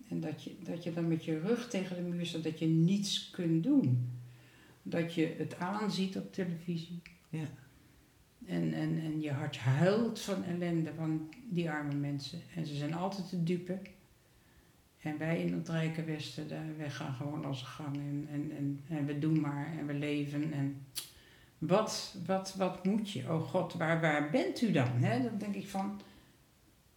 En 0.09 0.19
dat 0.19 0.43
je, 0.43 0.55
dat 0.63 0.83
je 0.83 0.93
dan 0.93 1.07
met 1.07 1.25
je 1.25 1.39
rug 1.39 1.69
tegen 1.69 1.95
de 1.95 2.01
muur 2.01 2.25
staat, 2.25 2.43
dat 2.43 2.59
je 2.59 2.67
niets 2.67 3.29
kunt 3.29 3.63
doen. 3.63 4.09
Dat 4.83 5.13
je 5.13 5.35
het 5.37 5.57
aanziet 5.57 6.17
op 6.17 6.33
televisie. 6.33 7.01
Ja. 7.29 7.47
En, 8.45 8.73
en, 8.73 8.99
en 8.99 9.21
je 9.21 9.31
hart 9.31 9.57
huilt 9.57 10.19
van 10.19 10.43
ellende 10.43 10.93
van 10.93 11.29
die 11.49 11.69
arme 11.69 11.93
mensen. 11.93 12.39
En 12.55 12.65
ze 12.65 12.75
zijn 12.75 12.93
altijd 12.93 13.29
te 13.29 13.43
dupe. 13.43 13.79
En 14.99 15.17
wij 15.17 15.41
in 15.41 15.53
het 15.53 15.69
rijke 15.69 16.03
Westen, 16.03 16.47
daar, 16.47 16.77
wij 16.77 16.89
gaan 16.89 17.13
gewoon 17.13 17.45
onze 17.45 17.65
gang. 17.65 17.95
En, 17.95 18.27
en, 18.31 18.51
en, 18.57 18.79
en 18.87 19.05
we 19.05 19.19
doen 19.19 19.39
maar 19.39 19.77
en 19.79 19.85
we 19.85 19.93
leven. 19.93 20.53
En 20.53 20.85
wat, 21.57 22.15
wat, 22.25 22.55
wat 22.57 22.85
moet 22.85 23.11
je? 23.11 23.19
Oh 23.19 23.41
God, 23.41 23.73
waar, 23.73 24.01
waar 24.01 24.29
bent 24.29 24.61
u 24.61 24.71
dan? 24.71 25.01
Dan 25.01 25.37
denk 25.37 25.55
ik 25.55 25.67
van, 25.67 26.01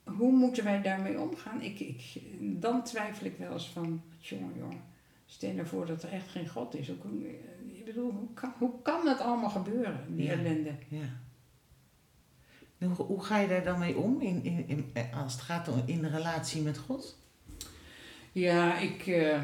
hoe 0.07 0.33
moeten 0.33 0.65
wij 0.65 0.83
daarmee 0.83 1.21
omgaan? 1.21 1.61
Ik, 1.63 1.81
ik, 1.81 2.21
dan 2.41 2.83
twijfel 2.85 3.27
ik 3.27 3.37
wel 3.39 3.53
eens 3.53 3.69
van, 3.69 4.03
jongen, 4.19 4.59
jongen. 4.59 4.81
Stel 5.27 5.51
je 5.55 5.67
voor 5.67 5.87
dat 5.87 6.03
er 6.03 6.13
echt 6.13 6.29
geen 6.29 6.49
God 6.49 6.75
is. 6.75 6.89
Hoe, 6.89 7.27
ik 7.75 7.85
bedoel, 7.85 8.11
hoe 8.11 8.29
kan, 8.35 8.53
hoe 8.59 8.73
kan 8.83 9.05
dat 9.05 9.21
allemaal 9.21 9.51
gebeuren, 9.51 10.01
die 10.09 10.25
Ja. 10.27 10.33
ellende? 10.33 10.73
Ja. 10.89 11.21
Hoe, 12.79 13.07
hoe 13.07 13.25
ga 13.25 13.39
je 13.39 13.49
daar 13.49 13.65
dan 13.65 13.79
mee 13.79 13.97
om 13.97 14.21
in, 14.21 14.45
in, 14.45 14.65
in, 14.67 14.93
als 15.15 15.33
het 15.33 15.43
gaat 15.43 15.69
om 15.69 15.83
in 15.87 16.01
de 16.03 16.09
relatie 16.09 16.63
met 16.63 16.79
God? 16.79 17.19
Ja, 18.33 18.79
ik, 18.79 19.07
eh, 19.07 19.43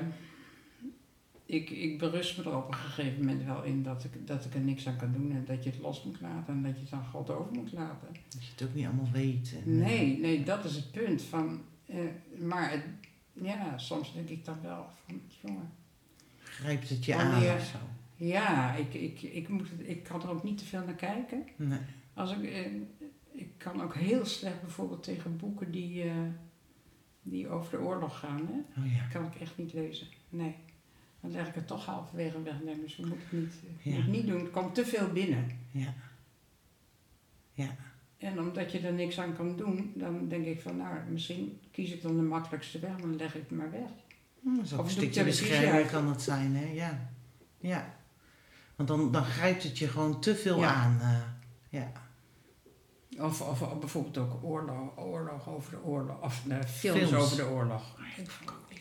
ik, 1.52 1.70
ik 1.70 1.98
berust 1.98 2.38
me 2.38 2.44
er 2.44 2.56
op 2.56 2.68
een 2.68 2.74
gegeven 2.74 3.24
moment 3.24 3.44
wel 3.44 3.62
in 3.62 3.82
dat 3.82 4.04
ik, 4.04 4.26
dat 4.26 4.44
ik 4.44 4.54
er 4.54 4.60
niks 4.60 4.86
aan 4.88 4.96
kan 4.96 5.12
doen 5.12 5.32
en 5.32 5.44
dat 5.44 5.64
je 5.64 5.70
het 5.70 5.78
los 5.78 6.04
moet 6.04 6.20
laten 6.20 6.54
en 6.54 6.62
dat 6.62 6.76
je 6.76 6.82
het 6.82 6.92
aan 6.92 7.04
God 7.06 7.30
over 7.30 7.52
moet 7.52 7.72
laten. 7.72 8.08
Dat 8.28 8.44
je 8.44 8.50
het 8.56 8.62
ook 8.68 8.74
niet 8.74 8.84
allemaal 8.86 9.10
weet. 9.12 9.52
En, 9.64 9.72
eh, 9.72 9.86
Nee, 9.86 10.18
nee, 10.18 10.42
dat 10.44 10.64
is 10.64 10.74
het 10.76 10.90
punt. 10.92 11.22
Van, 11.22 11.60
eh, 11.86 11.96
maar 12.38 12.70
het, 12.70 12.84
ja, 13.32 13.78
soms 13.78 14.12
denk 14.14 14.28
ik 14.28 14.44
dan 14.44 14.58
wel 14.62 14.86
van, 15.06 15.20
jongen, 15.42 15.70
Grijpt 16.42 16.88
het 16.88 17.04
je 17.04 17.14
Wanneer- 17.16 17.50
aan 17.50 17.56
of 17.56 17.64
zo? 17.64 17.78
ja, 18.16 18.74
ik, 18.74 18.94
ik, 18.94 19.22
ik, 19.22 19.48
moet, 19.48 19.68
ik 19.78 20.02
kan 20.02 20.22
er 20.22 20.30
ook 20.30 20.42
niet 20.42 20.58
te 20.58 20.64
veel 20.64 20.84
naar 20.84 20.94
kijken. 20.94 21.44
Nee. 21.56 21.78
Als 22.14 22.32
ik, 22.36 22.42
eh, 22.44 22.66
ik 23.32 23.48
kan 23.56 23.82
ook 23.82 23.94
heel 23.94 24.24
slecht 24.24 24.60
bijvoorbeeld 24.60 25.02
tegen 25.02 25.36
boeken 25.36 25.70
die, 25.70 26.04
die 27.22 27.48
over 27.48 27.70
de 27.78 27.84
oorlog 27.84 28.18
gaan, 28.18 28.46
hè. 28.46 28.80
Oh 28.82 28.92
ja. 28.94 29.06
kan 29.12 29.24
ik 29.26 29.34
echt 29.40 29.58
niet 29.58 29.72
lezen. 29.72 30.06
Nee. 30.28 30.54
Dan 31.22 31.30
leg 31.30 31.48
ik 31.48 31.54
het 31.54 31.66
toch 31.66 31.84
halverwege 31.86 32.42
weg. 32.42 32.62
Nee, 32.64 32.80
dus 32.80 32.96
we 32.96 33.06
moeten 33.06 33.26
het 33.30 33.40
niet, 33.40 33.54
eh, 33.84 33.92
Ja. 33.92 33.98
moet 33.98 34.06
niet 34.08 34.26
doen. 34.26 34.40
Er 34.40 34.50
komt 34.50 34.74
te 34.74 34.86
veel 34.86 35.08
binnen. 35.12 35.58
Ja. 35.70 35.94
Ja. 37.52 37.76
En 38.18 38.38
omdat 38.40 38.72
je 38.72 38.78
er 38.80 38.92
niks 38.92 39.20
aan 39.20 39.36
kan 39.36 39.56
doen, 39.56 39.92
dan 39.94 40.28
denk 40.28 40.46
ik 40.46 40.60
van, 40.60 40.76
nou, 40.76 40.96
misschien 41.10 41.60
kies 41.70 41.90
ik 41.92 42.02
dan 42.02 42.16
de 42.16 42.22
makkelijkste 42.22 42.78
weg, 42.78 42.96
dan 43.00 43.16
leg 43.16 43.34
ik 43.34 43.42
het 43.48 43.58
maar 43.58 43.70
weg. 43.70 43.90
Hm, 44.42 44.48
ook 44.48 44.62
Of 44.62 44.72
een 44.72 44.84
ik 44.84 44.90
stukje 44.90 45.24
bescherming 45.24 45.90
kan 45.90 46.08
het 46.08 46.22
zijn, 46.22 46.56
hè? 46.56 46.64
Ja. 46.72 47.10
Ja. 47.58 47.94
Want 48.76 48.88
dan, 48.88 49.12
dan 49.12 49.24
grijpt 49.24 49.62
het 49.62 49.78
je 49.78 49.88
gewoon 49.88 50.20
te 50.20 50.34
veel 50.36 50.58
Ja. 50.58 50.74
aan. 50.74 50.98
eh, 51.00 51.20
ja. 51.80 51.92
Of, 53.18 53.40
of, 53.40 53.62
of 53.62 53.78
bijvoorbeeld 53.78 54.18
ook 54.18 54.44
oorlog, 54.44 54.98
oorlog 54.98 55.48
over 55.48 55.70
de 55.70 55.82
oorlog, 55.82 56.22
of 56.22 56.42
eh, 56.48 56.60
films, 56.62 56.98
Films. 56.98 57.14
over 57.14 57.36
de 57.36 57.46
oorlog. 57.46 57.98
Ik 57.98 58.16
denk 58.16 58.30
van, 58.30 58.46
oh, 58.54 58.60
dat 58.68 58.78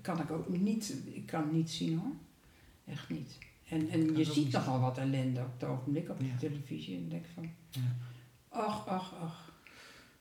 kan 0.00 0.20
ik 0.20 0.30
ook 0.30 0.48
niet, 0.48 0.94
ik 1.04 1.26
kan 1.26 1.52
niet 1.52 1.70
zien 1.70 1.98
hoor. 1.98 2.12
Echt 2.94 3.08
niet. 3.08 3.38
En, 3.68 3.88
en 3.90 4.16
je 4.16 4.24
ziet 4.24 4.36
niet 4.36 4.52
nogal 4.52 4.80
wat 4.80 4.98
ellende 4.98 5.40
op 5.40 5.52
het 5.58 5.68
ogenblik 5.68 6.08
op 6.10 6.20
Ja. 6.20 6.26
de 6.26 6.48
televisie. 6.48 6.96
En 6.96 7.08
denk 7.08 7.24
van, 7.34 7.50
Ja. 7.70 7.80
ach, 8.48 8.86
ach, 8.86 9.14
ach. 9.20 9.52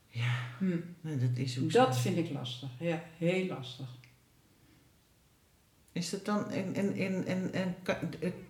Ja. 0.08 0.34
Hm. 0.58 0.78
Nee, 1.02 1.18
dat 1.18 1.38
is 1.38 1.60
ook 1.60 1.72
Dat 1.72 1.96
zo. 1.96 2.02
vind 2.02 2.18
ik 2.18 2.30
lastig, 2.32 2.70
ja, 2.80 3.04
heel 3.18 3.46
lastig. 3.48 3.88
Is 5.92 6.10
dat 6.10 6.26
dan... 6.26 6.50
En, 6.50 6.76
en, 6.76 6.96
en, 6.96 7.26
en, 7.26 7.54
en, 7.54 7.76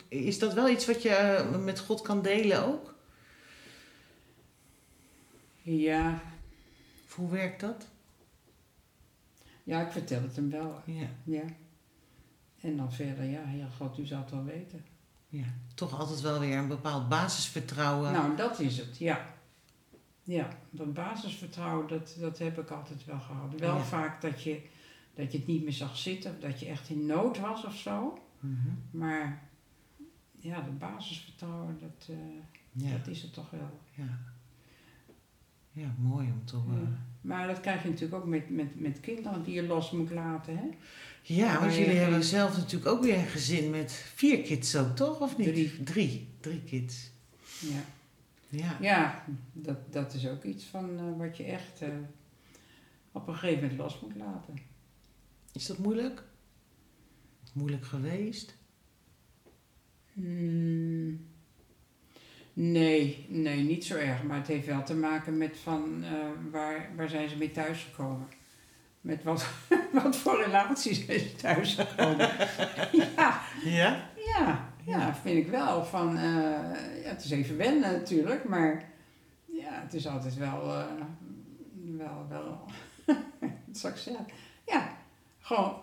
is 0.07 0.39
dat 0.39 0.53
wel 0.53 0.69
iets 0.69 0.85
wat 0.85 1.01
je 1.01 1.09
eh, 1.09 1.63
met 1.63 1.79
God 1.79 2.01
kan 2.01 2.21
delen 2.21 2.65
ook? 2.65 2.95
Ja, 5.61 6.21
Of 7.05 7.15
hoe 7.15 7.29
werkt 7.29 7.59
dat? 7.59 7.87
Ja, 9.63 9.81
ik 9.85 9.91
vertel 9.91 10.21
het 10.21 10.35
hem 10.35 10.49
wel, 10.49 10.81
Ja. 10.85 11.07
ja. 11.23 11.43
En 12.61 12.77
dan 12.77 12.91
verder, 12.93 13.23
ja, 13.23 13.49
ja, 13.49 13.67
God, 13.69 13.97
u 13.99 14.05
zal 14.05 14.19
het 14.19 14.31
wel 14.31 14.43
weten. 14.43 14.85
ja. 15.29 15.45
Toch 15.75 15.99
altijd 15.99 16.21
wel 16.21 16.39
weer 16.39 16.57
een 16.57 16.67
bepaald 16.67 17.09
basisvertrouwen. 17.09 18.11
Nou, 18.11 18.35
dat 18.35 18.59
is 18.59 18.77
het, 18.77 18.97
ja. 18.97 19.33
Ja, 20.23 20.47
dat 20.69 20.93
basisvertrouwen, 20.93 21.87
dat, 21.87 22.15
dat 22.19 22.37
heb 22.37 22.59
ik 22.59 22.69
altijd 22.69 23.05
wel 23.05 23.19
gehad. 23.19 23.59
Wel 23.59 23.75
Ja. 23.75 23.83
vaak 23.83 24.21
dat 24.21 24.43
je, 24.43 24.61
dat 25.15 25.31
je 25.31 25.37
het 25.37 25.47
niet 25.47 25.63
meer 25.63 25.73
zag 25.73 25.97
zitten, 25.97 26.31
of 26.31 26.39
dat 26.39 26.59
je 26.59 26.65
echt 26.65 26.89
in 26.89 27.05
nood 27.05 27.39
was 27.39 27.65
of 27.65 27.75
zo. 27.75 28.19
Mhm. 28.39 28.69
Maar 28.91 29.49
ja, 30.39 30.61
dat 30.61 30.79
basisvertrouwen, 30.79 31.77
dat, 31.79 32.07
eh, 32.09 32.15
ja. 32.71 32.97
dat 32.97 33.07
is 33.07 33.21
het 33.21 33.33
toch 33.33 33.49
wel. 33.49 33.79
Ja. 33.91 34.19
Ja, 35.71 35.93
mooi 35.97 36.31
om. 36.31 36.43
Ja. 36.73 36.87
Maar 37.23 37.47
dat 37.47 37.59
krijg 37.59 37.83
je 37.83 37.89
natuurlijk 37.89 38.21
ook 38.21 38.27
met, 38.29 38.49
met, 38.49 38.79
met 38.79 38.99
kinderen 38.99 39.43
die 39.43 39.53
je 39.53 39.63
los 39.63 39.91
moet 39.91 40.11
laten, 40.11 40.57
hè? 40.57 40.63
Ja, 41.21 41.59
want 41.59 41.71
jullie 41.73 41.89
geen- 41.89 41.97
hebben 41.97 42.23
zelf 42.23 42.57
natuurlijk 42.57 42.91
ook 42.91 43.03
weer 43.03 43.17
een 43.17 43.25
gezin 43.25 43.69
met 43.69 43.91
vier 43.91 44.41
kids 44.41 44.75
ook, 44.75 44.95
toch? 44.95 45.19
Of 45.19 45.37
niet? 45.37 45.47
Drie. 45.47 45.83
Drie, 45.83 46.27
Drie 46.39 46.61
kids. 46.63 47.11
Ja. 47.59 47.83
Ja. 48.49 48.77
Ja, 48.81 49.25
dat, 49.53 49.93
dat 49.93 50.13
is 50.13 50.27
ook 50.27 50.43
iets 50.43 50.63
van 50.63 50.97
eh, 50.99 51.17
wat 51.17 51.37
je 51.37 51.43
echt 51.43 51.81
eh, 51.81 51.89
op 53.11 53.27
een 53.27 53.33
gegeven 53.35 53.61
moment 53.61 53.79
los 53.79 53.99
moet 53.99 54.15
laten. 54.15 54.53
Is 55.53 55.65
dat 55.65 55.77
moeilijk? 55.77 56.23
Moeilijk 57.53 57.85
geweest? 57.85 58.55
Hmm. 60.13 61.25
Nee, 62.53 63.25
nee, 63.29 63.63
niet 63.63 63.85
zo 63.85 63.95
erg. 63.95 64.23
Maar 64.23 64.37
het 64.37 64.47
heeft 64.47 64.65
wel 64.65 64.83
te 64.83 64.95
maken 64.95 65.37
met 65.37 65.57
van 65.63 66.03
eh, 66.03 66.11
waar, 66.51 66.89
waar 66.95 67.09
zijn 67.09 67.29
ze 67.29 67.37
mee 67.37 67.51
thuisgekomen. 67.51 68.27
Met 69.01 69.23
wat, 69.23 69.45
wat 70.03 70.15
voor 70.15 70.43
relaties 70.43 71.05
zijn 71.05 71.19
ze 71.19 71.35
thuisgekomen. 71.35 72.29
ja, 72.91 73.41
Ja? 73.63 74.09
ja, 74.35 74.73
ja, 74.85 75.15
vind 75.15 75.37
ik 75.37 75.47
wel. 75.47 75.85
Van, 75.85 76.17
eh, 76.17 77.03
ja, 77.03 77.09
het 77.09 77.23
is 77.23 77.31
even 77.31 77.57
wennen 77.57 77.91
natuurlijk, 77.91 78.43
maar 78.43 78.83
ja, 79.45 79.81
het 79.81 79.93
is 79.93 80.07
altijd 80.07 80.35
wel, 80.35 80.73
eh, 80.73 80.85
wel, 81.97 82.25
wel, 82.29 82.65
wat 83.67 83.77
zou 83.77 83.93
ik 83.93 83.99
zeggen? 83.99 84.25
Ja, 84.65 84.97
gewoon, 85.39 85.75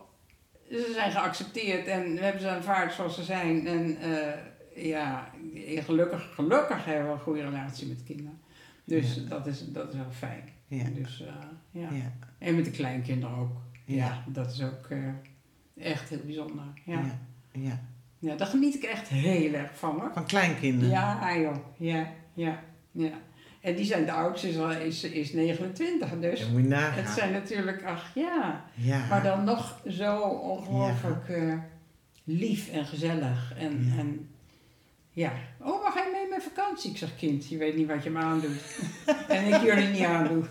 ze 0.71 0.91
zijn 0.95 1.11
geaccepteerd 1.11 1.87
en 1.87 2.15
we 2.15 2.21
hebben 2.21 2.41
ze 2.43 2.49
aanvaard 2.49 2.93
zoals 2.93 3.15
ze 3.15 3.23
zijn. 3.23 3.67
En 3.67 3.97
eh, 4.01 4.39
ja, 4.89 5.31
gelukkig, 5.65 6.35
gelukkig 6.35 6.85
hebben 6.85 7.07
we 7.07 7.13
een 7.13 7.19
goede 7.19 7.43
relatie 7.43 7.89
met 7.89 8.03
kinderen. 8.05 8.39
Dus 8.85 9.15
Ja. 9.15 9.23
dat, 9.29 9.47
is, 9.47 9.65
dat 9.73 9.89
is 9.93 9.99
wel 9.99 10.11
fijn. 10.11 10.43
Ja. 10.67 10.85
Dus, 10.95 11.21
eh, 11.23 11.33
ja. 11.71 11.89
Ja. 11.93 12.13
En 12.39 12.55
met 12.55 12.65
de 12.65 12.71
kleinkinderen 12.71 13.37
ook. 13.37 13.57
Ja, 13.85 14.25
dat 14.27 14.53
is 14.53 14.63
ook 14.63 14.87
eh, 14.89 14.99
echt 15.87 16.09
heel 16.09 16.21
bijzonder. 16.25 16.65
Ja. 16.85 17.03
Ja. 17.53 17.81
ja. 18.19 18.35
Daar 18.37 18.47
geniet 18.47 18.75
ik 18.75 18.83
echt 18.83 19.09
heel 19.09 19.53
erg 19.53 19.79
van 19.79 20.01
hoor. 20.01 20.11
Van 20.15 20.27
kleinkinderen? 20.27 20.91
Ja, 20.91 21.37
joh. 21.39 21.57
Ja, 21.77 22.07
ja, 22.35 22.63
ja. 22.93 23.11
En 23.61 23.75
die 23.77 23.85
zijn 23.85 24.05
de 24.05 24.13
oudste, 24.13 24.49
is, 24.49 24.59
al- 24.59 24.71
is, 24.71 25.05
is 25.05 25.33
29 25.33 26.11
dus. 26.21 26.49
Moet 26.51 26.63
je 26.63 26.69
nagaan. 26.69 27.05
Het 27.05 27.09
zijn 27.09 27.33
natuurlijk, 27.33 27.85
ach 27.85 28.15
ja. 28.15 28.65
Ja. 28.75 29.07
Maar 29.09 29.23
dan 29.23 29.45
nog 29.45 29.81
zo 29.89 30.21
ongelooflijk 30.23 31.29
eh, 31.29 31.55
lief 32.25 32.69
en 32.71 32.85
gezellig. 32.87 33.55
En 33.57 33.93
en 33.99 34.29
ja. 35.13 35.33
Oh, 35.61 35.83
maar 35.83 35.93
ga 35.93 36.01
je 36.01 36.11
mee 36.13 36.29
met 36.29 36.43
vakantie? 36.43 36.91
Ik 36.91 36.97
zeg, 36.97 37.17
kind, 37.17 37.49
je 37.49 37.57
weet 37.59 37.77
niet 37.77 37.87
wat 37.89 38.03
je 38.03 38.11
me 38.11 38.19
aandoet. 38.19 38.61
en 39.29 39.47
ik 39.47 39.61
jullie 39.63 39.89
niet 39.89 40.05
aandoe. 40.05 40.45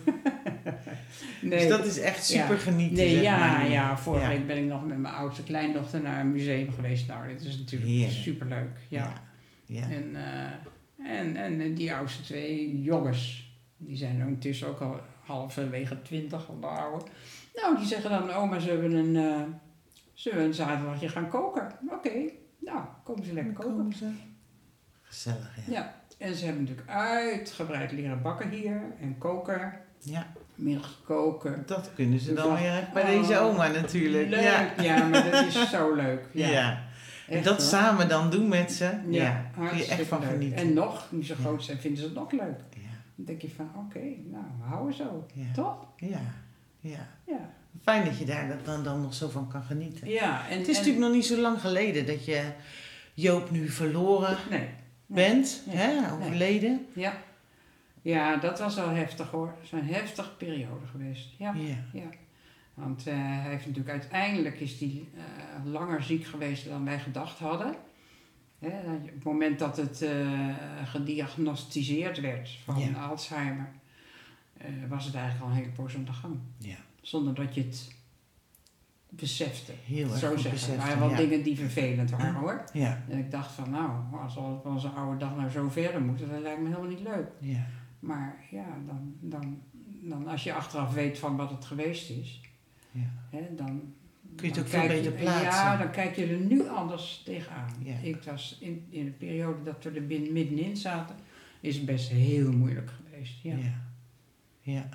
nee. 1.41 1.60
Dus 1.60 1.68
dat 1.68 1.86
is 1.86 1.99
echt 1.99 2.26
super 2.26 2.57
genieten. 2.57 2.97
Nee, 2.97 3.14
zeg 3.14 3.22
ja, 3.22 3.38
maar. 3.38 3.70
ja. 3.70 3.97
Vorige 3.97 4.24
Ja. 4.24 4.30
week 4.30 4.47
ben 4.47 4.57
ik 4.57 4.64
nog 4.64 4.86
met 4.86 4.97
mijn 4.97 5.14
oudste 5.14 5.43
kleindochter 5.43 6.01
naar 6.01 6.20
een 6.20 6.32
museum 6.32 6.72
geweest. 6.72 7.07
Nou, 7.07 7.28
dit 7.28 7.41
is 7.41 7.57
natuurlijk 7.57 7.91
Heerlijk. 7.91 8.12
superleuk. 8.18 8.78
Ja. 8.88 8.99
Ja. 8.99 9.14
Ja. 9.66 9.89
En, 9.95 10.16
eh, 10.16 11.20
en, 11.20 11.36
en 11.36 11.74
die 11.74 11.93
oudste 11.93 12.24
twee 12.24 12.82
jongens, 12.82 13.53
die 13.78 13.97
zijn 13.97 14.22
ondertussen 14.22 14.68
ook 14.68 14.80
al 14.80 14.99
halverwege 15.26 16.01
twintig, 16.01 16.49
al 16.49 16.60
de 16.60 16.68
oude. 16.68 17.05
Nou, 17.55 17.78
die 17.78 17.86
zeggen 17.88 18.10
dan, 18.10 18.32
oma, 18.32 18.60
zullen 18.60 18.89
we 18.89 18.95
een, 18.95 19.16
eh, 19.16 19.41
zullen 20.14 20.38
we 20.38 20.43
een 20.43 20.53
zaterdagje 20.53 21.10
gaan 21.10 21.30
koken? 21.30 21.72
Oké, 21.89 22.12
nou, 22.60 22.80
komen 23.03 23.26
ze 23.26 23.34
lekker 23.34 23.53
koken. 23.53 23.93
Gezellig, 25.10 25.51
ja. 25.66 25.74
Ja, 25.74 25.93
En 26.18 26.36
ze 26.36 26.45
hebben 26.45 26.62
natuurlijk 26.64 26.89
uitgebreid 26.89 27.91
leren 27.91 28.22
bakken 28.22 28.49
hier 28.49 28.82
en 29.01 29.16
koken. 29.18 29.74
Ja, 29.99 30.28
Middag 30.55 31.01
koken. 31.05 31.64
dat 31.66 31.89
kunnen 31.95 32.20
ze 32.20 32.34
dan 32.34 32.47
Ja. 32.51 32.55
weer 32.62 32.88
bij 32.93 33.03
Oh, 33.16 33.22
deze 33.22 33.39
oma 33.39 33.68
natuurlijk. 33.68 34.30
Leuk, 34.30 34.41
Ja. 34.41 34.72
ja. 34.82 35.03
maar 35.07 35.32
dat 35.32 35.45
is 35.45 35.70
zo 35.70 35.93
leuk. 35.95 36.26
Ja. 36.34 36.47
Ja. 36.47 36.88
En 37.28 37.43
dat 37.43 37.57
hoor. 37.57 37.66
samen 37.68 38.10
dan 38.10 38.30
doen 38.30 38.47
met 38.47 38.72
ze, 38.72 38.91
ja, 39.10 39.45
kun 39.57 39.78
je 39.78 39.86
echt 39.86 40.05
van 40.07 40.20
leuk. 40.20 40.30
genieten. 40.30 40.57
En 40.57 40.74
nog, 40.74 41.05
nu 41.12 41.24
ze 41.26 41.36
groot 41.36 41.64
zijn, 41.64 41.78
vinden 41.78 41.99
ze 41.99 42.05
het 42.05 42.16
nog 42.16 42.32
leuk. 42.32 42.60
Ja, 42.70 42.89
Dan 43.16 43.26
denk 43.26 43.41
je 43.41 43.49
van, 43.55 43.72
oké, 43.76 43.99
nou, 44.32 44.43
we 44.62 44.66
houden 44.68 44.93
zo. 44.95 45.26
Toch? 45.53 45.86
ja, 45.97 46.20
ja. 46.80 47.07
Ja. 47.28 47.49
Fijn 47.82 48.05
dat 48.05 48.18
je 48.18 48.26
daar 48.26 48.57
dan, 48.64 48.84
dan 48.84 49.01
nog 49.01 49.14
zo 49.14 49.30
van 49.30 49.47
kan 49.47 49.64
genieten. 49.64 50.10
Ja, 50.10 50.47
en... 50.49 50.57
Het 50.57 50.68
is 50.68 50.74
en- 50.78 50.82
natuurlijk 50.84 51.05
nog 51.05 51.12
niet 51.14 51.26
zo 51.26 51.38
lang 51.38 51.62
geleden 51.62 52.05
dat 52.05 52.26
je 52.26 52.43
Joop 53.14 53.51
nu 53.51 53.70
verloren 53.70 54.38
Nee. 54.49 54.70
Bent, 55.10 55.64
Nee. 55.66 55.76
hè, 55.76 56.14
overleden. 56.14 56.86
Ja. 56.93 57.18
Ja, 58.01 58.36
dat 58.36 58.60
was 58.60 58.76
wel 58.76 58.89
heftig 58.89 59.30
hoor. 59.32 59.47
Het 59.47 59.64
is 59.64 59.72
een 59.72 59.88
heftige 59.88 60.36
periode 60.36 60.86
geweest. 60.86 61.30
Ja. 61.38 61.53
Ja. 61.93 62.10
Want 62.74 63.07
eh, 63.07 63.14
hij 63.16 63.49
heeft 63.49 63.66
natuurlijk 63.66 63.89
uiteindelijk 63.99 64.60
is 64.60 64.80
hij 64.80 65.07
eh, 65.16 65.66
langer 65.66 66.03
ziek 66.03 66.26
geweest 66.26 66.70
dan 66.70 66.86
wij 66.86 66.99
gedacht 66.99 67.39
hadden. 67.39 67.76
Hè, 68.60 68.93
op 68.93 69.14
het 69.14 69.24
moment 69.24 69.60
dat 69.60 69.78
het 69.78 70.01
eh, 70.01 70.49
gediagnosticeerd 70.86 72.20
werd 72.20 72.49
van 72.64 72.80
Ja. 72.80 73.07
Alzheimer, 73.07 73.72
was 74.88 75.05
het 75.05 75.16
eigenlijk 75.16 75.45
al 75.45 75.51
een 75.51 75.57
hele 75.57 75.72
poos 75.76 75.95
aan 75.95 76.05
de 76.05 76.14
gang. 76.14 76.36
Ja. 76.57 76.76
Zonder 77.01 77.34
dat 77.34 77.55
je 77.55 77.62
het 77.62 77.95
besefte. 79.10 79.72
Heel 79.86 80.10
erg 80.10 80.18
Zo 80.18 80.30
zeggen. 80.30 80.51
beseft, 80.51 80.72
Er 80.72 80.78
waren 80.78 80.99
wel 80.99 81.10
ja. 81.10 81.16
dingen 81.18 81.43
die 81.43 81.57
vervelend 81.57 82.10
waren 82.12 82.34
hoor. 82.34 82.64
Ja, 82.74 83.03
En 83.10 83.18
ik 83.18 83.32
dacht 83.32 83.51
van 83.51 83.70
nou, 83.70 83.91
als 84.22 84.34
we 84.36 84.41
onze 84.64 84.88
oude 84.88 85.18
dag 85.18 85.36
nou 85.36 85.49
zo 85.49 85.70
verder 85.70 86.01
moeten, 86.01 86.30
dat 86.30 86.41
lijkt 86.41 86.62
me 86.62 86.68
helemaal 86.68 86.89
niet 86.89 87.01
leuk. 87.01 87.28
ja, 87.39 87.66
Maar 87.99 88.36
ja, 88.51 88.66
dan, 88.88 89.14
dan, 89.20 89.62
dan 90.01 90.28
als 90.28 90.43
je 90.43 90.53
achteraf 90.53 90.93
weet 90.93 91.20
van 91.20 91.36
wat 91.36 91.49
het 91.49 91.66
geweest 91.66 92.10
is, 92.10 92.41
ja. 92.91 93.12
hè, 93.30 93.55
dan, 93.55 93.82
Kun 94.36 94.47
je 94.47 94.53
het 94.53 94.64
ook 94.64 94.70
veel 94.70 94.88
beter 94.88 95.03
je- 95.03 95.12
plaatsen. 95.24 95.43
Ja, 95.64 95.78
dan 95.78 95.91
kijk 95.91 96.16
je 96.16 96.26
er 96.26 96.39
nu 96.39 96.68
anders 96.68 97.22
tegenaan. 97.26 97.70
Ja. 97.84 97.95
Ik 98.01 98.24
was 98.24 98.57
in, 98.62 98.86
in 98.89 99.05
de 99.05 99.12
periode 99.12 99.64
dat 99.64 99.84
we 99.84 99.89
er 99.91 100.01
middenin 100.32 100.78
zaten, 100.78 101.16
is 101.60 101.76
het 101.76 101.86
best 101.86 102.10
heel 102.10 102.51
moeilijk 102.51 102.91
geweest. 103.03 103.34
Ja, 103.43 103.55
Ja. 104.62 104.89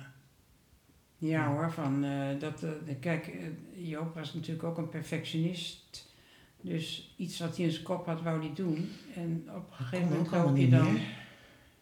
Ja. 1.25 1.53
hoor, 1.53 1.71
van, 1.71 2.03
eh, 2.03 2.39
dat, 2.39 2.63
eh, 2.63 2.69
kijk, 2.99 3.27
eh, 3.27 3.89
Joop 3.89 4.15
was 4.15 4.33
natuurlijk 4.33 4.63
ook 4.63 4.77
een 4.77 4.89
perfectionist. 4.89 6.13
Dus 6.61 7.13
iets 7.17 7.39
wat 7.39 7.55
hij 7.57 7.65
in 7.65 7.71
zijn 7.71 7.83
kop 7.83 8.05
had, 8.05 8.21
wou 8.21 8.39
hij 8.39 8.53
doen. 8.53 8.89
En 9.15 9.43
op 9.55 9.67
een 9.69 9.75
gegeven 9.85 10.09
moment 10.09 10.31
loop 10.31 10.57
je 10.57 10.69
dan 10.69 10.93
meer. 10.93 11.01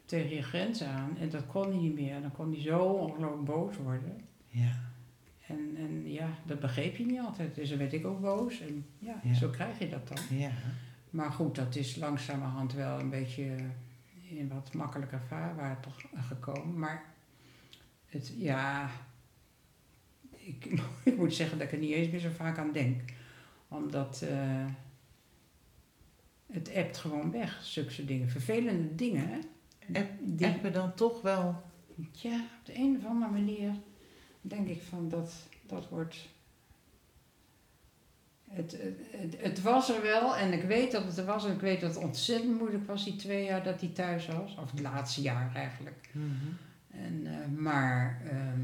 tegen 0.04 0.36
je 0.36 0.42
grenzen 0.42 0.88
aan. 0.88 1.16
En 1.20 1.28
dat 1.30 1.46
kon 1.46 1.68
hij 1.68 1.76
niet 1.80 1.94
meer. 1.94 2.20
Dan 2.20 2.32
kon 2.32 2.52
hij 2.52 2.60
zo 2.60 2.78
ongelooflijk 2.78 3.44
boos 3.44 3.76
worden. 3.76 4.20
Ja, 4.48 4.80
En, 5.46 5.74
en 5.76 6.12
ja, 6.12 6.28
dat 6.46 6.60
begreep 6.60 6.96
je 6.96 7.06
niet 7.06 7.20
altijd. 7.20 7.54
Dus 7.54 7.68
dan 7.68 7.78
werd 7.78 7.92
ik 7.92 8.06
ook 8.06 8.20
boos. 8.20 8.60
En 8.60 8.86
ja, 8.98 9.20
Ja. 9.22 9.34
zo 9.34 9.48
krijg 9.48 9.78
je 9.78 9.88
dat 9.88 10.08
dan. 10.08 10.38
ja. 10.38 10.50
Maar 11.10 11.32
goed, 11.32 11.54
dat 11.54 11.76
is 11.76 11.96
langzamerhand 11.96 12.72
wel 12.72 12.98
een 13.00 13.10
beetje 13.10 13.56
in 14.28 14.48
wat 14.48 14.72
makkelijker 14.74 15.20
vaarwater 15.28 15.92
gekomen. 16.16 16.78
Maar 16.78 17.04
het, 18.06 18.32
ja, 18.36 18.90
ik, 20.46 20.64
ik 21.10 21.16
moet 21.16 21.34
zeggen 21.34 21.58
dat 21.58 21.66
ik 21.66 21.72
er 21.72 21.78
niet 21.78 21.92
eens 21.92 22.10
meer 22.10 22.20
zo 22.20 22.30
vaak 22.36 22.58
aan 22.58 22.72
denk. 22.72 23.00
Omdat 23.68 24.22
eh, 24.22 24.66
het 26.52 26.68
ebt 26.68 26.96
gewoon 26.96 27.30
weg, 27.30 27.60
zulke 27.62 28.04
dingen. 28.04 28.28
Vervelende 28.30 28.94
dingen, 28.94 29.28
hè? 29.28 29.38
App- 30.00 30.10
Die- 30.20 30.46
Appen 30.46 30.72
dan 30.72 30.94
toch 30.94 31.22
wel... 31.22 31.62
ja, 32.12 32.34
op 32.34 32.66
de 32.66 32.74
een 32.74 32.96
of 32.98 33.04
andere 33.06 33.30
manier 33.32 33.70
denk 34.40 34.68
ik 34.68 34.82
van 34.82 35.08
dat, 35.08 35.34
dat 35.66 35.88
wordt. 35.88 36.28
Het, 38.50 38.72
het, 38.72 38.98
het, 39.10 39.36
het 39.42 39.62
was 39.62 39.90
er 39.90 40.02
wel 40.02 40.36
en 40.36 40.52
ik 40.52 40.62
weet 40.62 40.92
dat 40.92 41.04
het 41.04 41.16
er 41.18 41.24
was 41.24 41.44
en 41.44 41.52
ik 41.52 41.60
weet 41.60 41.80
dat 41.80 41.94
het 41.94 42.04
ontzettend 42.04 42.58
moeilijk 42.58 42.86
was 42.86 43.04
die 43.04 43.16
twee 43.16 43.44
jaar 43.44 43.62
dat 43.62 43.80
hij 43.80 43.88
thuis 43.90 44.26
was. 44.26 44.56
Of 44.56 44.70
het 44.70 44.80
laatste 44.80 45.22
jaar 45.22 45.54
eigenlijk. 45.54 46.08
Mhm. 46.12 46.28
En, 46.90 47.26
eh, 47.26 47.48
maar 47.58 48.20
ehm, 48.30 48.60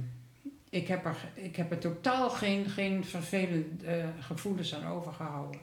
ik, 0.70 0.88
heb 0.88 1.04
er, 1.04 1.16
ik 1.34 1.56
heb 1.56 1.70
er 1.70 1.78
totaal 1.78 2.30
geen, 2.30 2.66
geen 2.68 3.04
vervelende 3.04 3.86
eh, 3.86 4.08
gevoelens 4.20 4.74
aan 4.74 4.86
overgehouden. 4.92 5.60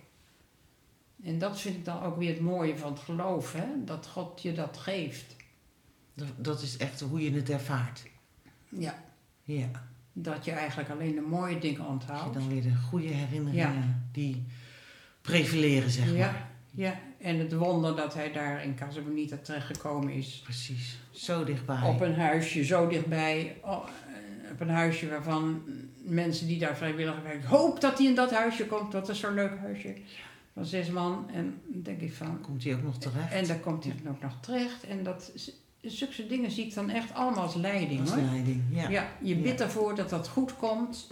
En 1.24 1.40
dat 1.40 1.60
vind 1.62 1.76
ik 1.76 1.86
dan 1.86 2.02
ook 2.04 2.18
weer 2.18 2.30
het 2.30 2.40
mooie 2.40 2.78
van 2.78 2.92
het 2.92 3.00
geloof, 3.02 3.54
hè? 3.54 3.66
dat 3.86 4.08
God 4.08 4.42
je 4.42 4.54
dat 4.54 4.78
geeft. 4.78 5.36
Dat, 6.14 6.28
dat 6.38 6.62
is 6.62 6.78
echt 6.78 7.00
hoe 7.02 7.22
je 7.24 7.32
het 7.32 7.50
ervaart. 7.50 8.04
Ja. 8.70 9.04
Ja. 9.44 9.70
Dat 10.14 10.46
je 10.46 10.52
eigenlijk 10.52 10.90
alleen 10.90 11.16
de 11.16 11.22
mooie 11.22 11.60
dingen 11.60 11.78
Dat 11.78 11.86
je 11.86 11.92
onthoudt. 11.92 12.34
dan 12.34 12.48
weer 12.50 12.62
de 12.62 12.76
goede 12.76 13.08
herinneringen 13.08 13.74
Ja. 13.74 14.00
die 14.12 14.46
prevaleren, 15.22 15.90
zeg 15.90 16.06
maar. 16.06 16.16
Ja, 16.16 16.48
ja, 16.72 17.00
en 17.20 17.40
het 17.40 17.54
wonder 17.54 17.96
dat 17.96 18.14
hij 18.14 18.32
daar 18.32 18.64
in 18.64 18.76
Casa 18.76 19.02
Bonita 19.02 19.38
terechtgekomen 19.38 20.14
is. 20.14 20.40
Precies. 20.44 20.98
Zo 21.12 21.44
dichtbij. 21.44 21.82
Op 21.82 22.02
een 22.02 22.16
huisje 22.16 22.66
zo 22.66 22.88
dichtbij. 22.88 23.58
oh, 23.64 23.88
op 24.52 24.60
een 24.60 24.70
huisje 24.70 25.10
waarvan 25.10 25.62
mensen 26.04 26.48
die 26.48 26.60
daar 26.60 26.78
vrijwillig 26.78 27.22
werken. 27.24 27.50
Hoop 27.50 27.82
dat 27.82 27.98
hij 27.98 28.08
in 28.08 28.16
dat 28.16 28.32
huisje 28.32 28.66
komt. 28.66 28.92
Dat 28.92 29.10
is 29.10 29.20
zo'n 29.20 29.34
leuk 29.34 29.58
huisje. 29.60 29.94
Van 30.54 30.66
zes 30.66 30.90
man. 30.90 31.30
En 31.34 31.62
dan 31.68 31.82
denk 31.82 32.02
ik 32.02 32.14
van. 32.14 32.42
Komt 32.42 32.64
hij 32.64 32.74
ook 32.76 32.84
nog 32.84 32.98
terecht? 32.98 33.32
En 33.34 33.48
daar 33.48 33.60
komt 33.60 33.84
hij 33.84 33.94
ook 34.08 34.22
nog 34.22 34.40
terecht. 34.42 34.84
En 34.84 35.04
dat, 35.04 35.32
zulke 35.82 36.28
dingen 36.28 36.52
zie 36.52 36.66
ik 36.66 36.74
dan 36.74 36.90
echt 36.90 37.14
allemaal 37.14 37.44
als 37.44 37.56
leiding 37.56 38.00
Als 38.00 38.10
hoor. 38.10 38.22
leiding, 38.22 38.62
ja. 38.70 38.90
Ja, 38.90 39.08
je 39.22 39.36
Ja. 39.36 39.42
bidt 39.42 39.62
ervoor 39.62 39.96
dat 39.96 40.10
dat 40.10 40.28
goed 40.28 40.56
komt. 40.56 41.08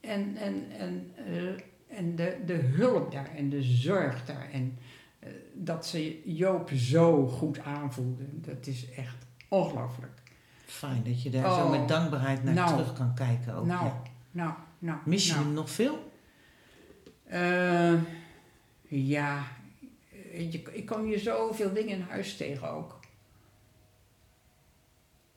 En, 0.00 0.36
en, 0.36 0.64
en, 0.78 1.10
eh, 1.26 1.96
en 1.98 2.16
de, 2.16 2.36
de 2.46 2.54
hulp 2.54 3.12
daar 3.12 3.30
en 3.36 3.48
de 3.48 3.62
zorg 3.62 4.24
daar. 4.24 4.48
En 4.52 4.78
eh, 5.18 5.28
dat 5.54 5.86
ze 5.86 6.20
Joop 6.24 6.70
zo 6.74 7.26
goed 7.26 7.58
aanvoelden. 7.58 8.42
Dat 8.46 8.66
is 8.66 8.90
echt 8.96 9.16
ongelooflijk. 9.48 10.21
Fijn 10.72 11.02
dat 11.04 11.22
je 11.22 11.30
daar 11.30 11.54
zo 11.54 11.64
Oh. 11.64 11.70
met 11.70 11.88
dankbaarheid 11.88 12.44
naar 12.44 12.54
Nou. 12.54 12.68
terug 12.70 12.92
kan 12.92 13.14
kijken 13.14 13.54
ook. 13.54 13.66
nou, 13.66 13.84
ja. 13.84 14.02
nou, 14.30 14.52
nou. 14.78 14.98
Mis 15.04 15.26
je 15.26 15.32
nou. 15.32 15.44
hem 15.44 15.54
nog 15.54 15.70
veel? 15.70 16.12
Eh, 17.26 17.92
ja, 18.88 19.42
je, 20.32 20.62
ik 20.72 20.86
kom 20.86 21.04
hier 21.04 21.18
zoveel 21.18 21.72
dingen 21.72 21.96
in 21.96 22.06
huis 22.08 22.36
tegen 22.36 22.70
ook. 22.70 23.00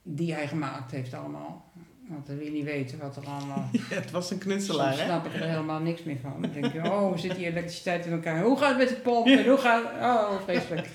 Die 0.03 0.33
hij 0.33 0.47
gemaakt 0.47 0.91
heeft 0.91 1.13
allemaal. 1.13 1.71
Want 2.07 2.25
dan 2.27 2.35
wil 2.37 2.45
je 2.45 2.51
niet 2.51 2.63
weten 2.63 2.99
wat 2.99 3.15
er 3.15 3.25
allemaal... 3.27 3.69
het 3.89 4.11
was 4.11 4.23
een 4.31 4.37
Soms 4.37 4.43
knutselaar, 4.43 4.97
hè? 4.97 5.03
snap 5.05 5.25
ik 5.25 5.33
er 5.33 5.47
helemaal 5.49 5.79
niks 5.79 6.03
meer 6.03 6.17
van. 6.21 6.41
Dan 6.41 6.51
denk 6.51 6.73
je, 6.73 6.83
oh, 6.91 7.17
zit 7.17 7.35
die 7.35 7.45
elektriciteit 7.45 8.05
in 8.05 8.11
elkaar? 8.11 8.41
Hoe 8.43 8.57
gaat 8.57 8.69
het 8.69 8.77
met 8.77 8.89
de 8.89 8.95
pomp? 8.95 9.27
En 9.27 9.47
hoe 9.47 9.57
gaat 9.57 9.83
Oh, 9.83 10.41
vreselijk. 10.43 10.89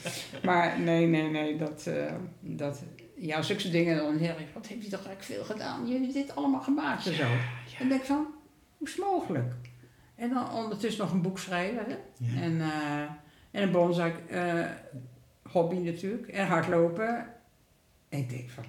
Maar 0.44 0.80
nee, 0.80 1.06
nee, 1.06 1.30
nee. 1.30 1.56
Dat, 1.56 1.86
eh, 1.86 2.12
dat, 2.40 2.82
ja, 3.20 3.42
zulke 3.42 3.70
dingen. 3.70 3.96
Dan 3.96 4.16
heel 4.16 4.28
erg, 4.28 4.52
wat 4.54 4.66
heeft 4.66 4.80
hij 4.80 4.90
toch 4.98 5.06
eigenlijk 5.06 5.22
veel 5.22 5.44
gedaan? 5.44 5.86
Je 5.86 5.98
hebt 5.98 6.12
dit 6.12 6.36
allemaal 6.36 6.60
gemaakt 6.60 7.06
en 7.06 7.14
zo. 7.14 7.26
En 7.78 7.88
denk 7.88 8.00
ik 8.00 8.06
van, 8.06 8.26
hoe 8.76 8.88
is 8.88 8.94
het 8.94 9.04
mogelijk? 9.04 9.54
En 10.14 10.30
dan 10.30 10.52
ondertussen 10.52 11.04
nog 11.04 11.12
een 11.12 11.22
boek 11.22 11.38
schrijven. 11.38 11.84
Hè? 11.88 11.96
Ja. 12.16 12.40
En, 12.42 12.60
eh, 12.60 13.00
en 13.50 13.62
een 13.62 13.70
bonsai 13.70 14.12
eh, 14.28 14.64
hobby 15.52 15.76
natuurlijk. 15.76 16.26
En 16.26 16.46
hardlopen. 16.46 17.26
En 18.08 18.18
ik 18.18 18.30
denk 18.30 18.50
van, 18.50 18.64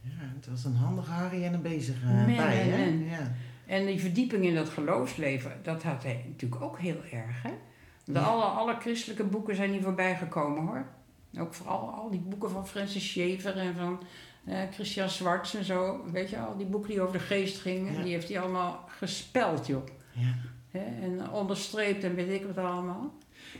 Ja, 0.00 0.10
het 0.34 0.46
was 0.46 0.64
een 0.64 0.74
handige 0.74 1.10
Harry 1.10 1.44
en 1.44 1.54
een 1.54 1.62
bezige 1.62 2.06
Man, 2.06 2.26
bij, 2.26 2.56
hè? 2.56 2.78
man. 2.78 3.04
Ja. 3.04 3.32
En 3.66 3.86
die 3.86 4.00
verdieping 4.00 4.44
in 4.44 4.54
dat 4.54 4.68
geloofsleven, 4.68 5.52
dat 5.62 5.82
had 5.82 6.02
hij 6.02 6.24
natuurlijk 6.28 6.62
ook 6.62 6.78
heel 6.78 7.02
erg. 7.10 7.42
Hè? 7.42 7.50
De 8.04 8.18
alle, 8.18 8.44
alle 8.44 8.76
christelijke 8.80 9.24
boeken 9.24 9.56
zijn 9.56 9.70
niet 9.70 9.82
voorbij 9.82 10.16
gekomen 10.16 10.66
hoor. 10.66 10.86
Ook 11.38 11.54
vooral 11.54 11.90
al 11.94 12.10
die 12.10 12.20
boeken 12.20 12.50
van 12.50 12.66
Francis 12.68 13.08
Schaeffer 13.10 13.56
en 13.58 13.74
van 13.74 14.02
eh, 14.44 14.58
Christian 14.72 15.08
Zwarts 15.10 15.54
en 15.54 15.64
zo. 15.64 16.04
Weet 16.12 16.30
je 16.30 16.38
al, 16.38 16.56
die 16.56 16.66
boeken 16.66 16.90
die 16.90 17.00
over 17.00 17.12
de 17.12 17.24
geest 17.24 17.58
gingen, 17.60 17.92
Ja. 17.96 18.02
die 18.02 18.12
heeft 18.12 18.28
hij 18.28 18.40
allemaal 18.40 18.84
gespeld 18.98 19.66
joh. 19.66 19.86
Ja. 20.12 20.34
Hè? 20.70 20.84
En 21.02 21.30
onderstreept 21.30 22.04
en 22.04 22.14
weet 22.14 22.30
ik 22.40 22.46
wat 22.54 22.64
allemaal. 22.64 23.14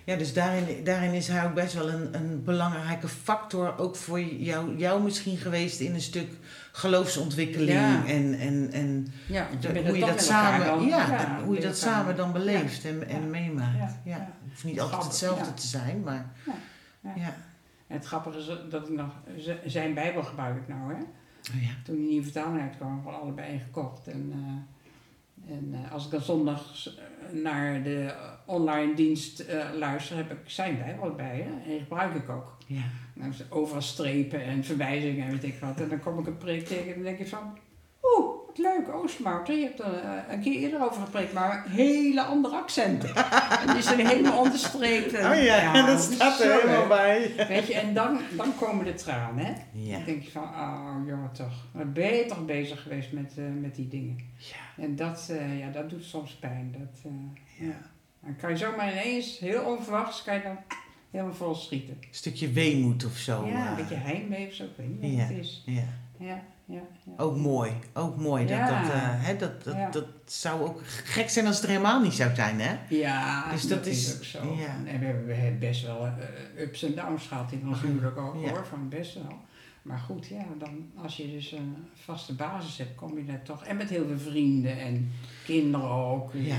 Ja, 0.05 0.17
dus 0.17 0.33
daarin, 0.35 0.85
daarin 0.85 1.13
is 1.13 1.29
hij 1.29 1.45
ook 1.45 1.55
best 1.55 1.75
wel 1.75 1.91
een, 1.91 2.15
een 2.15 2.45
belangrijke 2.45 3.09
factor, 3.09 3.79
ook 3.79 3.97
voor 3.97 4.21
jou, 4.21 4.77
jou 4.77 5.03
misschien 5.03 5.37
geweest 5.37 5.81
in 5.81 5.95
een 5.95 6.01
stuk 6.01 6.29
geloofsontwikkeling 6.73 7.71
Ja. 7.79 8.07
en, 8.07 8.39
en, 8.39 8.69
en 8.73 9.13
Ja, 9.27 9.49
de- 9.61 9.83
hoe 9.87 9.99
je 9.99 10.07
dat 10.07 10.23
samen, 10.23 10.67
dan. 10.67 10.87
ja, 10.87 11.41
hoe 11.45 11.55
je 11.55 11.61
dat 11.61 11.77
samen 11.79 12.17
dan 12.17 12.33
beleeft 12.33 12.85
en, 12.85 13.09
en 13.09 13.31
meemaakt. 13.31 13.95
Ja. 14.05 14.17
Het 14.19 14.51
hoeft 14.51 14.65
niet 14.65 14.81
altijd 14.81 15.03
hetzelfde 15.05 15.55
te 15.55 15.67
zijn, 15.67 16.01
maar 16.05 16.33
Ja. 17.03 17.35
En 17.87 17.97
het 17.97 18.07
grappige 18.07 18.39
is 18.39 18.47
dat 18.71 18.89
ik 18.89 18.95
nog 18.95 19.13
zijn 19.67 19.95
Bijbel 19.95 20.23
gebruik 20.23 20.57
ik 20.57 20.69
nou 20.69 20.95
hè. 20.95 21.01
Oh 21.55 21.63
ja. 21.63 21.69
toen 21.85 21.97
die 21.97 22.07
nieuwe 22.07 22.25
vertaling 22.25 22.61
uitkwam, 22.61 22.95
hebben 22.95 23.13
we 23.13 23.19
allebei 23.19 23.59
gekocht. 23.59 24.09
En, 24.09 24.33
En 25.49 25.75
eh, 25.85 25.93
als 25.93 26.05
ik 26.05 26.11
dan 26.11 26.21
zondag 26.21 26.75
naar 27.33 27.83
de 27.83 28.15
online 28.45 28.95
dienst 28.95 29.41
eh, 29.41 29.69
luister, 29.79 30.17
heb 30.17 30.31
ik 30.31 30.39
zijn 30.45 30.79
wij 30.79 30.99
wel 31.01 31.15
bij. 31.15 31.49
Hè? 31.49 31.73
En 31.73 31.79
gebruik 31.79 32.15
ik 32.15 32.29
ook. 32.29 32.57
Ja. 32.67 32.83
Nou, 33.15 33.33
overal 33.49 33.83
strepen 33.83 34.43
en 34.43 34.65
verwijzingen 34.65 35.27
en 35.27 35.31
weet 35.31 35.45
ik 35.45 35.59
wat. 35.61 35.81
En 35.81 35.89
dan 35.89 36.01
kom 36.01 36.19
ik 36.19 36.27
een 36.27 36.37
preek 36.37 36.67
tegen 36.67 36.89
en 36.89 36.95
dan 36.95 37.03
denk 37.03 37.19
ik 37.19 37.29
van... 37.29 37.59
Wat 38.57 38.67
leuk, 38.67 38.95
Oostmouten. 38.95 39.59
Je 39.59 39.65
hebt 39.65 39.81
er 39.81 39.95
eh, 40.05 40.33
een 40.35 40.41
keer 40.41 40.53
eerder 40.61 40.85
over 40.85 41.03
gepreekt, 41.03 41.33
maar 41.33 41.65
hele 41.69 42.23
andere 42.23 42.57
accenten. 42.57 43.15
en 43.67 43.73
die 43.75 43.83
zijn 43.83 44.07
helemaal 44.07 44.39
onderstreept. 44.39 45.13
En, 45.13 45.31
Oh 45.33 45.43
ja, 45.45 45.87
dat 45.87 46.01
staat 46.01 46.41
er 46.41 46.53
helemaal 46.53 46.79
leuk. 46.79 46.89
bij. 47.37 47.47
Weet 47.49 47.67
je, 47.67 47.75
en 47.75 47.95
dan, 47.95 48.19
dan 48.37 48.57
komen 48.57 48.85
de 48.85 48.95
tranen, 48.95 49.45
hè. 49.45 49.53
Ja. 49.73 49.97
Dan 49.97 50.05
denk 50.05 50.23
je 50.23 50.31
van, 50.31 50.43
oh 50.43 50.97
jongen 51.07 51.33
toch, 51.33 51.65
wat 51.73 51.93
ben 51.93 52.15
je 52.15 52.27
toch 52.27 52.45
bezig 52.45 52.83
geweest 52.83 53.13
met, 53.13 53.35
eh, 53.39 53.45
met 53.61 53.75
die 53.75 53.89
dingen. 53.89 54.17
Ja. 54.37 54.83
En 54.83 54.97
dat, 54.97 55.29
eh, 55.31 55.59
ja, 55.59 55.71
dat 55.71 55.91
doet 55.91 56.05
soms 56.05 56.35
pijn. 56.35 56.75
Dat, 56.79 57.03
eh, 57.05 57.67
Ja. 57.69 57.75
Dan 58.23 58.37
kan 58.37 58.51
je 58.51 58.57
zomaar 58.57 58.93
ineens, 58.93 59.39
heel 59.39 59.63
onverwachts, 59.63 60.23
kan 60.23 60.35
je 60.35 60.43
dan 60.43 60.57
helemaal 61.11 61.35
vol 61.35 61.55
schieten. 61.55 61.95
Een 62.01 62.07
stukje 62.11 62.51
weemoed 62.53 63.05
of 63.05 63.17
zo. 63.17 63.47
ja, 63.47 63.65
eh. 63.65 63.71
een 63.71 63.77
beetje 63.77 63.95
heimwee 63.95 64.47
of 64.47 64.53
zo, 64.53 64.65
ik 64.65 64.71
weet 64.77 65.01
niet 65.01 65.19
wat 65.19 65.29
het 65.29 65.39
is. 65.39 65.63
Ja. 65.67 65.83
Ja, 66.19 66.43
ja, 66.67 66.81
ja. 67.05 67.13
Ook 67.17 67.37
mooi, 67.37 67.73
ook 67.95 68.17
mooi. 68.17 68.47
Dat, 68.47 68.57
Ja. 68.57 68.83
dat, 68.83 68.91
eh, 68.93 68.99
hè, 69.03 69.37
dat, 69.37 69.65
dat, 69.65 69.75
Ja. 69.75 69.91
dat 69.91 70.07
zou 70.25 70.63
ook 70.63 70.81
gek 70.85 71.29
zijn 71.31 71.47
als 71.47 71.55
het 71.55 71.65
er 71.65 71.71
helemaal 71.71 72.01
niet 72.03 72.13
zou 72.13 72.35
zijn, 72.35 72.61
hè? 72.61 72.77
Ja, 72.89 73.51
Dus 73.51 73.63
dat 73.69 73.79
dat, 73.79 73.87
is- 73.87 74.07
is, 74.09 74.17
ook 74.17 74.25
zo. 74.45 74.55
ja. 74.55 74.67
En 74.87 74.99
we 74.99 75.05
hebben, 75.05 75.27
we 75.27 75.33
hebben 75.35 75.59
best 75.61 75.83
wel 75.87 76.07
eh, 76.07 76.13
ups 76.63 76.83
en 76.83 76.95
downs 76.95 77.27
gehad 77.27 77.53
in 77.53 77.69
ons 77.69 77.81
huwelijk 77.81 78.17
ook 78.17 78.43
Ja. 78.45 78.49
hoor, 78.51 78.67
van 78.67 78.89
best 78.89 79.15
wel. 79.15 79.39
Maar 79.83 79.99
goed, 79.99 80.27
ja, 80.27 80.45
dan, 80.59 80.91
als 81.03 81.17
je 81.17 81.31
dus 81.31 81.53
een 81.53 81.77
vaste 81.95 82.35
basis 82.35 82.79
hebt, 82.79 82.95
kom 82.95 83.19
je 83.19 83.25
daar 83.25 83.43
toch. 83.43 83.65
En 83.65 83.77
met 83.77 83.89
heel 83.91 84.07
veel 84.07 84.19
vrienden 84.19 84.79
en 84.81 85.13
kinderen 85.45 85.89
ook. 85.91 86.31
Ja. 86.35 86.57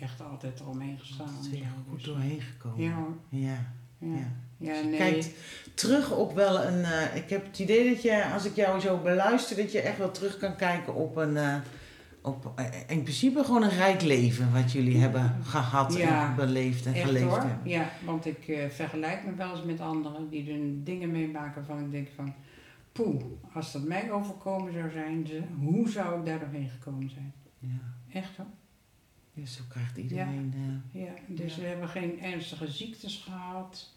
Echt 0.00 0.20
altijd 0.30 0.60
eromheen 0.60 0.98
gestaan. 0.98 1.26
Dat 1.26 1.52
is 1.52 1.60
er 1.60 1.66
goed 1.88 1.94
Dus, 1.96 2.04
doorheen 2.04 2.40
gekomen. 2.40 2.84
Ja, 2.84 2.94
hoor. 2.94 3.14
Ja. 3.28 4.32
Ja. 4.56 4.72
ja. 4.72 4.78
ja. 4.80 4.84
nee. 4.86 4.98
Kijkt 4.98 5.30
terug 5.74 6.10
op 6.16 6.34
wel 6.34 6.62
een. 6.64 6.84
eh, 6.84 7.16
ik 7.16 7.30
heb 7.30 7.46
het 7.46 7.58
idee 7.58 7.94
dat 7.94 8.02
je, 8.02 8.24
als 8.32 8.44
ik 8.44 8.56
jou 8.56 8.80
zo 8.80 8.98
beluister, 8.98 9.56
dat 9.56 9.72
je 9.72 9.80
echt 9.80 9.98
wel 9.98 10.10
terug 10.10 10.36
kan 10.38 10.56
kijken 10.56 10.94
op 10.94 11.16
een. 11.16 11.36
eh, 11.36 11.56
op, 12.22 12.52
eh, 12.56 12.64
in 12.86 13.02
principe 13.02 13.44
gewoon 13.44 13.62
een 13.62 13.68
rijk 13.76 14.02
leven 14.02 14.52
wat 14.52 14.72
jullie 14.72 14.96
hebben 14.98 15.36
gehad 15.44 15.96
Ja. 15.96 16.28
en 16.28 16.34
beleefd 16.36 16.86
en 16.86 16.94
Echt 16.94 17.04
geleefd 17.04 17.24
hoor. 17.24 17.38
hebben. 17.38 17.68
Ja, 17.70 17.90
want 18.04 18.26
ik 18.26 18.58
vergelijk 18.70 19.24
me 19.24 19.34
wel 19.34 19.50
eens 19.50 19.64
met 19.64 19.80
anderen 19.80 20.28
die 20.28 20.52
er 20.52 20.58
dingen 20.84 21.10
meemaken 21.10 21.64
van 21.64 21.78
ik 21.78 21.90
denk 21.90 22.08
van, 22.14 22.34
poeh, 22.92 23.22
als 23.54 23.72
dat 23.72 23.82
mij 23.82 24.10
overkomen 24.12 24.72
zou 24.72 24.90
zijn, 24.90 25.26
hoe 25.58 25.88
zou 25.88 26.18
ik 26.18 26.26
daar 26.26 26.38
doorheen 26.38 26.68
gekomen 26.70 27.10
zijn? 27.10 27.32
Ja. 27.58 28.18
Echt 28.20 28.36
hoor. 28.36 28.46
Ja, 29.32 29.46
zo 29.46 29.62
krijgt 29.68 29.96
iedereen. 29.96 30.54
eh, 30.92 31.02
Ja, 31.02 31.10
dus 31.26 31.54
Ja. 31.54 31.60
we 31.60 31.66
hebben 31.66 31.88
geen 31.88 32.22
ernstige 32.22 32.70
ziektes 32.70 33.16
gehad. 33.24 33.94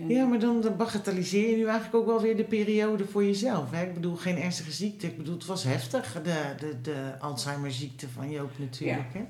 En- 0.00 0.08
Ja, 0.08 0.26
maar 0.26 0.38
dan 0.38 0.60
dan 0.60 0.76
bagatelliseer 0.76 1.50
je 1.50 1.56
nu 1.56 1.64
eigenlijk 1.64 1.94
ook 1.94 2.06
wel 2.06 2.20
weer 2.20 2.36
de 2.36 2.44
periode 2.44 3.04
voor 3.06 3.24
jezelf. 3.24 3.70
Hè? 3.70 3.82
Ik 3.84 3.94
bedoel, 3.94 4.16
geen 4.16 4.36
ernstige 4.36 4.72
ziekte. 4.72 5.06
Ik 5.06 5.16
bedoel, 5.16 5.34
het 5.34 5.46
was 5.46 5.64
heftig, 5.64 6.12
de, 6.22 6.54
de, 6.58 6.80
de 6.82 7.14
Alzheimer-ziekte 7.20 8.08
van 8.08 8.30
Joop 8.30 8.58
natuurlijk. 8.58 9.12
Hè? 9.12 9.24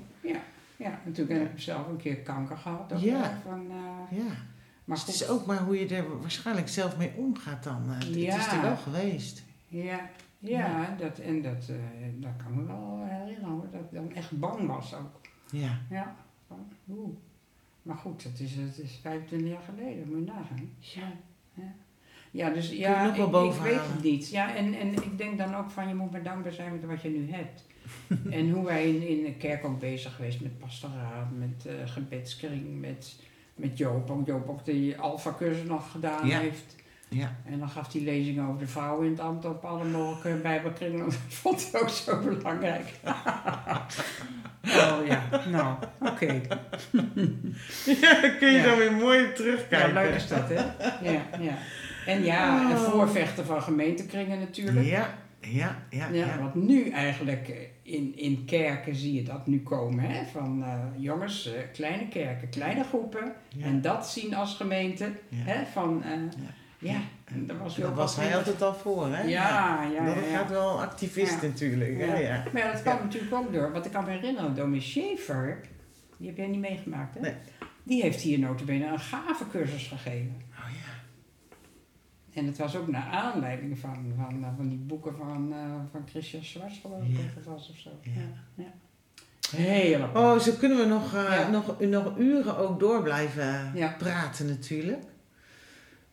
Ja, 0.76 1.00
natuurlijk 1.04 1.38
heb 1.40 1.52
ik 1.52 1.60
zelf 1.60 1.86
een 1.88 1.96
keer 1.96 2.16
kanker 2.16 2.56
gehad. 2.56 2.92
Ook 2.92 2.98
Ja. 2.98 3.38
Van, 3.44 3.66
eh, 3.70 4.18
Ja. 4.18 4.24
maar 4.84 4.96
Dus 4.96 5.06
het 5.06 5.14
is 5.14 5.28
ook 5.28 5.46
maar 5.46 5.58
hoe 5.58 5.78
je 5.80 5.94
er 5.94 6.20
waarschijnlijk 6.20 6.68
zelf 6.68 6.96
mee 6.96 7.12
omgaat 7.16 7.64
dan. 7.64 7.82
eh, 7.88 7.94
Het 8.06 8.14
Ja. 8.14 8.36
is 8.38 8.46
er 8.46 8.60
wel 8.62 8.76
geweest. 8.76 9.42
Ja, 9.68 10.10
ja, 10.38 10.94
Dat, 10.98 11.18
en 11.18 11.42
dat, 11.42 11.68
eh, 11.68 11.74
dat 12.16 12.30
kan 12.44 12.54
me 12.56 12.64
wel 12.66 13.02
herinneren 13.08 13.48
hoor, 13.50 13.66
dat 13.72 13.80
ik 13.80 13.90
dan 13.92 14.12
echt 14.14 14.38
bang 14.38 14.66
was 14.66 14.94
ook. 14.94 15.20
Ja. 15.50 15.78
Ja, 15.90 16.14
van, 16.48 16.58
oeh. 16.88 17.16
Maar 17.84 17.96
goed, 17.96 18.22
het 18.22 18.40
is, 18.40 18.54
het 18.54 18.78
is 18.78 18.98
25 19.02 19.48
jaar 19.48 19.62
geleden, 19.62 20.08
moet 20.08 20.18
je 20.18 20.32
nagaan. 20.32 20.70
Ja. 20.78 21.12
Ja, 21.54 21.74
ja 22.30 22.50
dus 22.50 22.70
ja, 22.70 23.14
ik, 23.14 23.24
weet 23.62 23.80
het 23.80 24.02
niet. 24.02 24.28
Ja, 24.30 24.54
en, 24.54 24.74
en 24.74 24.92
ik 24.92 25.18
denk 25.18 25.38
dan 25.38 25.54
ook 25.54 25.70
van, 25.70 25.88
je 25.88 25.94
moet 25.94 26.10
maar 26.10 26.22
dankbaar 26.22 26.52
zijn 26.52 26.72
met 26.72 26.84
wat 26.84 27.02
je 27.02 27.08
nu 27.08 27.30
hebt. 27.30 27.64
en 28.38 28.50
hoe 28.50 28.64
wij 28.64 28.88
in, 28.88 29.08
in 29.08 29.22
de 29.24 29.34
kerk 29.34 29.64
ook 29.64 29.80
bezig 29.80 30.14
geweest 30.14 30.40
met 30.40 30.58
pastoraat, 30.58 31.30
met 31.30 31.66
eh 31.66 31.74
gebedskring, 31.84 32.80
met, 32.80 33.16
met 33.54 33.78
Joop. 33.78 34.10
Ook 34.10 34.26
Joop 34.26 34.48
ook 34.48 34.64
die 34.64 34.98
Alpha-cursus 34.98 35.66
nog 35.66 35.90
gedaan 35.90 36.26
Ja. 36.26 36.38
heeft. 36.38 36.76
Ja. 37.14 37.36
En 37.44 37.58
dan 37.58 37.68
gaf 37.68 37.92
hij 37.92 38.02
lezingen 38.02 38.46
over 38.46 38.58
de 38.58 38.66
vrouw 38.66 39.00
in 39.00 39.10
het 39.10 39.20
ambt 39.20 39.44
op 39.44 39.64
alle 39.64 39.84
mogelijke 39.84 40.40
bijbelkringen. 40.42 41.04
Dat 41.04 41.14
vond 41.28 41.68
hij 41.72 41.80
ook 41.80 41.88
zo 41.88 42.18
belangrijk. 42.20 42.92
oh 44.64 44.98
ja, 45.06 45.22
nou, 45.50 45.76
oké. 46.00 46.26
ja, 48.00 48.20
dan 48.20 48.36
kun 48.38 48.48
je 48.52 48.58
Ja. 48.58 48.62
dan 48.64 48.78
weer 48.78 48.92
mooi 48.92 49.18
Ja, 49.20 49.32
terugkijken. 49.32 49.92
leuk 49.94 50.14
is 50.14 50.28
dat, 50.28 50.48
hè? 50.48 50.54
Ja, 51.10 51.22
ja. 51.40 51.54
En 52.06 52.24
ja, 52.24 52.70
een 52.70 52.76
Oh. 52.76 52.82
voorvechter 52.90 53.44
van 53.44 53.62
gemeentekringen 53.62 54.38
natuurlijk. 54.38 54.86
Ja, 54.86 55.14
ja, 55.40 55.76
ja. 55.90 56.08
Ja, 56.12 56.26
ja. 56.26 56.38
want 56.38 56.54
nu 56.54 56.88
eigenlijk 56.90 57.48
eh, 57.48 57.56
in, 57.94 58.16
in 58.16 58.44
kerken 58.44 58.94
zie 58.94 59.14
je 59.14 59.22
dat 59.22 59.46
nu 59.46 59.62
komen. 59.62 60.04
Hè? 60.04 60.24
Van 60.32 60.62
eh, 60.64 60.78
jongens, 60.96 61.46
eh, 61.54 61.60
kleine 61.72 62.08
kerken, 62.08 62.48
kleine 62.48 62.84
groepen. 62.84 63.32
Ja. 63.48 63.64
En 63.66 63.80
dat 63.80 64.08
zien 64.08 64.34
als 64.34 64.54
gemeente. 64.56 65.04
Ja. 65.28 65.38
Hè? 65.44 65.64
Van, 65.72 66.02
eh, 66.04 66.10
Ja. 66.84 67.00
en 67.24 67.46
daar 67.46 67.58
was, 67.58 67.82
ook 67.82 67.94
was 67.94 68.16
hij 68.16 68.36
altijd 68.36 68.62
al 68.62 68.74
voor, 68.74 69.08
hè? 69.14 69.22
Ja, 69.22 69.82
ja, 69.82 70.04
Dat 70.04 70.24
gaat 70.32 70.50
wel 70.50 70.80
activist 70.82 71.42
natuurlijk. 71.42 72.00
hè? 72.00 72.42
Maar 72.52 72.72
dat 72.72 72.82
kwam 72.82 72.96
natuurlijk 73.02 73.34
ook 73.34 73.52
door. 73.52 73.72
Want 73.72 73.84
ik 73.84 73.92
kan 73.92 74.04
me 74.04 74.10
herinneren, 74.10 74.54
Domi 74.54 74.80
Schaefer, 74.80 75.60
die 76.16 76.28
heb 76.28 76.36
jij 76.36 76.46
niet 76.46 76.60
meegemaakt, 76.60 77.14
hè? 77.14 77.20
Nee. 77.20 77.34
Die 77.82 78.02
heeft 78.02 78.20
hier 78.20 78.38
notabene 78.38 78.86
een 78.86 78.98
gave 78.98 79.44
cursus 79.50 79.86
gegeven. 79.88 80.34
Oh 80.50 80.70
ja. 80.70 80.92
En 82.40 82.46
het 82.46 82.58
was 82.58 82.76
ook 82.76 82.88
naar 82.88 83.06
aanleiding 83.10 83.78
van, 83.78 84.12
van, 84.16 84.44
eh, 84.44 84.48
van 84.56 84.68
die 84.68 84.78
boeken 84.78 85.16
van, 85.16 85.52
eh, 85.52 85.58
van 85.90 86.02
Christian 86.08 86.44
Schwarz, 86.44 86.80
geloof 86.80 87.02
ik, 87.02 87.16
Ja. 87.16 87.22
het 87.34 87.44
was 87.44 87.70
of 87.70 87.76
zo. 87.76 87.90
Ja. 88.02 88.64
Ja. 88.64 88.72
apart. 90.04 90.16
Oh, 90.24 90.38
zo 90.38 90.52
kunnen 90.58 90.78
we 90.78 90.84
nog, 90.86 91.14
eh, 91.14 91.22
Ja. 91.22 91.48
nog, 91.50 91.80
nog 91.80 92.18
uren 92.18 92.56
ook 92.56 92.80
door 92.80 93.02
blijven 93.02 93.72
praten 93.98 94.46
natuurlijk. 94.46 95.02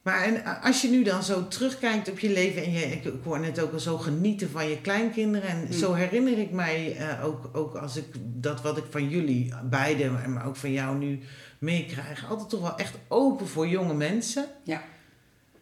Maar 0.02 0.24
en 0.24 0.62
als 0.62 0.82
je 0.82 0.88
nu 0.90 1.04
dan 1.04 1.24
zo 1.24 1.48
terugkijkt 1.48 2.10
op 2.10 2.20
je 2.20 2.30
leven 2.34 2.64
en 2.64 2.72
je, 2.72 2.80
ik, 2.86 3.04
ik 3.06 3.24
hoor 3.24 3.40
net 3.40 3.60
ook 3.60 3.74
al 3.74 3.80
zo 3.80 3.98
genieten 3.98 4.50
van 4.50 4.70
je 4.70 4.82
kleinkinderen. 4.82 5.50
En 5.50 5.60
Mm. 5.62 5.72
zo 5.72 5.94
herinner 5.94 6.38
ik 6.38 6.52
mij 6.52 6.96
eh, 6.98 7.26
ook, 7.26 7.50
ook 7.54 7.76
als 7.76 7.96
ik 7.98 8.06
dat 8.22 8.62
wat 8.62 8.78
ik 8.78 8.84
van 8.90 9.10
jullie 9.10 9.54
beiden, 9.70 10.34
maar 10.34 10.48
ook 10.48 10.56
van 10.56 10.72
jou 10.72 10.98
nu 10.98 11.20
meekrijg, 11.60 12.30
altijd 12.30 12.50
toch 12.50 12.62
wel 12.62 12.78
echt 12.78 12.96
open 13.08 13.48
voor 13.48 13.68
jonge 13.68 13.94
mensen. 13.94 14.46
Ja. 14.64 14.82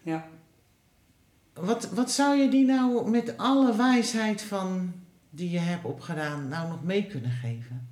Ja. 0.01 0.27
Wat, 1.53 1.89
wat 1.93 2.11
zou 2.11 2.37
je 2.37 2.49
die 2.49 2.65
nou 2.65 3.09
met 3.09 3.37
alle 3.37 3.75
wijsheid 3.75 4.41
van 4.41 4.93
die 5.29 5.49
je 5.49 5.59
hebt 5.59 5.85
opgedaan 5.85 6.47
nou 6.47 6.67
nog 6.67 6.83
mee 6.83 7.05
kunnen 7.07 7.31
geven? 7.31 7.87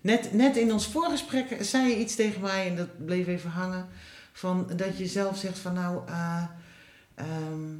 Net, 0.00 0.32
net 0.32 0.56
in 0.56 0.72
ons 0.72 0.86
voorgesprek 0.86 1.56
zei 1.60 1.88
je 1.88 1.98
iets 1.98 2.14
tegen 2.14 2.40
mij 2.40 2.68
en 2.68 2.76
dat 2.76 3.04
bleef 3.06 3.26
even 3.26 3.50
hangen. 3.50 3.88
Van 4.38 4.70
dat 4.76 4.98
je 4.98 5.06
zelf 5.06 5.38
zegt 5.38 5.58
van 5.58 5.72
nou, 5.74 6.08
eh, 6.08 6.44
ehm, 7.14 7.76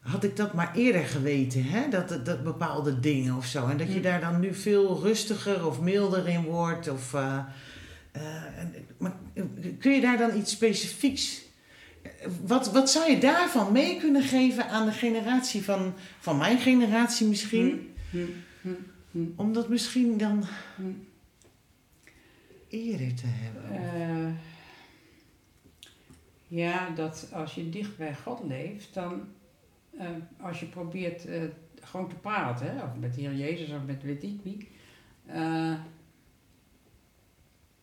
had 0.00 0.24
ik 0.24 0.36
dat 0.36 0.52
maar 0.52 0.74
eerder 0.74 1.04
geweten, 1.04 1.64
hè? 1.64 1.88
Dat, 1.88 2.20
dat 2.24 2.42
bepaalde 2.44 3.00
dingen 3.00 3.36
of 3.36 3.46
zo. 3.46 3.66
En 3.68 3.76
dat 3.76 3.88
je 3.88 3.96
Mm. 3.96 4.02
daar 4.02 4.20
dan 4.20 4.40
nu 4.40 4.54
veel 4.54 5.00
rustiger 5.02 5.66
of 5.66 5.80
milder 5.80 6.28
in 6.28 6.42
wordt. 6.42 6.88
Of, 6.88 7.14
eh, 7.14 7.38
eh, 8.12 8.22
maar 8.98 9.12
kun 9.78 9.92
je 9.92 10.00
daar 10.00 10.18
dan 10.18 10.36
iets 10.36 10.50
specifieks 10.52 11.42
wat, 12.46 12.72
wat 12.72 12.90
zou 12.90 13.10
je 13.10 13.18
daarvan 13.18 13.72
mee 13.72 13.98
kunnen 14.00 14.22
geven 14.22 14.68
aan 14.68 14.86
de 14.86 14.92
generatie 14.92 15.62
van, 15.64 15.94
van 16.20 16.36
mijn 16.36 16.58
generatie 16.58 17.26
misschien? 17.26 17.94
Hm, 18.10 18.18
hm, 19.10 19.24
Om 19.36 19.52
dat 19.52 19.68
misschien 19.68 20.18
dan 20.18 20.44
eerder 22.68 23.14
te 23.14 23.26
hebben. 23.26 23.70
Eh, 23.70 24.53
ja, 26.54 26.90
dat 26.90 27.28
als 27.32 27.54
je 27.54 27.68
dicht 27.70 27.96
bij 27.96 28.14
God 28.16 28.40
leeft, 28.44 28.94
dan 28.94 29.28
eh, 29.98 30.06
als 30.40 30.60
je 30.60 30.66
probeert 30.66 31.26
eh, 31.26 31.42
gewoon 31.80 32.08
te 32.08 32.14
praten, 32.14 32.66
hè, 32.76 32.82
of 32.82 32.94
met 32.96 33.14
de 33.14 33.20
Heer 33.20 33.34
Jezus 33.34 33.70
of 33.70 33.84
met 33.86 34.02
weet 34.02 34.22
ik 34.22 34.40
wie, 34.42 34.68
eh, 35.26 35.74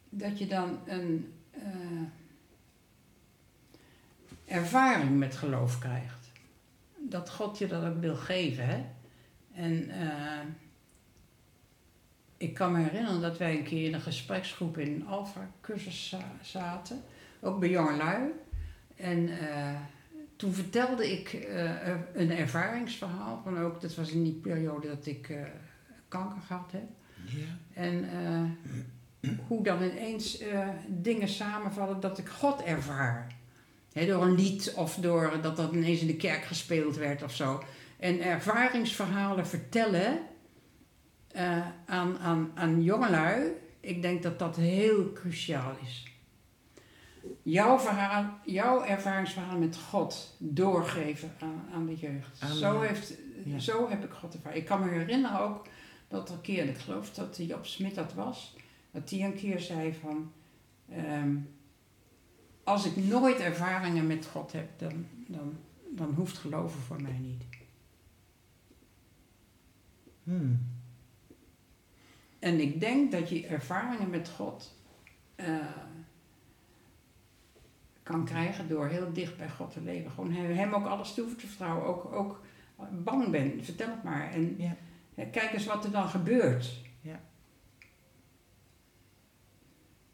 dat 0.09 0.39
je 0.39 0.47
dan 0.47 0.80
een 0.86 1.34
eh, 1.51 2.01
ervaring 4.45 5.17
met 5.17 5.36
geloof 5.36 5.80
krijgt. 5.80 6.32
Dat 6.97 7.30
God 7.30 7.57
je 7.57 7.67
dat 7.67 7.84
ook 7.86 7.99
wil 7.99 8.15
geven. 8.15 8.67
Hè? 8.67 8.84
En 9.53 9.89
ik 12.38 12.53
kan 12.53 12.72
me 12.72 12.80
herinneren 12.80 13.22
dat 13.22 13.38
wij 13.38 13.57
een 13.57 13.63
keer 13.63 13.86
in 13.88 13.93
een 13.93 14.01
gespreksgroep 14.01 14.78
in 14.78 14.93
een 14.93 15.07
Alpha-cursus 15.07 16.09
za- 16.09 16.36
zaten, 16.41 17.01
ook 17.41 17.59
bij 17.59 17.69
jongelui. 17.69 18.32
En 19.01 19.39
eh, 19.39 19.75
toen 20.35 20.53
vertelde 20.53 21.11
ik 21.11 21.33
eh, 21.33 21.71
een 22.13 22.31
ervaringsverhaal 22.31 23.41
van 23.43 23.59
ook, 23.59 23.81
dat 23.81 23.95
was 23.95 24.11
in 24.11 24.23
die 24.23 24.33
periode 24.33 24.87
dat 24.87 25.05
ik 25.05 25.29
eh, 25.29 25.37
kanker 26.07 26.41
gehad 26.41 26.71
heb. 26.71 26.89
Ja. 27.25 27.81
En 27.81 28.09
hoe 29.47 29.63
dan 29.63 29.83
ineens 29.83 30.43
dingen 30.87 31.27
samenvallen 31.27 31.99
dat 31.99 32.17
ik 32.17 32.27
God 32.27 32.63
ervaar. 32.63 33.35
Door 33.93 34.23
een 34.23 34.35
lied 34.35 34.73
of 34.75 34.95
door 34.95 35.39
dat 35.41 35.55
dat 35.55 35.73
ineens 35.73 36.01
in 36.01 36.07
de 36.07 36.15
kerk 36.15 36.43
gespeeld 36.43 36.95
werd 36.95 37.23
of 37.23 37.35
zo. 37.35 37.63
En 37.99 38.21
ervaringsverhalen 38.21 39.47
vertellen 39.47 40.19
aan, 41.85 42.17
aan, 42.17 42.51
aan 42.55 42.83
jongelui, 42.83 43.51
ik 43.79 44.01
denk 44.01 44.23
dat 44.23 44.39
dat 44.39 44.55
heel 44.55 45.13
cruciaal 45.13 45.75
is. 45.83 46.11
Jouw, 47.41 47.80
verhaal, 47.80 48.39
jouw 48.45 48.84
ervaringsverhaal 48.84 49.57
met 49.57 49.78
God 49.78 50.36
doorgeven 50.38 51.32
aan, 51.39 51.65
aan 51.74 51.86
de 51.86 51.95
jeugd. 51.95 52.41
Aan 52.41 52.49
de- 52.49 52.57
zo, 52.57 52.82
heeft, 52.82 53.13
ja. 53.45 53.59
zo 53.59 53.89
heb 53.89 54.03
ik 54.03 54.11
God 54.11 54.34
ervaren. 54.34 54.57
Ik 54.57 54.65
kan 54.65 54.80
me 54.80 54.89
herinneren 54.89 55.39
ook 55.39 55.67
dat 56.07 56.30
er 56.30 56.36
een 56.36 56.41
keer, 56.41 56.65
ik 56.65 56.78
geloof 56.78 57.13
dat 57.13 57.38
Job 57.38 57.65
Smit 57.65 57.95
dat 57.95 58.13
was, 58.13 58.55
dat 58.91 59.09
die 59.09 59.24
een 59.24 59.36
keer 59.36 59.59
zei 59.59 59.93
van, 59.93 60.32
ehm, 60.89 61.36
als 62.63 62.86
ik 62.86 62.95
nooit 62.95 63.39
ervaringen 63.39 64.07
met 64.07 64.26
God 64.26 64.51
heb, 64.51 64.80
dan, 64.80 65.05
dan, 65.28 65.57
dan 65.89 66.13
hoeft 66.13 66.38
geloven 66.38 66.80
voor 66.80 67.01
mij 67.01 67.17
niet. 67.19 67.43
Hmm. 70.24 70.59
En 72.39 72.59
ik 72.59 72.80
denk 72.80 73.11
dat 73.11 73.30
je 73.30 73.47
ervaringen 73.47 74.09
met 74.09 74.30
God 74.30 74.76
eh, 75.36 75.55
kan 78.03 78.25
krijgen 78.25 78.67
door 78.69 78.87
heel 78.87 79.13
dicht 79.13 79.37
bij 79.37 79.49
God 79.49 79.71
te 79.73 79.81
leven. 79.81 80.11
Gewoon 80.11 80.31
hem 80.33 80.73
ook 80.73 80.85
alles 80.85 81.13
toe 81.13 81.35
te 81.35 81.47
vertrouwen. 81.47 81.85
Ook, 81.85 82.13
ook 82.13 82.41
bang 82.91 83.29
ben, 83.29 83.63
vertel 83.63 83.89
het 83.89 84.03
maar. 84.03 84.31
En 84.31 84.55
Ja. 84.57 84.75
kijk 85.31 85.51
eens 85.53 85.65
wat 85.65 85.83
er 85.85 85.91
dan 85.91 86.07
gebeurt. 86.07 86.71
Ja. 87.01 87.19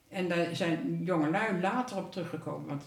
En 0.10 0.28
daar 0.28 0.56
zijn 0.56 1.04
jongelui 1.04 1.62
later 1.62 1.98
op 1.98 2.12
teruggekomen. 2.12 2.68
Want 2.68 2.84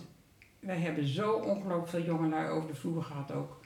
wij 0.61 0.79
hebben 0.79 1.07
zo 1.07 1.33
ongelooflijk 1.33 1.89
veel 1.89 2.03
jongelui 2.03 2.49
over 2.49 2.69
de 2.69 2.75
vloer 2.75 3.03
gehad 3.03 3.33
ook. 3.33 3.61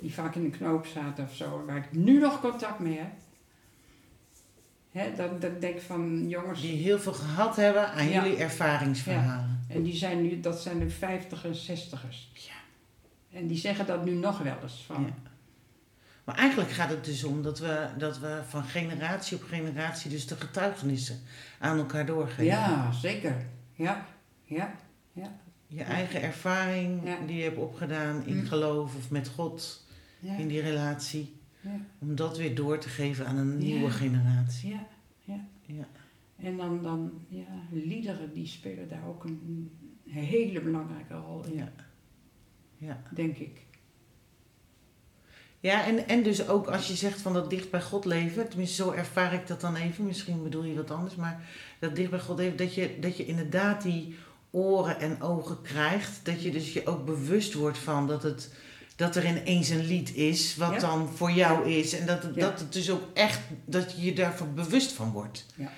Die 0.00 0.14
vaak 0.14 0.34
in 0.34 0.44
een 0.44 0.50
knoop 0.50 0.86
zaten 0.86 1.24
of 1.24 1.34
zo. 1.34 1.64
Waar 1.66 1.76
ik 1.76 1.92
nu 1.92 2.18
nog 2.18 2.40
contact 2.40 2.78
mee 2.78 2.98
heb. 2.98 3.12
Hè, 4.90 5.14
dat, 5.16 5.40
dat 5.40 5.50
ik 5.50 5.60
denk 5.60 5.80
van 5.80 6.28
jongens. 6.28 6.60
Die 6.60 6.76
heel 6.82 6.98
veel 6.98 7.12
gehad 7.12 7.56
hebben 7.56 7.88
aan 7.88 8.08
Ja. 8.08 8.22
jullie 8.22 8.38
ervaringsverhalen. 8.38 9.53
En 9.68 9.82
die 9.82 9.94
zijn 9.96 10.22
nu, 10.22 10.40
dat 10.40 10.60
zijn 10.62 10.78
de 10.78 10.90
vijftigers, 10.90 11.64
zestigers. 11.64 12.30
Ja. 12.34 12.52
En 13.38 13.46
die 13.46 13.56
zeggen 13.56 13.86
dat 13.86 14.04
nu 14.04 14.12
nog 14.14 14.38
wel 14.38 14.56
eens. 14.62 14.82
Van, 14.86 15.02
Ja. 15.02 15.14
Maar 16.24 16.34
eigenlijk 16.36 16.70
gaat 16.70 16.90
het 16.90 17.04
dus 17.04 17.24
om 17.24 17.42
dat 17.42 17.58
we, 17.58 17.88
dat 17.98 18.18
we 18.18 18.42
van 18.48 18.64
generatie 18.64 19.36
op 19.36 19.42
generatie 19.42 20.10
dus 20.10 20.26
de 20.26 20.36
getuigenissen 20.36 21.20
aan 21.58 21.78
elkaar 21.78 22.06
doorgeven. 22.06 22.44
ja, 22.44 22.92
zeker. 22.92 23.46
Ja, 23.74 24.06
ja, 24.44 24.74
Je 25.66 25.82
eigen 25.82 26.22
ervaring 26.22 27.00
Ja. 27.04 27.16
die 27.26 27.36
je 27.36 27.42
hebt 27.42 27.56
opgedaan 27.58 28.26
in 28.26 28.36
Mm. 28.36 28.46
geloof 28.46 28.94
of 28.96 29.10
met 29.10 29.28
God 29.28 29.86
ja. 30.20 30.36
in 30.36 30.48
die 30.48 30.60
relatie. 30.60 31.36
ja. 31.60 31.70
Om 31.98 32.14
dat 32.14 32.36
weer 32.36 32.54
door 32.54 32.78
te 32.78 32.88
geven 32.88 33.26
aan 33.26 33.36
een 33.36 33.50
Ja. 33.52 33.56
nieuwe 33.74 33.90
generatie. 33.90 34.70
Ja, 34.70 34.86
ja. 35.66 35.84
En 36.36 36.56
dan, 36.56 36.82
dan 36.82 37.12
ja, 37.28 37.62
liederen 37.70 38.32
die 38.32 38.46
spelen 38.46 38.88
daar 38.88 39.06
ook 39.08 39.24
een, 39.24 39.70
hele 40.08 40.60
belangrijke 40.60 41.14
rol 41.14 41.44
in, 41.44 41.54
Ja. 41.54 41.72
Ja. 42.78 43.02
denk 43.14 43.36
ik. 43.36 43.60
Ja, 45.60 45.84
en, 45.86 46.08
en 46.08 46.22
dus 46.22 46.48
ook 46.48 46.66
als 46.66 46.88
je 46.88 46.94
zegt 46.94 47.20
van 47.20 47.32
dat 47.32 47.50
dicht 47.50 47.70
bij 47.70 47.82
God 47.82 48.04
leven, 48.04 48.48
tenminste 48.48 48.82
zo 48.82 48.90
ervaar 48.90 49.32
ik 49.32 49.46
dat 49.46 49.60
dan 49.60 49.76
even, 49.76 50.06
misschien 50.06 50.42
bedoel 50.42 50.64
je 50.64 50.74
wat 50.74 50.90
anders, 50.90 51.14
maar 51.14 51.48
dat 51.78 51.96
dicht 51.96 52.10
bij 52.10 52.20
God 52.20 52.38
leven, 52.38 52.56
dat 52.56 52.74
je, 52.74 52.98
dat 53.00 53.16
je 53.16 53.24
inderdaad 53.26 53.82
die 53.82 54.16
oren 54.50 55.00
en 55.00 55.22
ogen 55.22 55.62
krijgt, 55.62 56.20
dat 56.24 56.42
je 56.42 56.50
dus 56.50 56.72
je 56.72 56.86
ook 56.86 57.04
bewust 57.04 57.54
wordt 57.54 57.78
van 57.78 58.06
dat, 58.06 58.22
het, 58.22 58.54
dat 58.96 59.16
er 59.16 59.26
ineens 59.26 59.68
een 59.68 59.84
lied 59.86 60.14
is 60.14 60.56
wat 60.56 60.72
Ja. 60.72 60.78
dan 60.78 61.08
voor 61.08 61.30
jou 61.30 61.68
is 61.68 61.92
en 61.92 62.06
dat 62.06 62.34
dat 62.34 62.60
het 62.60 62.72
dus 62.72 62.90
ook 62.90 63.02
echt, 63.14 63.40
dat 63.64 63.92
je 63.96 64.02
je 64.02 64.12
daarvan 64.12 64.54
bewust 64.54 64.92
van 64.92 65.10
wordt. 65.12 65.46
Ja. 65.56 65.72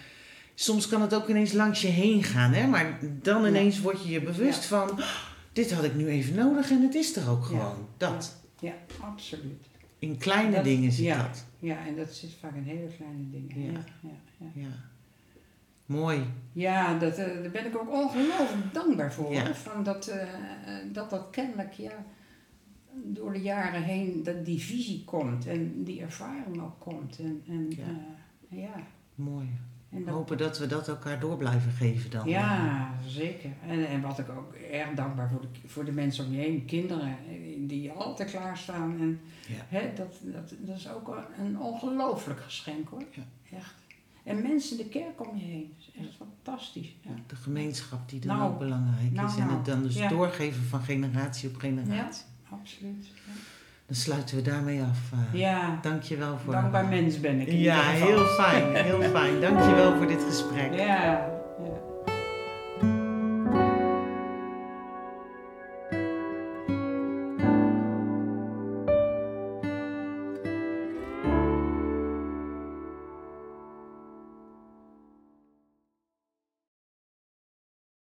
Soms 0.59 0.89
kan 0.89 1.01
het 1.03 1.15
ook 1.15 1.29
ineens 1.29 1.53
langs 1.53 1.81
je 1.83 1.89
heen 1.89 2.23
gaan, 2.23 2.53
hè? 2.53 2.67
maar 2.67 2.99
dan 3.23 3.47
ineens 3.47 3.81
word 3.81 4.03
je 4.03 4.11
je 4.11 4.21
bewust 4.23 4.65
van, 4.65 4.91
"Oh, 4.91 4.99
dit 5.53 5.73
had 5.73 5.85
ik 5.85 5.95
nu 5.95 6.07
even 6.09 6.35
nodig 6.35 6.71
en 6.71 6.83
het 6.83 6.95
is 6.95 7.17
er 7.17 7.31
ook 7.31 7.45
gewoon. 7.45 7.89
Dat. 7.97 8.37
Ja, 8.61 8.73
absoluut. 9.01 9.67
In 9.99 10.17
kleine 10.19 10.55
Dat- 10.55 10.65
dingen 10.65 10.93
zit 10.93 11.05
ja. 11.05 11.23
dat. 11.23 11.45
Ja, 11.59 11.87
en 11.87 11.97
dat 11.97 12.13
zit 12.15 12.31
vaak 12.41 12.55
in 12.55 12.63
hele 12.63 12.89
kleine 12.97 13.31
dingen. 13.31 13.73
Ja. 13.73 13.85
Ja, 14.03 14.11
ja, 14.39 14.47
ja. 14.55 14.69
Mooi. 15.87 16.25
Ja, 16.53 16.99
dat, 16.99 17.17
eh, 17.19 17.27
daar 17.43 17.51
ben 17.51 17.67
ik 17.67 17.77
ook 17.79 17.91
ongelooflijk 17.93 18.75
dankbaar 18.75 19.13
voor. 19.13 19.35
Van 19.55 19.83
dat, 19.85 20.07
eh, 20.07 20.23
eh, 20.23 20.29
dat 20.93 21.11
dat 21.11 21.27
kennelijk 21.31 21.73
ja, 21.73 22.05
door 23.05 23.33
de 23.33 23.41
jaren 23.43 23.83
heen 23.83 24.23
dat 24.23 24.45
die 24.45 24.61
visie 24.61 25.05
komt 25.05 25.47
en 25.47 25.85
die 25.85 26.01
ervaring 26.01 26.63
ook 26.63 26.81
komt. 26.81 27.19
En, 27.19 27.43
en, 27.49 27.71
Ja. 27.77 27.85
ja. 28.49 28.83
Mooi. 29.15 29.47
En 29.97 30.05
dat, 30.05 30.15
hopen 30.15 30.39
dat 30.39 30.59
we 30.59 30.67
dat 30.67 30.89
elkaar 30.89 31.21
door 31.21 31.37
blijven 31.37 31.73
geven 31.73 32.11
dan. 32.11 32.29
ja, 32.29 32.91
zeker. 33.07 33.51
En, 33.67 33.87
en 33.89 34.01
wat 34.01 34.19
ik 34.19 34.29
ook 34.29 34.55
erg 34.55 34.95
dankbaar 34.95 35.31
voor 35.31 35.41
de, 35.41 35.69
voor 35.69 35.85
de 35.85 35.93
mensen 35.93 36.25
om 36.27 36.33
je 36.33 36.39
heen, 36.39 36.65
kinderen, 36.65 37.09
eh, 37.09 37.35
die 37.59 37.91
altijd 37.93 38.31
klaarstaan. 38.31 38.97
En, 39.01 39.21
Ja. 39.49 39.55
hè, 39.79 39.93
dat, 39.95 40.15
dat, 40.23 40.53
dat 40.59 40.77
is 40.77 40.89
ook 40.91 41.17
een- 41.39 41.61
ongelooflijk 41.61 42.41
geschenk 42.41 42.89
hoor. 42.89 43.03
Ja. 43.11 43.57
Echt. 43.57 43.75
En 44.25 44.43
mensen 44.43 44.77
de 44.77 44.85
kerk 44.89 45.29
om 45.31 45.37
je 45.37 45.45
heen. 45.45 45.75
Dat 45.77 45.87
is 45.95 46.07
echt 46.07 46.17
fantastisch. 46.17 46.95
Ja. 47.01 47.11
De 47.27 47.37
gemeenschap 47.37 48.09
die 48.09 48.21
dan 48.21 48.37
Nou, 48.37 48.53
ook 48.53 48.59
belangrijk 48.59 49.13
nou, 49.13 49.29
is. 49.29 49.35
En 49.37 49.45
nou, 49.47 49.57
het 49.57 49.65
dan 49.67 49.83
dus 49.83 49.97
ja. 49.97 50.09
doorgeven 50.09 50.63
van 50.65 50.81
generatie 50.81 51.49
op 51.49 51.57
generatie. 51.57 52.25
Absoluut. 52.51 53.07
Dan 53.87 53.97
sluiten 53.97 54.37
we 54.37 54.43
daarmee 54.43 54.81
af. 54.83 54.99
eh. 55.13 55.41
Ja, 55.41 55.79
Dankjewel 55.83 56.39
voor... 56.45 56.53
dankbaar 56.53 56.85
mens 56.87 57.21
ben 57.21 57.41
ik. 57.41 57.51
Ja, 57.51 57.81
heel 57.83 58.25
fijn. 58.25 58.75
Heel 58.85 59.03
fijn. 59.03 59.41
Dankjewel 59.41 59.97
voor 59.97 60.07
dit 60.07 60.23
gesprek. 60.29 60.75
Ja, 60.75 60.85
ja. 61.05 61.29